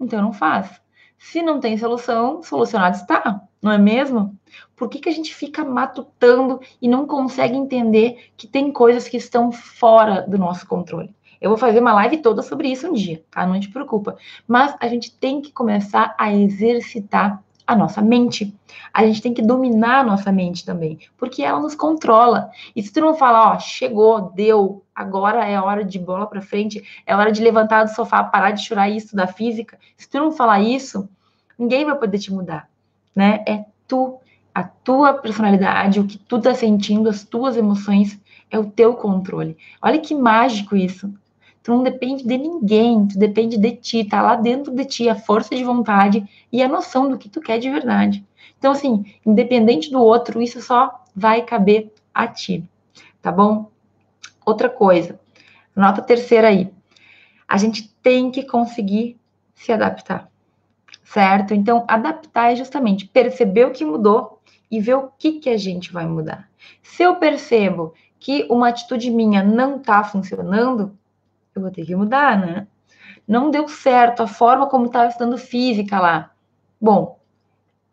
Então 0.00 0.20
não 0.20 0.32
faz. 0.32 0.80
Se 1.18 1.40
não 1.40 1.60
tem 1.60 1.78
solução, 1.78 2.42
solucionado 2.42 2.96
está, 2.96 3.42
não 3.62 3.70
é 3.70 3.78
mesmo? 3.78 4.36
Por 4.74 4.88
que, 4.88 4.98
que 4.98 5.08
a 5.08 5.12
gente 5.12 5.32
fica 5.32 5.64
matutando 5.64 6.60
e 6.80 6.88
não 6.88 7.06
consegue 7.06 7.56
entender 7.56 8.32
que 8.36 8.48
tem 8.48 8.72
coisas 8.72 9.06
que 9.06 9.16
estão 9.16 9.52
fora 9.52 10.22
do 10.22 10.36
nosso 10.36 10.66
controle? 10.66 11.14
Eu 11.40 11.50
vou 11.50 11.58
fazer 11.58 11.80
uma 11.80 11.92
live 11.94 12.18
toda 12.18 12.42
sobre 12.42 12.68
isso 12.68 12.88
um 12.88 12.92
dia, 12.92 13.24
tá? 13.30 13.46
Não 13.46 13.58
te 13.58 13.68
preocupa. 13.68 14.16
Mas 14.46 14.76
a 14.80 14.88
gente 14.88 15.16
tem 15.16 15.40
que 15.40 15.52
começar 15.52 16.14
a 16.18 16.32
exercitar 16.32 17.42
a 17.66 17.76
nossa 17.76 18.02
mente. 18.02 18.54
A 18.92 19.06
gente 19.06 19.22
tem 19.22 19.32
que 19.32 19.42
dominar 19.42 20.00
a 20.00 20.04
nossa 20.04 20.30
mente 20.30 20.64
também, 20.64 20.98
porque 21.16 21.42
ela 21.42 21.60
nos 21.60 21.74
controla. 21.74 22.50
E 22.74 22.82
se 22.82 22.92
tu 22.92 23.00
não 23.00 23.14
falar, 23.14 23.54
ó, 23.54 23.58
chegou, 23.58 24.32
deu, 24.34 24.84
agora 24.94 25.46
é 25.46 25.58
hora 25.58 25.84
de 25.84 25.98
bola 25.98 26.26
para 26.26 26.42
frente, 26.42 26.82
é 27.06 27.16
hora 27.16 27.32
de 27.32 27.42
levantar 27.42 27.84
do 27.84 27.90
sofá, 27.90 28.22
parar 28.22 28.50
de 28.50 28.64
chorar 28.64 28.90
isso 28.90 29.16
da 29.16 29.26
física. 29.26 29.78
Se 29.96 30.08
tu 30.08 30.18
não 30.18 30.32
falar 30.32 30.60
isso, 30.60 31.08
ninguém 31.58 31.84
vai 31.84 31.96
poder 31.96 32.18
te 32.18 32.32
mudar, 32.32 32.68
né? 33.14 33.42
É 33.46 33.64
tu, 33.88 34.18
a 34.54 34.62
tua 34.62 35.14
personalidade, 35.14 36.00
o 36.00 36.06
que 36.06 36.18
tu 36.18 36.40
tá 36.40 36.54
sentindo, 36.54 37.08
as 37.08 37.24
tuas 37.24 37.56
emoções, 37.56 38.20
é 38.50 38.58
o 38.58 38.66
teu 38.66 38.94
controle. 38.94 39.56
Olha 39.80 39.98
que 39.98 40.14
mágico 40.14 40.76
isso. 40.76 41.12
Tu 41.62 41.70
não 41.70 41.82
depende 41.82 42.24
de 42.24 42.36
ninguém, 42.36 43.06
tu 43.06 43.18
depende 43.18 43.56
de 43.56 43.72
ti, 43.72 44.04
tá 44.04 44.20
lá 44.20 44.34
dentro 44.34 44.74
de 44.74 44.84
ti 44.84 45.08
a 45.08 45.14
força 45.14 45.54
de 45.54 45.62
vontade 45.62 46.26
e 46.50 46.62
a 46.62 46.68
noção 46.68 47.08
do 47.08 47.16
que 47.16 47.28
tu 47.28 47.40
quer 47.40 47.58
de 47.58 47.70
verdade. 47.70 48.24
Então, 48.58 48.72
assim, 48.72 49.04
independente 49.24 49.90
do 49.90 50.02
outro, 50.02 50.42
isso 50.42 50.60
só 50.60 51.04
vai 51.14 51.42
caber 51.42 51.92
a 52.12 52.26
ti, 52.26 52.64
tá 53.20 53.30
bom? 53.30 53.70
Outra 54.44 54.68
coisa, 54.68 55.20
nota 55.74 56.02
terceira 56.02 56.48
aí. 56.48 56.72
A 57.46 57.56
gente 57.56 57.88
tem 58.02 58.30
que 58.30 58.42
conseguir 58.42 59.16
se 59.54 59.72
adaptar, 59.72 60.28
certo? 61.04 61.54
Então, 61.54 61.84
adaptar 61.86 62.52
é 62.52 62.56
justamente 62.56 63.06
perceber 63.06 63.66
o 63.66 63.72
que 63.72 63.84
mudou 63.84 64.40
e 64.70 64.80
ver 64.80 64.94
o 64.94 65.10
que, 65.18 65.32
que 65.32 65.50
a 65.50 65.56
gente 65.56 65.92
vai 65.92 66.06
mudar. 66.06 66.48
Se 66.82 67.02
eu 67.02 67.16
percebo 67.16 67.94
que 68.18 68.46
uma 68.48 68.68
atitude 68.68 69.10
minha 69.10 69.42
não 69.42 69.76
está 69.76 70.02
funcionando, 70.02 70.96
eu 71.54 71.62
vou 71.62 71.70
ter 71.70 71.84
que 71.84 71.94
mudar, 71.94 72.38
né? 72.38 72.66
Não 73.26 73.50
deu 73.50 73.68
certo 73.68 74.22
a 74.22 74.26
forma 74.26 74.68
como 74.68 74.86
estava 74.86 75.08
estudando 75.08 75.38
física 75.38 76.00
lá. 76.00 76.30
Bom, 76.80 77.18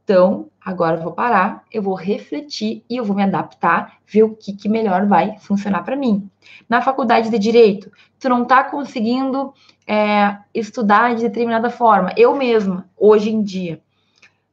então 0.04 0.48
agora 0.60 0.98
eu 0.98 1.04
vou 1.04 1.12
parar, 1.12 1.63
eu 1.72 1.82
vou 1.82 1.93
refletir 1.93 2.84
e 2.89 2.98
eu 2.98 3.06
vou 3.06 3.15
me 3.15 3.24
adaptar, 3.24 3.98
ver 4.06 4.24
o 4.24 4.36
que, 4.36 4.54
que 4.54 4.67
melhor 4.67 5.06
vai 5.06 5.38
funcionar 5.39 5.84
para 5.84 5.95
mim. 5.95 6.30
Na 6.67 6.82
faculdade 6.82 7.30
de 7.30 7.39
direito, 7.39 7.91
tu 8.19 8.30
não 8.30 8.43
está 8.43 8.63
conseguindo 8.63 9.54
é, 9.88 10.38
estudar 10.54 11.15
de 11.15 11.22
determinada 11.22 11.69
forma. 11.69 12.12
Eu 12.17 12.36
mesma, 12.36 12.89
hoje 12.98 13.30
em 13.30 13.43
dia, 13.43 13.82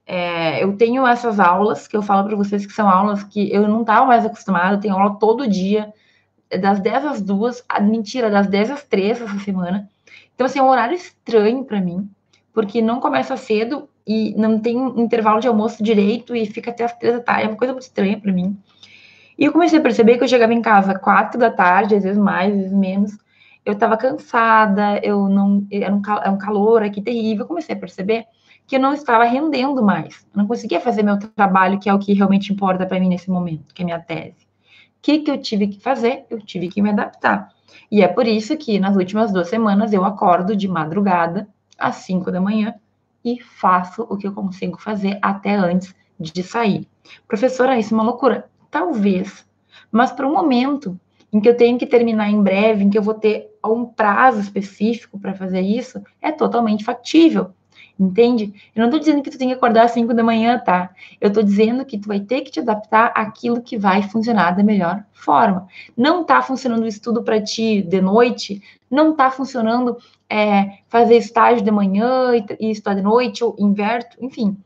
É, 0.08 0.62
eu 0.62 0.76
tenho 0.76 1.04
essas 1.04 1.40
aulas 1.40 1.88
que 1.88 1.96
eu 1.96 2.00
falo 2.00 2.24
para 2.28 2.36
vocês 2.36 2.64
que 2.64 2.72
são 2.72 2.88
aulas 2.88 3.24
que 3.24 3.52
eu 3.52 3.66
não 3.66 3.80
estava 3.80 4.06
mais 4.06 4.24
acostumada, 4.24 4.76
eu 4.76 4.80
tenho 4.80 4.94
aula 4.94 5.18
todo 5.18 5.48
dia, 5.48 5.92
das 6.60 6.80
10 6.80 7.04
às 7.04 7.22
2, 7.22 7.64
a, 7.68 7.80
mentira, 7.80 8.30
das 8.30 8.46
10 8.46 8.70
às 8.70 8.84
3 8.84 9.22
essa 9.22 9.38
semana. 9.40 9.88
Então, 10.34 10.46
assim, 10.46 10.58
é 10.58 10.62
um 10.62 10.68
horário 10.68 10.94
estranho 10.94 11.64
para 11.64 11.80
mim, 11.80 12.08
porque 12.52 12.80
não 12.80 13.00
começa 13.00 13.36
cedo 13.36 13.88
e 14.06 14.34
não 14.36 14.58
tem 14.60 14.76
intervalo 15.00 15.40
de 15.40 15.48
almoço 15.48 15.82
direito 15.82 16.36
e 16.36 16.46
fica 16.46 16.70
até 16.70 16.84
as 16.84 16.92
3 16.92 17.14
da 17.14 17.20
tarde, 17.20 17.44
é 17.44 17.48
uma 17.48 17.56
coisa 17.56 17.72
muito 17.72 17.84
estranha 17.84 18.18
para 18.20 18.32
mim. 18.32 18.56
E 19.38 19.44
eu 19.44 19.52
comecei 19.52 19.78
a 19.78 19.82
perceber 19.82 20.16
que 20.16 20.24
eu 20.24 20.28
chegava 20.28 20.54
em 20.54 20.62
casa 20.62 20.98
4 20.98 21.38
da 21.38 21.50
tarde, 21.50 21.96
às 21.96 22.04
vezes 22.04 22.18
mais, 22.18 22.52
às 22.52 22.58
vezes 22.58 22.72
menos, 22.72 23.18
eu 23.64 23.72
estava 23.72 23.96
cansada, 23.96 25.00
eu 25.02 25.28
não 25.28 25.66
era 25.70 25.92
um, 25.92 26.00
era 26.06 26.30
um 26.30 26.38
calor 26.38 26.82
aqui 26.82 27.02
terrível, 27.02 27.42
eu 27.44 27.48
comecei 27.48 27.74
a 27.74 27.78
perceber 27.78 28.24
que 28.66 28.76
eu 28.76 28.80
não 28.80 28.92
estava 28.92 29.24
rendendo 29.24 29.82
mais, 29.82 30.26
eu 30.32 30.38
não 30.38 30.46
conseguia 30.46 30.80
fazer 30.80 31.02
meu 31.02 31.18
trabalho, 31.18 31.78
que 31.78 31.88
é 31.88 31.94
o 31.94 31.98
que 31.98 32.12
realmente 32.12 32.52
importa 32.52 32.86
para 32.86 32.98
mim 33.00 33.08
nesse 33.08 33.30
momento, 33.30 33.74
que 33.74 33.82
é 33.82 33.84
minha 33.84 33.98
tese. 33.98 34.45
Que, 35.06 35.20
que 35.20 35.30
eu 35.30 35.40
tive 35.40 35.68
que 35.68 35.78
fazer? 35.78 36.26
Eu 36.28 36.40
tive 36.40 36.66
que 36.66 36.82
me 36.82 36.90
adaptar. 36.90 37.54
E 37.88 38.02
é 38.02 38.08
por 38.08 38.26
isso 38.26 38.56
que 38.56 38.80
nas 38.80 38.96
últimas 38.96 39.32
duas 39.32 39.48
semanas 39.48 39.92
eu 39.92 40.04
acordo 40.04 40.56
de 40.56 40.66
madrugada, 40.66 41.46
às 41.78 41.94
5 41.98 42.32
da 42.32 42.40
manhã, 42.40 42.74
e 43.24 43.40
faço 43.40 44.02
o 44.10 44.16
que 44.16 44.26
eu 44.26 44.32
consigo 44.32 44.82
fazer 44.82 45.16
até 45.22 45.54
antes 45.54 45.94
de 46.18 46.42
sair. 46.42 46.88
Professora, 47.28 47.78
isso 47.78 47.94
é 47.94 47.96
uma 47.96 48.02
loucura? 48.02 48.50
Talvez. 48.68 49.46
Mas 49.92 50.10
para 50.10 50.26
o 50.26 50.32
momento 50.32 50.98
em 51.32 51.38
que 51.38 51.48
eu 51.48 51.56
tenho 51.56 51.78
que 51.78 51.86
terminar 51.86 52.28
em 52.28 52.42
breve, 52.42 52.82
em 52.82 52.90
que 52.90 52.98
eu 52.98 53.02
vou 53.02 53.14
ter 53.14 53.48
um 53.64 53.84
prazo 53.84 54.40
específico 54.40 55.20
para 55.20 55.34
fazer 55.34 55.60
isso, 55.60 56.02
é 56.20 56.32
totalmente 56.32 56.84
factível. 56.84 57.52
Entende? 57.98 58.52
Eu 58.74 58.80
não 58.80 58.86
estou 58.86 59.00
dizendo 59.00 59.22
que 59.22 59.30
tu 59.30 59.38
tem 59.38 59.48
que 59.48 59.54
acordar 59.54 59.86
às 59.86 59.92
5 59.92 60.12
da 60.12 60.22
manhã, 60.22 60.58
tá? 60.58 60.90
Eu 61.18 61.28
estou 61.28 61.42
dizendo 61.42 61.84
que 61.84 61.98
tu 61.98 62.08
vai 62.08 62.20
ter 62.20 62.42
que 62.42 62.50
te 62.50 62.60
adaptar 62.60 63.10
àquilo 63.14 63.62
que 63.62 63.78
vai 63.78 64.02
funcionar 64.02 64.50
da 64.50 64.62
melhor 64.62 65.02
forma. 65.14 65.66
Não 65.96 66.20
está 66.20 66.42
funcionando 66.42 66.82
o 66.82 66.86
estudo 66.86 67.22
para 67.22 67.42
ti 67.42 67.80
de 67.80 68.02
noite, 68.02 68.62
não 68.90 69.12
está 69.12 69.30
funcionando 69.30 69.96
é, 70.28 70.78
fazer 70.88 71.16
estágio 71.16 71.64
de 71.64 71.70
manhã 71.70 72.36
e, 72.36 72.44
e 72.60 72.70
estudar 72.70 72.94
de 72.94 73.02
noite, 73.02 73.42
ou 73.42 73.56
inverto, 73.58 74.16
enfim. 74.20 74.56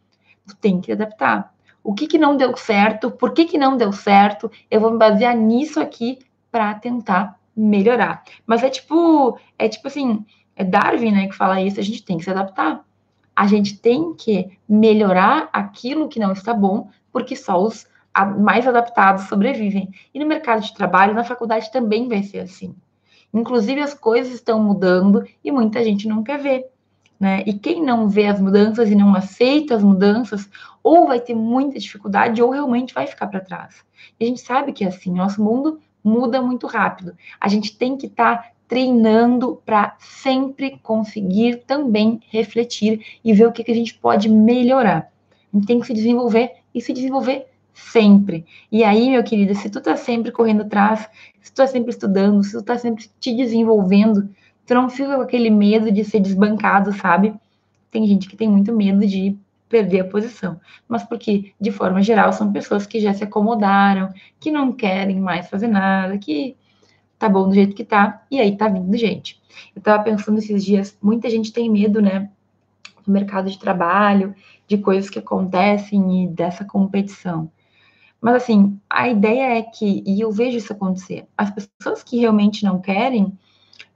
Tu 0.48 0.56
tem 0.56 0.80
que 0.80 0.90
adaptar. 0.90 1.54
O 1.84 1.94
que, 1.94 2.08
que 2.08 2.18
não 2.18 2.36
deu 2.36 2.56
certo? 2.56 3.12
Por 3.12 3.32
que, 3.32 3.44
que 3.44 3.56
não 3.56 3.76
deu 3.76 3.92
certo? 3.92 4.50
Eu 4.68 4.80
vou 4.80 4.90
me 4.90 4.98
basear 4.98 5.36
nisso 5.36 5.78
aqui 5.78 6.18
para 6.50 6.74
tentar 6.74 7.38
melhorar. 7.56 8.24
Mas 8.44 8.64
é 8.64 8.70
tipo, 8.70 9.38
é 9.56 9.68
tipo 9.68 9.86
assim, 9.86 10.24
é 10.56 10.64
Darwin, 10.64 11.12
né, 11.12 11.28
que 11.28 11.36
fala 11.36 11.60
isso, 11.62 11.78
a 11.78 11.82
gente 11.82 12.02
tem 12.02 12.18
que 12.18 12.24
se 12.24 12.30
adaptar. 12.30 12.84
A 13.40 13.46
gente 13.46 13.78
tem 13.78 14.12
que 14.12 14.58
melhorar 14.68 15.48
aquilo 15.50 16.10
que 16.10 16.20
não 16.20 16.32
está 16.32 16.52
bom, 16.52 16.90
porque 17.10 17.34
só 17.34 17.58
os 17.58 17.86
mais 18.38 18.66
adaptados 18.66 19.28
sobrevivem. 19.28 19.88
E 20.12 20.18
no 20.18 20.26
mercado 20.26 20.60
de 20.60 20.74
trabalho, 20.74 21.14
na 21.14 21.24
faculdade 21.24 21.72
também 21.72 22.06
vai 22.06 22.22
ser 22.22 22.40
assim. 22.40 22.74
Inclusive 23.32 23.80
as 23.80 23.94
coisas 23.94 24.34
estão 24.34 24.62
mudando 24.62 25.26
e 25.42 25.50
muita 25.50 25.82
gente 25.82 26.06
não 26.06 26.22
quer 26.22 26.38
ver. 26.38 26.66
Né? 27.18 27.42
E 27.46 27.54
quem 27.54 27.82
não 27.82 28.10
vê 28.10 28.26
as 28.26 28.38
mudanças 28.38 28.90
e 28.90 28.94
não 28.94 29.14
aceita 29.14 29.74
as 29.74 29.82
mudanças, 29.82 30.46
ou 30.82 31.06
vai 31.06 31.18
ter 31.18 31.34
muita 31.34 31.78
dificuldade, 31.78 32.42
ou 32.42 32.50
realmente 32.50 32.92
vai 32.92 33.06
ficar 33.06 33.26
para 33.28 33.40
trás. 33.40 33.82
E 34.20 34.24
a 34.24 34.28
gente 34.28 34.42
sabe 34.42 34.70
que 34.74 34.84
é 34.84 34.88
assim, 34.88 35.14
nosso 35.14 35.42
mundo 35.42 35.80
muda 36.04 36.42
muito 36.42 36.66
rápido. 36.66 37.16
A 37.40 37.48
gente 37.48 37.74
tem 37.74 37.96
que 37.96 38.04
estar 38.04 38.36
tá 38.36 38.50
treinando 38.70 39.60
para 39.66 39.96
sempre 39.98 40.78
conseguir 40.80 41.64
também 41.66 42.20
refletir 42.30 43.04
e 43.24 43.32
ver 43.32 43.48
o 43.48 43.52
que, 43.52 43.64
que 43.64 43.72
a 43.72 43.74
gente 43.74 43.94
pode 43.94 44.28
melhorar. 44.28 45.10
A 45.52 45.56
gente 45.56 45.66
tem 45.66 45.80
que 45.80 45.88
se 45.88 45.92
desenvolver 45.92 46.52
e 46.72 46.80
se 46.80 46.92
desenvolver 46.92 47.46
sempre. 47.74 48.46
E 48.70 48.84
aí, 48.84 49.10
meu 49.10 49.24
querido, 49.24 49.56
se 49.56 49.68
tu 49.68 49.80
tá 49.80 49.96
sempre 49.96 50.30
correndo 50.30 50.62
atrás, 50.62 51.08
se 51.40 51.52
tu 51.52 51.56
tá 51.56 51.66
sempre 51.66 51.90
estudando, 51.90 52.44
se 52.44 52.52
tu 52.52 52.62
tá 52.62 52.78
sempre 52.78 53.10
te 53.18 53.34
desenvolvendo, 53.34 54.30
tu 54.64 54.72
não 54.72 54.88
fica 54.88 55.16
com 55.16 55.22
aquele 55.22 55.50
medo 55.50 55.90
de 55.90 56.04
ser 56.04 56.20
desbancado, 56.20 56.92
sabe? 56.92 57.34
Tem 57.90 58.06
gente 58.06 58.28
que 58.28 58.36
tem 58.36 58.48
muito 58.48 58.72
medo 58.72 59.04
de 59.04 59.36
perder 59.68 60.00
a 60.00 60.04
posição, 60.04 60.60
mas 60.88 61.02
porque, 61.02 61.52
de 61.60 61.72
forma 61.72 62.00
geral, 62.02 62.32
são 62.32 62.52
pessoas 62.52 62.86
que 62.86 63.00
já 63.00 63.12
se 63.12 63.24
acomodaram, 63.24 64.12
que 64.38 64.52
não 64.52 64.72
querem 64.72 65.18
mais 65.18 65.48
fazer 65.48 65.66
nada, 65.66 66.16
que 66.18 66.56
tá 67.20 67.28
bom 67.28 67.46
do 67.46 67.54
jeito 67.54 67.76
que 67.76 67.84
tá, 67.84 68.24
e 68.30 68.40
aí 68.40 68.56
tá 68.56 68.66
vindo 68.66 68.96
gente. 68.96 69.38
Eu 69.76 69.82
tava 69.82 70.02
pensando 70.02 70.38
esses 70.38 70.64
dias, 70.64 70.96
muita 71.02 71.28
gente 71.28 71.52
tem 71.52 71.70
medo, 71.70 72.00
né, 72.00 72.30
do 73.04 73.12
mercado 73.12 73.50
de 73.50 73.58
trabalho, 73.58 74.34
de 74.66 74.78
coisas 74.78 75.10
que 75.10 75.18
acontecem 75.18 76.24
e 76.24 76.28
dessa 76.28 76.64
competição. 76.64 77.50
Mas 78.22 78.36
assim, 78.36 78.80
a 78.88 79.06
ideia 79.08 79.58
é 79.58 79.62
que, 79.62 80.02
e 80.06 80.18
eu 80.18 80.32
vejo 80.32 80.56
isso 80.56 80.72
acontecer, 80.72 81.26
as 81.36 81.50
pessoas 81.50 82.02
que 82.02 82.18
realmente 82.18 82.64
não 82.64 82.80
querem, 82.80 83.38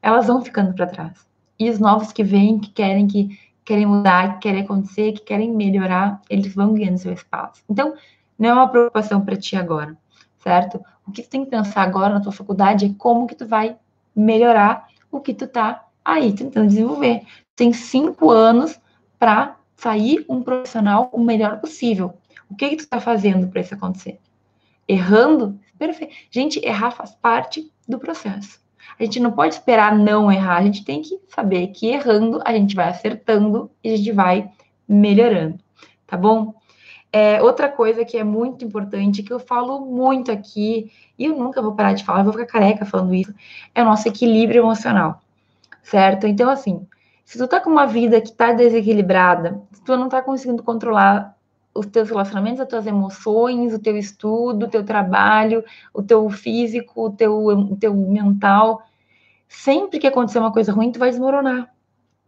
elas 0.02 0.26
vão 0.26 0.42
ficando 0.42 0.74
para 0.74 0.86
trás. 0.86 1.26
E 1.58 1.70
os 1.70 1.78
novos 1.78 2.12
que 2.12 2.22
vêm, 2.22 2.58
que 2.58 2.70
querem 2.72 3.06
que 3.06 3.38
querem 3.64 3.86
mudar, 3.86 4.34
que 4.34 4.48
querem 4.48 4.62
acontecer, 4.62 5.12
que 5.12 5.22
querem 5.22 5.50
melhorar, 5.50 6.20
eles 6.28 6.54
vão 6.54 6.74
ganhando 6.74 6.98
seu 6.98 7.14
espaço. 7.14 7.62
Então, 7.70 7.94
não 8.38 8.48
é 8.50 8.52
uma 8.52 8.68
preocupação 8.68 9.24
para 9.24 9.36
ti 9.36 9.56
agora, 9.56 9.96
certo? 10.44 10.84
O 11.06 11.10
que 11.10 11.22
tu 11.22 11.30
tem 11.30 11.44
que 11.44 11.50
pensar 11.50 11.82
agora 11.82 12.14
na 12.14 12.20
tua 12.20 12.30
faculdade 12.30 12.86
é 12.86 12.94
como 12.96 13.26
que 13.26 13.34
tu 13.34 13.46
vai 13.46 13.76
melhorar 14.14 14.86
o 15.10 15.18
que 15.20 15.32
tu 15.32 15.48
tá 15.48 15.86
aí 16.04 16.32
tentando 16.32 16.68
desenvolver. 16.68 17.22
Tem 17.56 17.72
cinco 17.72 18.30
anos 18.30 18.78
para 19.18 19.56
sair 19.74 20.24
um 20.28 20.42
profissional 20.42 21.08
o 21.12 21.18
melhor 21.18 21.60
possível. 21.60 22.14
O 22.48 22.54
que 22.54 22.68
que 22.68 22.76
tu 22.76 22.86
tá 22.86 23.00
fazendo 23.00 23.48
para 23.48 23.62
isso 23.62 23.74
acontecer? 23.74 24.20
Errando? 24.86 25.58
Perfeito. 25.78 26.14
Gente, 26.30 26.64
errar 26.64 26.90
faz 26.90 27.14
parte 27.14 27.72
do 27.88 27.98
processo. 27.98 28.60
A 28.98 29.02
gente 29.02 29.18
não 29.18 29.32
pode 29.32 29.54
esperar 29.54 29.96
não 29.96 30.30
errar, 30.30 30.58
a 30.58 30.62
gente 30.62 30.84
tem 30.84 31.00
que 31.00 31.18
saber 31.28 31.68
que 31.68 31.88
errando 31.88 32.40
a 32.44 32.52
gente 32.52 32.76
vai 32.76 32.88
acertando 32.88 33.70
e 33.82 33.92
a 33.92 33.96
gente 33.96 34.12
vai 34.12 34.50
melhorando, 34.86 35.58
tá 36.06 36.16
bom? 36.16 36.54
É, 37.16 37.40
outra 37.40 37.68
coisa 37.68 38.04
que 38.04 38.16
é 38.18 38.24
muito 38.24 38.64
importante, 38.64 39.22
que 39.22 39.32
eu 39.32 39.38
falo 39.38 39.78
muito 39.86 40.32
aqui, 40.32 40.90
e 41.16 41.26
eu 41.26 41.38
nunca 41.38 41.62
vou 41.62 41.72
parar 41.72 41.92
de 41.92 42.04
falar, 42.04 42.18
eu 42.18 42.24
vou 42.24 42.32
ficar 42.32 42.46
careca 42.46 42.84
falando 42.84 43.14
isso, 43.14 43.32
é 43.72 43.82
o 43.82 43.84
nosso 43.84 44.08
equilíbrio 44.08 44.62
emocional, 44.62 45.22
certo? 45.80 46.26
Então, 46.26 46.50
assim, 46.50 46.84
se 47.24 47.38
tu 47.38 47.46
tá 47.46 47.60
com 47.60 47.70
uma 47.70 47.86
vida 47.86 48.20
que 48.20 48.32
tá 48.32 48.52
desequilibrada, 48.52 49.62
se 49.70 49.80
tu 49.84 49.96
não 49.96 50.08
tá 50.08 50.20
conseguindo 50.22 50.60
controlar 50.64 51.36
os 51.72 51.86
teus 51.86 52.08
relacionamentos, 52.08 52.60
as 52.60 52.66
tuas 52.66 52.84
emoções, 52.84 53.72
o 53.72 53.78
teu 53.78 53.96
estudo, 53.96 54.66
o 54.66 54.68
teu 54.68 54.84
trabalho, 54.84 55.64
o 55.92 56.02
teu 56.02 56.28
físico, 56.28 57.06
o 57.06 57.10
teu, 57.10 57.46
o 57.46 57.76
teu 57.76 57.94
mental. 57.94 58.82
Sempre 59.48 60.00
que 60.00 60.08
acontecer 60.08 60.40
uma 60.40 60.52
coisa 60.52 60.72
ruim, 60.72 60.90
tu 60.90 60.98
vai 60.98 61.10
desmoronar. 61.10 61.72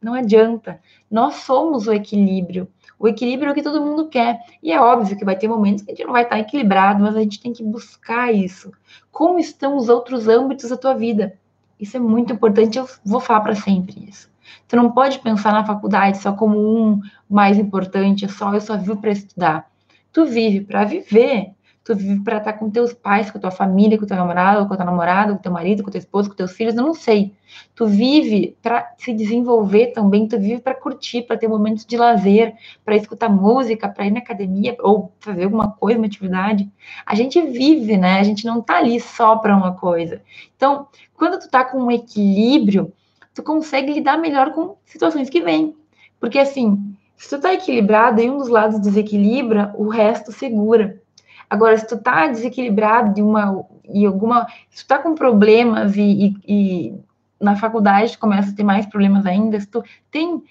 Não 0.01 0.14
adianta. 0.14 0.81
Nós 1.11 1.35
somos 1.37 1.88
o 1.88 1.92
equilíbrio. 1.92 2.68
O 2.98 3.06
equilíbrio 3.06 3.50
é 3.50 3.54
que 3.54 3.62
todo 3.62 3.80
mundo 3.80 4.09
quer. 4.09 4.38
E 4.62 4.72
é 4.72 4.80
óbvio 4.80 5.16
que 5.16 5.24
vai 5.24 5.37
ter 5.37 5.48
momentos 5.48 5.82
que 5.82 5.90
a 5.90 5.94
gente 5.94 6.06
não 6.06 6.12
vai 6.12 6.22
estar 6.22 6.38
equilibrado, 6.38 7.02
mas 7.02 7.14
a 7.14 7.20
gente 7.20 7.40
tem 7.40 7.52
que 7.52 7.62
buscar 7.62 8.32
isso. 8.32 8.72
Como 9.12 9.38
estão 9.38 9.76
os 9.76 9.88
outros 9.88 10.28
âmbitos 10.28 10.70
da 10.70 10.76
tua 10.76 10.94
vida? 10.94 11.38
Isso 11.78 11.96
é 11.96 12.00
muito 12.00 12.32
importante. 12.32 12.78
Eu 12.78 12.88
vou 13.04 13.20
falar 13.20 13.40
para 13.40 13.54
sempre 13.54 14.09
isso. 14.09 14.30
Tu 14.68 14.76
não 14.76 14.90
pode 14.90 15.18
pensar 15.18 15.52
na 15.52 15.64
faculdade 15.64 16.18
só 16.18 16.32
como 16.32 16.59
um 16.59 17.00
mais 17.28 17.59
importante, 17.59 18.24
é 18.24 18.28
só 18.28 18.54
eu 18.54 18.61
só 18.61 18.76
vivo 18.76 18.96
para 18.96 19.11
estudar. 19.11 19.70
Tu 20.12 20.24
vive 20.24 20.61
para 20.62 20.85
viver. 20.85 21.56
Tu 21.87 21.94
vive 21.94 22.20
para 22.25 22.38
estar 22.38 22.55
com 22.55 22.68
teus 22.68 22.92
pais, 22.92 23.31
com 23.31 23.38
tua 23.38 23.53
família, 23.53 23.96
com 23.96 24.03
o 24.03 24.09
teu 24.09 24.16
namorado, 24.16 24.66
com 24.66 24.75
tua 24.75 24.85
namorada, 24.85 25.33
com 25.33 25.38
o 25.38 25.42
teu 25.42 25.53
marido, 25.53 25.85
com 25.85 25.88
o 25.88 25.92
teu 25.92 26.01
esposo, 26.01 26.29
com 26.29 26.35
teus 26.35 26.51
filhos, 26.51 26.75
eu 26.75 26.83
não 26.83 26.92
sei. 26.92 27.33
Tu 27.77 27.87
vive 27.87 28.57
para 28.61 28.92
se 28.99 29.12
desenvolver 29.12 29.92
também, 29.92 30.27
tu 30.27 30.37
vive 30.37 30.61
para 30.61 30.75
curtir, 30.75 31.22
para 31.22 31.37
ter 31.37 31.46
momentos 31.46 31.87
de 31.87 31.96
lazer, 31.96 32.57
para 32.85 32.96
escutar 32.96 33.29
música, 33.29 33.88
para 33.88 34.05
ir 34.05 34.11
na 34.11 34.18
academia 34.18 34.77
ou 34.81 35.12
fazer 35.20 35.45
alguma 35.45 35.70
coisa, 35.70 35.97
uma 35.97 36.09
atividade. 36.09 36.68
A 37.07 37.14
gente 37.14 37.41
vive, 37.41 37.97
né? 37.97 38.18
A 38.18 38.24
gente 38.24 38.45
não 38.45 38.61
tá 38.61 38.78
ali 38.78 38.99
só 38.99 39.37
para 39.37 39.57
uma 39.57 39.74
coisa. 39.74 40.20
Então, 40.57 40.89
quando 41.14 41.39
tu 41.39 41.49
tá 41.49 41.64
com 41.64 41.78
um 41.78 41.91
equilíbrio, 41.93 42.93
tu 43.32 43.45
consegue 43.45 43.93
lidar 43.93 44.18
melhor 44.18 44.53
com 44.53 44.76
situações 44.84 45.30
que 45.30 45.41
vêm. 45.41 45.76
Porque 46.18 46.41
assim, 46.41 46.97
se 47.16 47.30
tu 47.30 47.41
tá 47.41 47.55
equilibrado 47.55 48.20
e 48.20 48.28
um 48.28 48.39
dos 48.39 48.49
lados 48.49 48.80
desequilibra, 48.80 49.72
o 49.76 49.87
resto 49.87 50.32
segura. 50.32 51.01
Agora, 51.49 51.76
se 51.76 51.86
tu 51.86 51.97
tá 51.97 52.26
desequilibrado 52.26 53.14
de 53.14 53.22
uma 53.22 53.64
e 53.88 54.05
alguma, 54.05 54.47
se 54.70 54.84
tu 54.84 54.88
tá 54.88 54.99
com 54.99 55.14
problemas 55.14 55.97
e, 55.97 56.03
e, 56.03 56.36
e 56.49 56.94
na 57.40 57.57
faculdade 57.57 58.18
começa 58.18 58.51
a 58.51 58.55
ter 58.55 58.64
mais 58.64 58.86
problemas 58.86 59.26
ainda, 59.26 59.61
se 59.61 59.66
tu 59.66 59.82
tem 60.11 60.42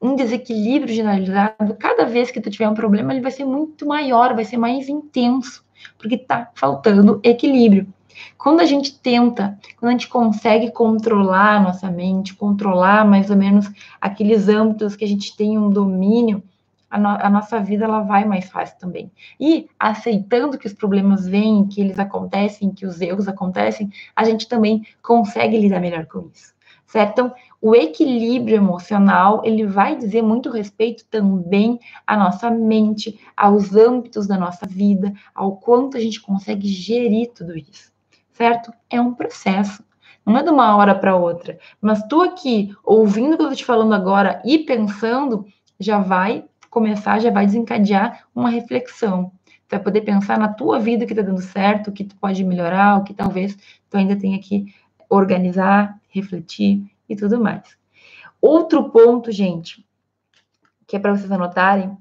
um 0.00 0.14
desequilíbrio 0.14 0.94
generalizado, 0.94 1.74
cada 1.78 2.04
vez 2.04 2.30
que 2.30 2.40
tu 2.40 2.50
tiver 2.50 2.68
um 2.68 2.74
problema, 2.74 3.12
ele 3.12 3.22
vai 3.22 3.30
ser 3.30 3.44
muito 3.44 3.86
maior, 3.86 4.34
vai 4.34 4.44
ser 4.44 4.56
mais 4.56 4.88
intenso, 4.88 5.64
porque 5.98 6.16
tá 6.16 6.50
faltando 6.54 7.20
equilíbrio. 7.22 7.86
Quando 8.36 8.60
a 8.60 8.66
gente 8.66 8.98
tenta, 8.98 9.58
quando 9.76 9.90
a 9.90 9.92
gente 9.92 10.08
consegue 10.08 10.70
controlar 10.70 11.56
a 11.56 11.60
nossa 11.60 11.90
mente, 11.90 12.34
controlar 12.34 13.04
mais 13.04 13.30
ou 13.30 13.36
menos 13.36 13.70
aqueles 14.00 14.48
âmbitos 14.48 14.96
que 14.96 15.04
a 15.04 15.08
gente 15.08 15.36
tem 15.36 15.58
um 15.58 15.70
domínio, 15.70 16.42
a, 16.90 16.98
no 16.98 17.08
a, 17.08 17.28
nossa 17.28 17.60
vida 17.60 17.84
ela 17.84 18.00
vai 18.00 18.24
mais 18.24 18.48
fácil 18.48 18.78
também. 18.78 19.10
E 19.38 19.68
aceitando 19.78 20.58
que 20.58 20.66
os 20.66 20.72
problemas 20.72 21.26
vêm, 21.26 21.66
que 21.66 21.80
eles 21.80 21.98
acontecem, 21.98 22.72
que 22.72 22.86
os 22.86 23.00
erros 23.00 23.28
acontecem, 23.28 23.90
a 24.14 24.24
gente 24.24 24.48
também 24.48 24.86
consegue 25.02 25.58
lidar 25.58 25.80
melhor 25.80 26.06
com 26.06 26.30
isso, 26.32 26.54
certo? 26.86 27.10
Então, 27.12 27.34
o 27.60 27.74
equilíbrio 27.74 28.56
emocional, 28.56 29.42
ele 29.44 29.66
vai 29.66 29.96
dizer 29.96 30.22
muito 30.22 30.50
respeito 30.50 31.04
também 31.06 31.78
à 32.06 32.16
nossa 32.16 32.50
mente, 32.50 33.20
aos 33.36 33.74
âmbitos 33.74 34.26
da 34.26 34.38
nossa 34.38 34.66
vida, 34.66 35.12
ao 35.34 35.56
quanto 35.56 35.96
a 35.96 36.00
gente 36.00 36.20
consegue 36.20 36.68
gerir 36.68 37.32
tudo 37.34 37.56
isso, 37.56 37.92
certo? 38.32 38.72
É 38.88 39.00
um 39.00 39.12
processo. 39.12 39.82
Não 40.24 40.36
é 40.36 40.42
de 40.42 40.50
uma 40.50 40.76
hora 40.76 40.94
para 40.94 41.16
outra. 41.16 41.58
Mas 41.80 42.02
tu 42.06 42.20
aqui, 42.20 42.74
ouvindo 42.84 43.32
o 43.32 43.36
que 43.36 43.42
eu 43.42 43.46
estou 43.46 43.56
te 43.56 43.64
falando 43.64 43.94
agora 43.94 44.42
e 44.44 44.58
pensando, 44.58 45.46
já 45.80 45.98
vai 45.98 46.44
começar, 46.78 47.18
já 47.18 47.30
vai 47.30 47.44
desencadear 47.44 48.24
uma 48.34 48.50
reflexão. 48.50 49.32
Tu 49.66 49.72
vai 49.72 49.80
poder 49.80 50.02
pensar 50.02 50.38
na 50.38 50.48
tua 50.48 50.78
vida 50.78 51.04
que 51.04 51.12
está 51.12 51.22
dando 51.22 51.42
certo, 51.42 51.88
o 51.88 51.92
que 51.92 52.04
tu 52.04 52.16
pode 52.16 52.44
melhorar, 52.44 52.96
o 52.96 53.04
que 53.04 53.12
talvez 53.12 53.56
tu 53.90 53.96
ainda 53.96 54.16
tenha 54.16 54.38
que 54.38 54.72
organizar, 55.10 56.00
refletir 56.08 56.84
e 57.08 57.16
tudo 57.16 57.40
mais. 57.40 57.76
Outro 58.40 58.90
ponto, 58.90 59.32
gente, 59.32 59.84
que 60.86 60.96
é 60.96 60.98
para 60.98 61.16
vocês 61.16 61.30
anotarem, 61.30 61.96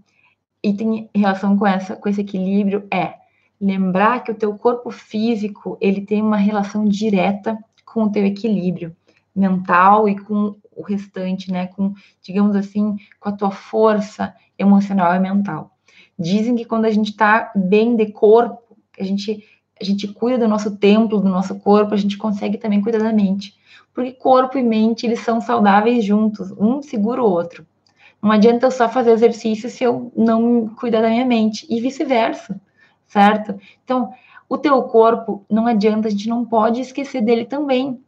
e 0.63 0.73
tem 0.73 1.09
relação 1.15 1.57
com 1.57 1.65
essa 1.65 1.95
com 1.95 2.09
esse 2.09 2.21
equilíbrio 2.21 2.87
é 2.91 3.15
lembrar 3.59 4.23
que 4.23 4.31
o 4.31 4.35
teu 4.35 4.55
corpo 4.57 4.91
físico, 4.91 5.77
ele 5.79 6.01
tem 6.01 6.21
uma 6.21 6.37
relação 6.37 6.85
direta 6.85 7.57
com 7.85 8.03
o 8.03 8.11
teu 8.11 8.25
equilíbrio 8.25 8.95
mental 9.35 10.07
e 10.09 10.17
com 10.19 10.55
o 10.77 10.83
restante, 10.83 11.51
né, 11.51 11.67
com, 11.67 11.93
digamos 12.21 12.55
assim, 12.55 12.95
com 13.19 13.29
a 13.29 13.31
tua 13.31 13.51
força 13.51 14.33
emocional 14.57 15.13
e 15.15 15.19
mental. 15.19 15.71
Dizem 16.17 16.55
que 16.55 16.65
quando 16.65 16.85
a 16.85 16.91
gente 16.91 17.11
está 17.11 17.51
bem 17.55 17.95
de 17.95 18.07
corpo, 18.11 18.77
a 18.99 19.03
gente 19.03 19.43
a 19.79 19.83
gente 19.83 20.07
cuida 20.07 20.39
do 20.39 20.47
nosso 20.47 20.75
templo, 20.77 21.19
do 21.19 21.29
nosso 21.29 21.59
corpo, 21.59 21.93
a 21.93 21.97
gente 21.97 22.17
consegue 22.17 22.57
também 22.57 22.81
cuidar 22.81 22.99
da 22.99 23.13
mente. 23.13 23.55
Porque 23.93 24.11
corpo 24.11 24.57
e 24.57 24.63
mente, 24.63 25.05
eles 25.05 25.19
são 25.19 25.39
saudáveis 25.39 26.03
juntos, 26.03 26.51
um 26.51 26.81
segura 26.81 27.21
o 27.21 27.29
outro. 27.29 27.65
Não 28.21 28.31
adianta 28.31 28.65
eu 28.65 28.71
só 28.71 28.89
fazer 28.89 29.11
exercício 29.11 29.69
se 29.69 29.83
eu 29.83 30.11
não 30.15 30.67
cuidar 30.69 31.01
da 31.01 31.09
minha 31.09 31.25
mente, 31.25 31.65
e 31.69 31.79
vice-versa, 31.79 32.59
certo? 33.07 33.59
Então, 33.83 34.11
o 34.49 34.57
teu 34.57 34.81
corpo, 34.83 35.45
não 35.49 35.67
adianta, 35.67 36.07
a 36.07 36.11
gente 36.11 36.27
não 36.27 36.45
pode 36.45 36.81
esquecer 36.81 37.21
dele 37.21 37.45
também. 37.45 38.01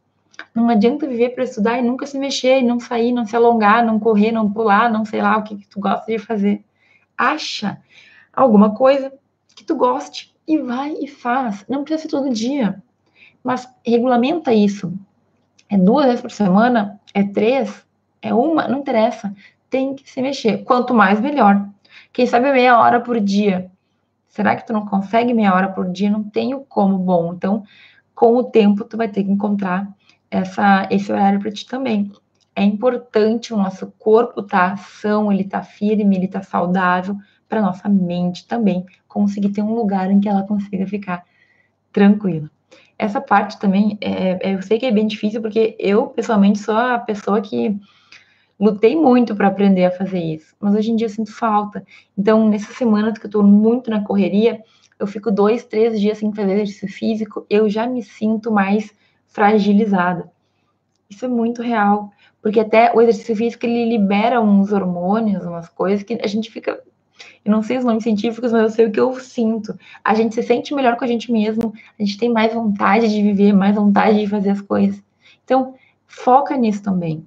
Não 0.54 0.68
adianta 0.68 1.06
viver 1.06 1.30
para 1.30 1.44
estudar 1.44 1.78
e 1.78 1.82
nunca 1.82 2.06
se 2.06 2.18
mexer, 2.18 2.62
não 2.62 2.80
sair, 2.80 3.12
não 3.12 3.24
se 3.24 3.36
alongar, 3.36 3.84
não 3.84 4.00
correr, 4.00 4.32
não 4.32 4.52
pular, 4.52 4.90
não 4.90 5.04
sei 5.04 5.22
lá 5.22 5.36
o 5.38 5.42
que, 5.42 5.56
que 5.56 5.66
tu 5.66 5.80
gosta 5.80 6.10
de 6.10 6.18
fazer. 6.18 6.64
Acha 7.16 7.80
alguma 8.32 8.74
coisa 8.74 9.12
que 9.54 9.64
tu 9.64 9.76
goste 9.76 10.34
e 10.46 10.58
vai 10.58 10.94
e 11.00 11.06
faz. 11.06 11.64
Não 11.68 11.84
precisa 11.84 12.02
ser 12.02 12.08
todo 12.08 12.32
dia, 12.32 12.82
mas 13.44 13.68
regulamenta 13.86 14.52
isso. 14.52 14.92
É 15.68 15.78
duas 15.78 16.06
vezes 16.06 16.20
por 16.20 16.30
semana? 16.30 17.00
É 17.14 17.22
três? 17.22 17.86
É 18.20 18.34
uma? 18.34 18.66
Não 18.66 18.80
interessa. 18.80 19.34
Tem 19.68 19.94
que 19.94 20.10
se 20.10 20.20
mexer. 20.20 20.64
Quanto 20.64 20.92
mais, 20.92 21.20
melhor. 21.20 21.68
Quem 22.12 22.26
sabe 22.26 22.50
meia 22.50 22.78
hora 22.78 23.00
por 23.00 23.20
dia 23.20 23.70
Será 24.30 24.54
que 24.54 24.64
tu 24.64 24.72
não 24.72 24.86
consegue 24.86 25.34
meia 25.34 25.52
hora 25.52 25.68
por 25.68 25.90
dia? 25.90 26.08
Não 26.08 26.22
tenho 26.22 26.60
como. 26.60 26.96
Bom, 26.96 27.34
então, 27.34 27.64
com 28.14 28.36
o 28.36 28.44
tempo, 28.44 28.84
tu 28.84 28.96
vai 28.96 29.08
ter 29.08 29.24
que 29.24 29.30
encontrar 29.30 29.92
essa, 30.30 30.86
esse 30.90 31.10
horário 31.10 31.40
para 31.40 31.50
ti 31.50 31.66
também. 31.66 32.12
É 32.54 32.62
importante 32.62 33.52
o 33.52 33.56
nosso 33.56 33.92
corpo 33.98 34.40
estar 34.40 34.70
tá 34.70 34.76
são, 34.76 35.32
ele 35.32 35.44
tá 35.44 35.62
firme, 35.62 36.16
ele 36.16 36.28
tá 36.28 36.42
saudável, 36.42 37.16
para 37.48 37.60
nossa 37.60 37.88
mente 37.88 38.46
também 38.46 38.84
conseguir 39.08 39.50
ter 39.50 39.62
um 39.62 39.74
lugar 39.74 40.10
em 40.10 40.20
que 40.20 40.28
ela 40.28 40.42
consiga 40.44 40.86
ficar 40.86 41.24
tranquila. 41.92 42.48
Essa 42.98 43.20
parte 43.20 43.58
também, 43.58 43.98
é, 44.00 44.50
é 44.50 44.54
eu 44.54 44.62
sei 44.62 44.78
que 44.78 44.86
é 44.86 44.92
bem 44.92 45.06
difícil, 45.06 45.40
porque 45.40 45.74
eu, 45.78 46.08
pessoalmente, 46.08 46.58
sou 46.58 46.76
a 46.76 46.98
pessoa 46.98 47.40
que 47.40 47.76
lutei 48.58 48.94
muito 48.94 49.34
para 49.34 49.48
aprender 49.48 49.86
a 49.86 49.90
fazer 49.90 50.20
isso, 50.20 50.54
mas 50.60 50.74
hoje 50.74 50.90
em 50.90 50.96
dia 50.96 51.06
eu 51.06 51.10
sinto 51.10 51.32
falta. 51.32 51.82
Então, 52.16 52.48
nessas 52.48 52.76
semanas 52.76 53.18
que 53.18 53.24
eu 53.24 53.28
estou 53.28 53.42
muito 53.42 53.90
na 53.90 54.04
correria, 54.04 54.62
eu 54.98 55.06
fico 55.06 55.30
dois, 55.30 55.64
três 55.64 55.98
dias 55.98 56.18
sem 56.18 56.32
fazer 56.32 56.52
exercício 56.52 56.88
físico, 56.88 57.46
eu 57.48 57.70
já 57.70 57.86
me 57.86 58.02
sinto 58.02 58.52
mais 58.52 58.92
fragilizada. 59.30 60.30
Isso 61.08 61.24
é 61.24 61.28
muito 61.28 61.62
real, 61.62 62.12
porque 62.40 62.60
até 62.60 62.92
o 62.94 63.00
exercício 63.00 63.34
físico 63.34 63.66
ele 63.66 63.88
libera 63.88 64.40
uns 64.40 64.72
hormônios, 64.72 65.44
umas 65.44 65.68
coisas 65.68 66.04
que 66.04 66.18
a 66.22 66.26
gente 66.26 66.50
fica. 66.50 66.80
Eu 67.44 67.50
não 67.50 67.62
sei 67.62 67.78
os 67.78 67.84
nomes 67.84 68.02
científicos, 68.02 68.52
mas 68.52 68.62
eu 68.62 68.70
sei 68.70 68.86
o 68.86 68.92
que 68.92 69.00
eu 69.00 69.14
sinto. 69.18 69.78
A 70.04 70.14
gente 70.14 70.34
se 70.34 70.42
sente 70.42 70.74
melhor 70.74 70.96
com 70.96 71.04
a 71.04 71.08
gente 71.08 71.32
mesmo, 71.32 71.72
a 71.98 72.02
gente 72.02 72.18
tem 72.18 72.28
mais 72.30 72.52
vontade 72.52 73.08
de 73.08 73.22
viver, 73.22 73.52
mais 73.52 73.74
vontade 73.74 74.20
de 74.20 74.26
fazer 74.26 74.50
as 74.50 74.60
coisas. 74.60 75.02
Então, 75.44 75.74
foca 76.06 76.56
nisso 76.56 76.82
também 76.82 77.26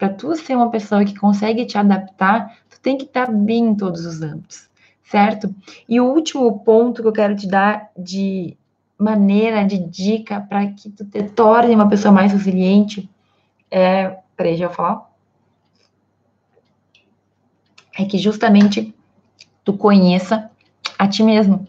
para 0.00 0.08
tu 0.08 0.34
ser 0.34 0.56
uma 0.56 0.70
pessoa 0.70 1.04
que 1.04 1.14
consegue 1.14 1.66
te 1.66 1.76
adaptar, 1.76 2.56
tu 2.70 2.80
tem 2.80 2.96
que 2.96 3.04
estar 3.04 3.26
tá 3.26 3.32
bem 3.32 3.66
em 3.66 3.74
todos 3.74 4.06
os 4.06 4.22
âmbitos, 4.22 4.66
certo? 5.04 5.54
E 5.86 6.00
o 6.00 6.06
último 6.06 6.60
ponto 6.60 7.02
que 7.02 7.08
eu 7.08 7.12
quero 7.12 7.36
te 7.36 7.46
dar 7.46 7.90
de 7.94 8.56
maneira, 9.00 9.64
de 9.64 9.78
dica 9.78 10.40
para 10.40 10.66
que 10.72 10.90
tu 10.90 11.04
te 11.04 11.22
torne 11.30 11.74
uma 11.74 11.88
pessoa 11.88 12.12
mais 12.12 12.32
resiliente 12.32 13.08
é, 13.70 14.18
peraí, 14.36 14.56
já 14.56 14.66
vou 14.66 14.76
falar? 14.76 15.10
É 17.96 18.04
que 18.04 18.18
justamente 18.18 18.94
tu 19.64 19.76
conheça 19.76 20.50
a 20.98 21.06
ti 21.06 21.22
mesmo. 21.22 21.66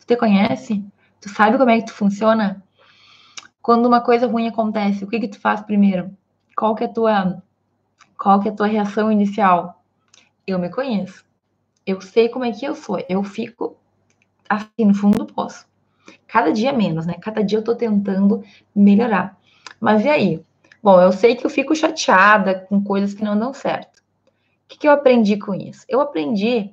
Tu 0.00 0.06
te 0.06 0.16
conhece? 0.16 0.82
Tu 1.20 1.28
sabe 1.28 1.58
como 1.58 1.70
é 1.70 1.78
que 1.78 1.86
tu 1.86 1.92
funciona? 1.92 2.62
Quando 3.60 3.86
uma 3.86 4.00
coisa 4.00 4.26
ruim 4.26 4.48
acontece, 4.48 5.04
o 5.04 5.08
que 5.08 5.20
que 5.20 5.28
tu 5.28 5.40
faz 5.40 5.60
primeiro? 5.60 6.16
Qual 6.56 6.74
que 6.74 6.84
é 6.84 6.86
a 6.86 6.92
tua 6.92 7.42
qual 8.16 8.40
que 8.40 8.48
é 8.48 8.52
a 8.52 8.54
tua 8.54 8.66
reação 8.66 9.10
inicial? 9.10 9.82
Eu 10.46 10.58
me 10.58 10.70
conheço. 10.70 11.24
Eu 11.86 12.00
sei 12.00 12.28
como 12.28 12.44
é 12.44 12.52
que 12.52 12.64
eu 12.64 12.74
sou. 12.74 13.04
Eu 13.08 13.22
fico 13.22 13.76
assim 14.48 14.84
no 14.86 14.94
fundo 14.94 15.18
do 15.18 15.26
poço. 15.26 15.66
Cada 16.34 16.50
dia 16.52 16.72
menos, 16.72 17.06
né? 17.06 17.14
Cada 17.20 17.44
dia 17.44 17.58
eu 17.58 17.62
tô 17.62 17.76
tentando 17.76 18.42
melhorar. 18.74 19.38
Mas 19.78 20.04
e 20.04 20.08
aí? 20.08 20.44
Bom, 20.82 21.00
eu 21.00 21.12
sei 21.12 21.36
que 21.36 21.46
eu 21.46 21.48
fico 21.48 21.76
chateada 21.76 22.66
com 22.68 22.82
coisas 22.82 23.14
que 23.14 23.22
não 23.22 23.38
dão 23.38 23.54
certo. 23.54 23.98
O 23.98 24.02
que, 24.66 24.76
que 24.76 24.88
eu 24.88 24.90
aprendi 24.90 25.36
com 25.36 25.54
isso? 25.54 25.86
Eu 25.88 26.00
aprendi 26.00 26.72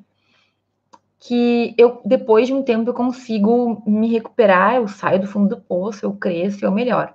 que 1.20 1.76
eu 1.78 2.01
depois 2.03 2.47
de 2.47 2.55
um 2.55 2.64
tempo 2.64 2.89
eu 2.89 2.93
consigo 2.95 3.84
me 3.86 4.07
recuperar, 4.07 4.78
eu 4.78 4.88
saio 4.88 5.22
do 5.22 5.28
fundo 5.28 5.55
do 5.55 5.62
poço, 5.62 6.07
eu 6.07 6.14
cresço, 6.14 6.66
eu 6.66 6.72
melhoro. 6.72 7.14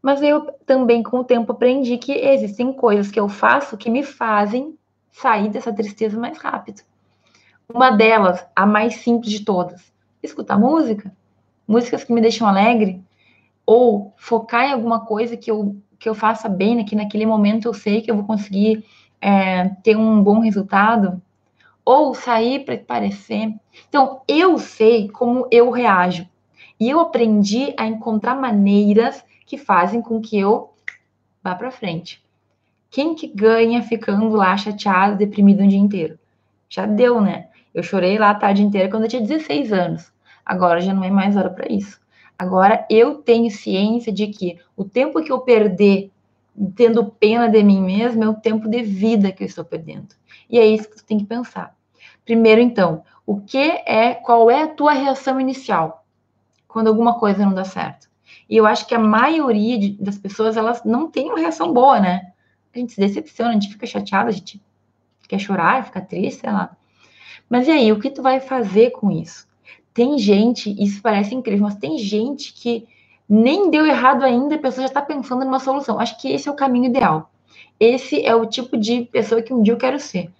Mas 0.00 0.22
eu 0.22 0.52
também, 0.64 1.02
com 1.02 1.18
o 1.18 1.24
tempo, 1.24 1.50
aprendi 1.50 1.98
que 1.98 2.12
existem 2.12 2.72
coisas 2.72 3.10
que 3.10 3.18
eu 3.18 3.28
faço 3.28 3.76
que 3.76 3.90
me 3.90 4.04
fazem 4.04 4.78
sair 5.10 5.48
dessa 5.48 5.72
tristeza 5.72 6.16
mais 6.16 6.38
rápido. 6.38 6.80
Uma 7.68 7.90
delas, 7.90 8.46
a 8.54 8.64
mais 8.64 8.94
simples 8.98 9.32
de 9.32 9.44
todas, 9.44 9.91
escutar 10.22 10.58
música. 10.58 11.12
Músicas 11.66 12.04
que 12.04 12.12
me 12.12 12.20
deixam 12.20 12.46
alegre. 12.46 13.02
Ou 13.64 14.12
focar 14.16 14.64
em 14.64 14.72
alguma 14.72 15.00
coisa 15.00 15.36
que 15.36 15.50
eu, 15.50 15.76
que 15.98 16.08
eu 16.08 16.14
faça 16.14 16.48
bem, 16.48 16.76
né, 16.76 16.84
que 16.84 16.96
naquele 16.96 17.26
momento 17.26 17.66
eu 17.66 17.74
sei 17.74 18.00
que 18.00 18.10
eu 18.10 18.16
vou 18.16 18.24
conseguir 18.24 18.84
é, 19.20 19.68
ter 19.82 19.96
um 19.96 20.22
bom 20.22 20.40
resultado. 20.40 21.20
Ou 21.84 22.14
sair 22.14 22.64
para 22.64 22.76
parecer. 22.78 23.54
Então, 23.88 24.22
eu 24.28 24.58
sei 24.58 25.08
como 25.08 25.48
eu 25.50 25.70
reajo. 25.70 26.28
E 26.78 26.90
eu 26.90 27.00
aprendi 27.00 27.74
a 27.76 27.86
encontrar 27.86 28.34
maneiras 28.34 29.24
que 29.46 29.56
fazem 29.58 30.00
com 30.00 30.20
que 30.20 30.38
eu 30.38 30.72
vá 31.42 31.54
para 31.54 31.70
frente. 31.70 32.22
Quem 32.90 33.14
que 33.14 33.26
ganha 33.26 33.82
ficando 33.82 34.28
lá 34.28 34.56
chateado, 34.56 35.16
deprimido 35.16 35.62
um 35.62 35.68
dia 35.68 35.78
inteiro? 35.78 36.18
Já 36.68 36.84
deu, 36.84 37.20
né? 37.20 37.48
Eu 37.74 37.82
chorei 37.82 38.18
lá 38.18 38.30
a 38.30 38.34
tarde 38.34 38.62
inteira 38.62 38.90
quando 38.90 39.04
eu 39.04 39.08
tinha 39.08 39.22
16 39.22 39.72
anos. 39.72 40.11
Agora 40.44 40.80
já 40.80 40.92
não 40.92 41.04
é 41.04 41.10
mais 41.10 41.36
hora 41.36 41.50
para 41.50 41.70
isso. 41.72 42.00
Agora 42.38 42.86
eu 42.90 43.16
tenho 43.16 43.50
ciência 43.50 44.12
de 44.12 44.26
que 44.28 44.58
o 44.76 44.84
tempo 44.84 45.22
que 45.22 45.30
eu 45.30 45.40
perder 45.40 46.10
tendo 46.76 47.04
pena 47.04 47.48
de 47.48 47.62
mim 47.62 47.80
mesma 47.80 48.24
é 48.24 48.28
o 48.28 48.34
tempo 48.34 48.68
de 48.68 48.82
vida 48.82 49.32
que 49.32 49.42
eu 49.42 49.46
estou 49.46 49.64
perdendo. 49.64 50.08
E 50.50 50.58
é 50.58 50.66
isso 50.66 50.88
que 50.88 50.96
tu 50.96 51.04
tem 51.04 51.18
que 51.18 51.24
pensar. 51.24 51.74
Primeiro, 52.24 52.60
então, 52.60 53.02
o 53.26 53.40
que 53.40 53.58
é, 53.58 54.14
qual 54.14 54.50
é 54.50 54.62
a 54.62 54.68
tua 54.68 54.92
reação 54.92 55.40
inicial 55.40 56.04
quando 56.68 56.88
alguma 56.88 57.18
coisa 57.18 57.44
não 57.44 57.54
dá 57.54 57.64
certo? 57.64 58.08
E 58.48 58.56
eu 58.56 58.66
acho 58.66 58.86
que 58.86 58.94
a 58.94 58.98
maioria 58.98 59.78
de, 59.78 59.90
das 59.92 60.18
pessoas, 60.18 60.56
elas 60.56 60.84
não 60.84 61.10
tem 61.10 61.28
uma 61.28 61.38
reação 61.38 61.72
boa, 61.72 62.00
né? 62.00 62.32
A 62.74 62.78
gente 62.78 62.92
se 62.92 63.00
decepciona, 63.00 63.50
a 63.50 63.54
gente 63.54 63.68
fica 63.68 63.86
chateado, 63.86 64.28
a 64.28 64.32
gente 64.32 64.60
quer 65.28 65.38
chorar, 65.38 65.84
fica 65.84 66.00
triste, 66.00 66.40
sei 66.40 66.52
lá. 66.52 66.76
Mas 67.48 67.68
e 67.68 67.70
aí, 67.70 67.92
o 67.92 68.00
que 68.00 68.10
tu 68.10 68.22
vai 68.22 68.40
fazer 68.40 68.90
com 68.90 69.10
isso? 69.10 69.46
Tem 69.94 70.18
gente, 70.18 70.74
isso 70.82 71.02
parece 71.02 71.34
incrível, 71.34 71.64
mas 71.64 71.76
tem 71.76 71.98
gente 71.98 72.52
que 72.54 72.86
nem 73.28 73.70
deu 73.70 73.86
errado 73.86 74.24
ainda, 74.24 74.54
a 74.56 74.58
pessoa 74.58 74.82
já 74.82 74.88
está 74.88 75.02
pensando 75.02 75.44
numa 75.44 75.60
solução. 75.60 75.98
Acho 75.98 76.18
que 76.20 76.30
esse 76.30 76.48
é 76.48 76.52
o 76.52 76.56
caminho 76.56 76.86
ideal. 76.86 77.30
Esse 77.78 78.24
é 78.24 78.34
o 78.34 78.46
tipo 78.46 78.76
de 78.76 79.02
pessoa 79.02 79.42
que 79.42 79.52
um 79.52 79.62
dia 79.62 79.74
eu 79.74 79.78
quero 79.78 79.98
ser. 79.98 80.30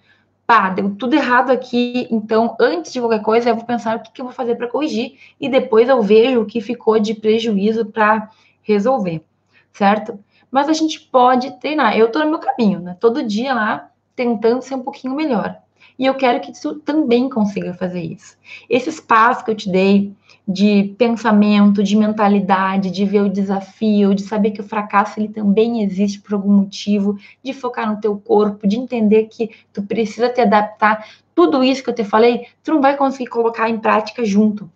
pá, 0.45 0.69
deu 0.69 0.95
tudo 0.95 1.15
errado 1.15 1.51
aqui, 1.51 2.07
então 2.11 2.55
antes 2.59 2.91
de 2.93 2.99
qualquer 2.99 3.21
coisa 3.21 3.49
eu 3.49 3.55
vou 3.55 3.65
pensar 3.65 3.97
o 3.97 4.01
que, 4.01 4.11
que 4.11 4.21
eu 4.21 4.25
vou 4.25 4.33
fazer 4.33 4.55
para 4.55 4.67
corrigir 4.67 5.17
e 5.39 5.49
depois 5.49 5.89
eu 5.89 6.01
vejo 6.01 6.41
o 6.41 6.45
que 6.45 6.61
ficou 6.61 6.99
de 6.99 7.13
prejuízo 7.15 7.85
para 7.85 8.29
resolver, 8.61 9.23
certo? 9.71 10.19
Mas 10.51 10.69
a 10.69 10.73
gente 10.73 10.99
pode 10.99 11.51
treinar. 11.59 11.97
Eu 11.97 12.07
estou 12.07 12.23
no 12.23 12.29
meu 12.29 12.39
caminho, 12.39 12.79
né? 12.79 12.97
Todo 12.99 13.23
dia 13.23 13.53
lá 13.53 13.89
tentando 14.15 14.61
ser 14.61 14.75
um 14.75 14.83
pouquinho 14.83 15.15
melhor. 15.15 15.57
E 15.97 16.05
eu 16.05 16.15
quero 16.15 16.39
que 16.41 16.51
tu 16.59 16.75
também 16.75 17.29
consiga 17.29 17.73
fazer 17.73 18.01
isso. 18.01 18.37
Esse 18.69 18.89
espaço 18.89 19.45
que 19.45 19.51
eu 19.51 19.55
te 19.55 19.69
dei 19.69 20.13
de 20.47 20.93
pensamento, 20.97 21.81
de 21.81 21.95
mentalidade, 21.95 22.91
de 22.91 23.05
ver 23.05 23.21
o 23.21 23.29
desafio, 23.29 24.13
de 24.13 24.23
saber 24.23 24.51
que 24.51 24.59
o 24.59 24.67
fracasso 24.67 25.19
ele 25.19 25.29
também 25.29 25.83
existe 25.83 26.19
por 26.19 26.33
algum 26.33 26.51
motivo, 26.51 27.17
de 27.41 27.53
focar 27.53 27.89
no 27.89 28.01
teu 28.01 28.17
corpo, 28.17 28.67
de 28.67 28.77
entender 28.77 29.25
que 29.25 29.51
tu 29.71 29.81
precisa 29.83 30.29
te 30.29 30.41
adaptar. 30.41 31.07
Tudo 31.33 31.63
isso 31.63 31.83
que 31.83 31.89
eu 31.89 31.95
te 31.95 32.03
falei, 32.03 32.47
tu 32.63 32.73
não 32.73 32.81
vai 32.81 32.97
conseguir 32.97 33.29
colocar 33.29 33.69
em 33.69 33.79
prática 33.79 34.25
junto. 34.25 34.69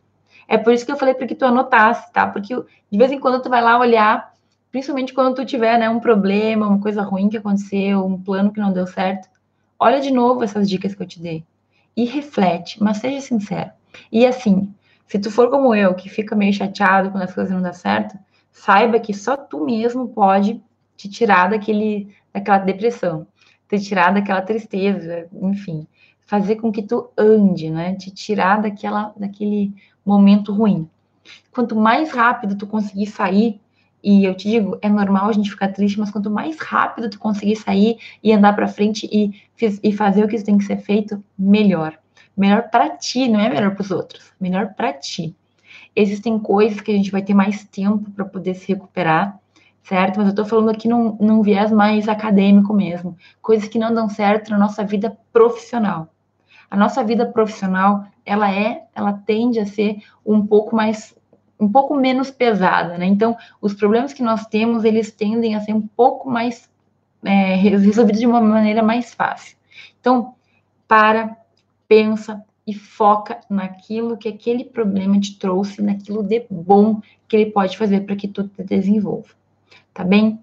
É 0.48 0.58
por 0.58 0.72
isso 0.72 0.86
que 0.86 0.92
eu 0.92 0.98
falei 0.98 1.14
para 1.14 1.28
que 1.28 1.36
tu 1.36 1.44
anotasse, 1.44 2.12
tá? 2.14 2.26
Porque 2.26 2.56
de 2.56 2.98
vez 2.98 3.12
em 3.12 3.20
quando 3.20 3.42
tu 3.42 3.50
vai 3.50 3.62
lá 3.62 3.78
olhar, 3.78 4.34
principalmente 4.72 5.14
quando 5.14 5.36
tu 5.36 5.46
tiver, 5.46 5.78
né, 5.78 5.90
um 5.90 6.00
problema, 6.00 6.68
uma 6.68 6.80
coisa 6.80 7.02
ruim 7.02 7.28
que 7.28 7.38
aconteceu, 7.38 8.06
um 8.06 8.22
plano 8.22 8.52
que 8.52 8.60
não 8.60 8.72
deu 8.72 8.88
certo, 8.88 9.28
olha 9.80 10.00
de 10.00 10.12
novo 10.12 10.44
essas 10.44 10.70
dicas 10.70 10.96
que 10.96 11.02
eu 11.02 11.08
te 11.08 11.22
dei 11.22 11.44
e 11.96 12.06
reflete, 12.06 12.82
mas 12.82 12.98
seja 12.98 13.22
sincero. 13.22 13.72
E 14.12 14.26
assim, 14.26 14.74
se 15.08 15.18
tu 15.18 15.32
for 15.32 15.50
como 15.50 15.74
eu, 15.74 15.96
que 15.96 16.10
fica 16.10 16.36
meio 16.36 16.54
chateado 16.54 17.10
quando 17.10 17.24
as 17.24 17.34
coisas 17.34 17.52
não 17.52 17.62
dão 17.62 17.74
certo, 17.74 18.18
saiba 18.52 19.00
que 19.00 19.14
só 19.14 19.36
tu 19.36 19.64
mesmo 19.66 20.08
pode 20.10 20.62
te 20.96 21.10
tirar 21.10 21.50
daquele, 21.50 22.14
daquela 22.34 22.60
depressão, 22.60 23.28
te 23.70 23.80
tirar 23.80 24.14
daquela 24.14 24.42
tristeza, 24.42 25.28
enfim, 25.42 25.88
fazer 26.20 26.58
com 26.58 26.72
que 26.72 26.84
tu 26.84 27.10
ande, 27.18 27.70
né? 27.70 27.96
Te 27.96 28.12
tirar 28.12 28.62
daquela, 28.62 29.14
daquele 29.18 29.74
momento 30.06 30.54
ruim. 30.54 30.90
Quanto 31.52 31.76
mais 31.76 32.12
rápido 32.12 32.58
tu 32.58 32.68
conseguir 32.68 33.08
sair 33.08 33.60
e 34.04 34.24
eu 34.26 34.36
te 34.36 34.50
digo, 34.50 34.78
é 34.82 34.90
normal 34.90 35.30
a 35.30 35.34
gente 35.34 35.50
ficar 35.50 35.70
triste, 35.70 36.00
mas 36.00 36.12
quanto 36.12 36.30
mais 36.30 36.58
rápido 36.60 37.10
tu 37.10 37.20
conseguir 37.20 37.56
sair 37.56 37.98
e 38.24 38.32
andar 38.32 38.56
para 38.56 38.68
frente 38.68 39.10
e, 39.12 39.34
e 39.84 39.92
fazer 39.92 40.24
o 40.24 40.28
que 40.28 40.42
tem 40.42 40.58
que 40.58 40.66
ser 40.66 40.78
feito, 40.78 41.24
melhor. 41.38 41.98
Melhor 42.36 42.70
para 42.70 42.90
ti, 42.90 43.28
não 43.28 43.40
é 43.40 43.50
melhor 43.50 43.74
para 43.74 43.82
os 43.82 43.92
outros, 43.92 44.32
melhor 44.40 44.74
para 44.76 44.94
ti. 44.94 45.36
Existem 45.96 46.38
coisas 46.38 46.80
que 46.80 46.92
a 46.92 46.94
gente 46.94 47.12
vai 47.12 47.24
ter 47.24 47.34
mais 47.34 47.66
tempo 47.66 48.12
para 48.12 48.24
poder 48.24 48.54
se 48.54 48.68
recuperar, 48.68 49.40
certo? 49.82 50.18
Mas 50.18 50.28
eu 50.28 50.32
estou 50.32 50.46
falando 50.46 50.70
aqui 50.70 50.88
num, 50.88 51.18
num 51.20 51.42
viés 51.42 51.72
mais 51.72 52.08
acadêmico 52.08 52.74
mesmo. 52.74 53.18
Coisas 53.42 53.68
que 53.68 53.80
não 53.80 53.92
dão 53.92 54.08
certo 54.08 54.52
na 54.52 54.60
nossa 54.60 54.84
vida 54.84 55.18
profissional. 55.34 56.10
A 56.70 56.78
nossa 56.78 57.04
vida 57.04 57.26
profissional, 57.26 58.06
ela 58.24 58.52
é, 58.52 58.84
ela 58.94 59.14
tende 59.14 59.60
a 59.60 59.66
ser 59.66 60.04
um 60.24 60.46
pouco 60.46 60.76
mais 60.76 61.17
um 61.60 61.72
pouco 61.72 61.96
menos 61.96 62.30
pesada, 62.30 62.98
né? 62.98 63.06
Então, 63.06 63.36
os 63.62 63.74
problemas 63.74 64.14
que 64.14 64.22
nós 64.22 64.46
temos, 64.46 64.84
eles 64.84 65.12
tendem 65.12 65.56
a 65.56 65.62
ser 65.62 65.74
um 65.74 65.82
pouco 65.82 66.30
mais 66.30 66.70
é, 67.24 67.56
resolvidos 67.56 68.20
de 68.20 68.28
uma 68.28 68.42
maneira 68.42 68.84
mais 68.84 69.14
fácil. 69.14 69.58
Então, 70.00 70.36
para, 70.88 71.36
pensa 71.88 72.44
e 72.66 72.74
foca 72.74 73.40
naquilo 73.50 74.18
que 74.18 74.28
aquele 74.28 74.66
problema 74.66 75.20
te 75.20 75.38
trouxe, 75.40 75.82
naquilo 75.82 76.22
de 76.22 76.46
bom 76.50 77.02
que 77.28 77.36
ele 77.38 77.52
pode 77.52 77.78
fazer 77.78 78.02
para 78.02 78.16
que 78.16 78.28
tu 78.28 78.48
te 78.48 78.64
desenvolva, 78.64 79.30
tá 79.94 80.04
bem? 80.04 80.40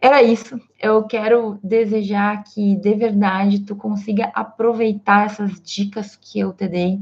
Era 0.00 0.22
isso. 0.22 0.60
Eu 0.80 1.02
quero 1.04 1.58
desejar 1.62 2.44
que 2.44 2.76
de 2.76 2.94
verdade 2.94 3.60
tu 3.60 3.74
consiga 3.74 4.30
aproveitar 4.34 5.26
essas 5.26 5.60
dicas 5.60 6.16
que 6.16 6.38
eu 6.38 6.52
te 6.52 6.68
dei, 6.68 7.00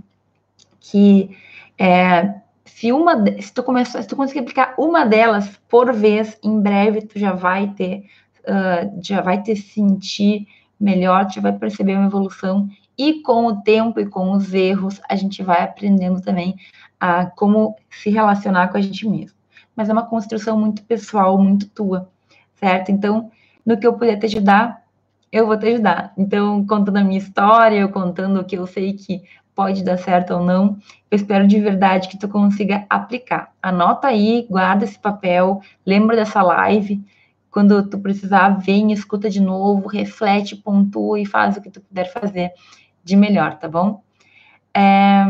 que 0.80 1.36
é, 1.78 2.34
se 2.76 2.92
uma, 2.92 3.16
se 3.40 3.54
tu 3.54 3.62
começar, 3.62 4.02
se 4.02 4.08
tu 4.08 4.14
conseguir 4.14 4.40
aplicar 4.40 4.74
uma 4.76 5.06
delas 5.06 5.48
por 5.66 5.94
vez, 5.94 6.38
em 6.44 6.60
breve 6.60 7.00
tu 7.00 7.18
já 7.18 7.32
vai 7.32 7.68
ter, 7.68 8.04
uh, 8.42 9.00
já 9.02 9.22
vai 9.22 9.42
te 9.42 9.56
sentir 9.56 10.46
melhor, 10.78 11.26
já 11.32 11.40
vai 11.40 11.54
perceber 11.54 11.96
uma 11.96 12.04
evolução 12.04 12.68
e 12.98 13.22
com 13.22 13.46
o 13.46 13.62
tempo 13.62 13.98
e 13.98 14.04
com 14.04 14.30
os 14.32 14.52
erros 14.52 15.00
a 15.08 15.16
gente 15.16 15.42
vai 15.42 15.62
aprendendo 15.62 16.20
também 16.20 16.54
a 17.00 17.24
como 17.24 17.76
se 17.88 18.10
relacionar 18.10 18.68
com 18.68 18.76
a 18.76 18.82
gente 18.82 19.08
mesmo. 19.08 19.38
Mas 19.74 19.88
é 19.88 19.94
uma 19.94 20.04
construção 20.04 20.60
muito 20.60 20.84
pessoal, 20.84 21.38
muito 21.38 21.70
tua, 21.70 22.10
certo? 22.56 22.92
Então, 22.92 23.30
no 23.64 23.78
que 23.78 23.86
eu 23.86 23.94
puder 23.94 24.18
te 24.18 24.26
ajudar, 24.26 24.82
eu 25.32 25.46
vou 25.46 25.58
te 25.58 25.66
ajudar. 25.66 26.12
Então, 26.14 26.66
contando 26.66 26.98
a 26.98 27.04
minha 27.04 27.20
história, 27.20 27.78
eu 27.78 27.88
contando 27.88 28.38
o 28.38 28.44
que 28.44 28.58
eu 28.58 28.66
sei 28.66 28.92
que 28.92 29.22
pode 29.56 29.82
dar 29.82 29.96
certo 29.96 30.34
ou 30.34 30.44
não. 30.44 30.76
Eu 31.10 31.16
espero 31.16 31.48
de 31.48 31.58
verdade 31.58 32.08
que 32.08 32.18
tu 32.18 32.28
consiga 32.28 32.84
aplicar. 32.90 33.52
Anota 33.62 34.08
aí, 34.08 34.46
guarda 34.48 34.84
esse 34.84 34.98
papel, 34.98 35.62
lembra 35.84 36.14
dessa 36.14 36.42
live. 36.42 37.02
Quando 37.50 37.88
tu 37.88 37.98
precisar, 37.98 38.50
vem, 38.50 38.92
escuta 38.92 39.30
de 39.30 39.40
novo, 39.40 39.88
reflete, 39.88 40.54
pontua 40.54 41.18
e 41.18 41.24
faz 41.24 41.56
o 41.56 41.62
que 41.62 41.70
tu 41.70 41.80
puder 41.80 42.12
fazer 42.12 42.52
de 43.02 43.16
melhor, 43.16 43.58
tá 43.58 43.66
bom? 43.66 44.02
É... 44.74 45.24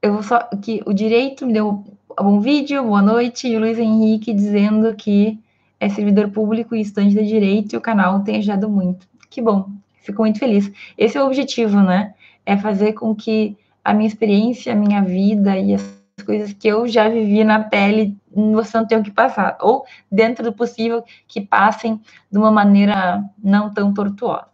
Eu 0.00 0.14
vou 0.14 0.22
só 0.22 0.38
que 0.62 0.80
o 0.86 0.94
direito 0.94 1.44
me 1.44 1.52
deu 1.52 1.84
um 2.18 2.22
bom 2.22 2.40
vídeo, 2.40 2.84
boa 2.84 3.02
noite, 3.02 3.48
e 3.48 3.56
o 3.56 3.60
Luiz 3.60 3.78
Henrique 3.78 4.32
dizendo 4.32 4.94
que 4.94 5.38
é 5.80 5.88
servidor 5.88 6.30
público 6.30 6.76
e 6.76 6.80
estudante 6.80 7.14
de 7.14 7.26
direito 7.26 7.72
e 7.72 7.76
o 7.76 7.80
canal 7.80 8.20
tem 8.20 8.36
ajudado 8.36 8.68
muito. 8.68 9.08
Que 9.28 9.42
bom, 9.42 9.68
fico 10.00 10.22
muito 10.22 10.38
feliz. 10.38 10.70
Esse 10.96 11.18
é 11.18 11.22
o 11.22 11.26
objetivo, 11.26 11.80
né? 11.80 12.14
É 12.44 12.56
fazer 12.56 12.94
com 12.94 13.14
que 13.14 13.56
a 13.84 13.92
minha 13.92 14.08
experiência, 14.08 14.72
a 14.72 14.76
minha 14.76 15.02
vida 15.02 15.56
e 15.56 15.74
as 15.74 16.00
coisas 16.24 16.52
que 16.52 16.68
eu 16.68 16.86
já 16.86 17.08
vivi 17.08 17.44
na 17.44 17.62
pele 17.64 18.16
você 18.32 18.76
não 18.76 18.86
tenha 18.86 19.02
que 19.02 19.10
passar, 19.10 19.58
ou 19.60 19.84
dentro 20.10 20.44
do 20.44 20.52
possível 20.52 21.04
que 21.26 21.40
passem 21.40 22.00
de 22.30 22.38
uma 22.38 22.50
maneira 22.50 23.24
não 23.42 23.72
tão 23.72 23.92
tortuosa. 23.92 24.46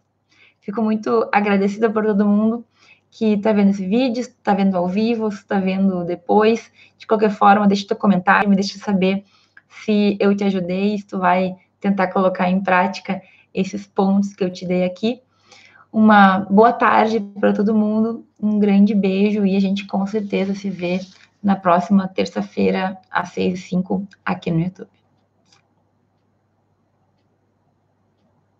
Fico 0.59 0.81
muito 0.81 1.29
agradecida 1.31 1.89
por 1.89 2.05
todo 2.05 2.25
mundo 2.25 2.65
que 3.09 3.33
está 3.33 3.53
vendo 3.53 3.69
esse 3.69 3.85
vídeo, 3.85 4.21
está 4.21 4.53
vendo 4.53 4.75
ao 4.75 4.87
vivo, 4.87 5.27
está 5.29 5.59
vendo 5.59 6.03
depois. 6.03 6.71
De 6.97 7.07
qualquer 7.07 7.31
forma, 7.31 7.67
deixe 7.67 7.87
teu 7.87 7.95
comentário, 7.95 8.49
me 8.49 8.55
deixe 8.55 8.77
saber 8.77 9.23
se 9.69 10.17
eu 10.19 10.35
te 10.35 10.43
ajudei, 10.43 10.97
se 10.97 11.05
tu 11.05 11.19
vai 11.19 11.55
tentar 11.79 12.07
colocar 12.07 12.49
em 12.49 12.61
prática 12.61 13.21
esses 13.53 13.87
pontos 13.87 14.33
que 14.33 14.43
eu 14.43 14.51
te 14.51 14.65
dei 14.65 14.83
aqui. 14.83 15.21
Uma 15.91 16.39
boa 16.39 16.73
tarde 16.73 17.19
para 17.19 17.53
todo 17.53 17.75
mundo, 17.75 18.25
um 18.41 18.59
grande 18.59 18.93
beijo 18.93 19.45
e 19.45 19.55
a 19.55 19.59
gente 19.59 19.85
com 19.85 20.05
certeza 20.05 20.53
se 20.53 20.69
vê 20.69 20.99
na 21.41 21.55
próxima 21.55 22.07
terça-feira, 22.07 22.97
às 23.09 23.29
6 23.29 23.59
e 23.59 23.61
5 23.61 24.07
aqui 24.25 24.51
no 24.51 24.59
YouTube. 24.59 24.89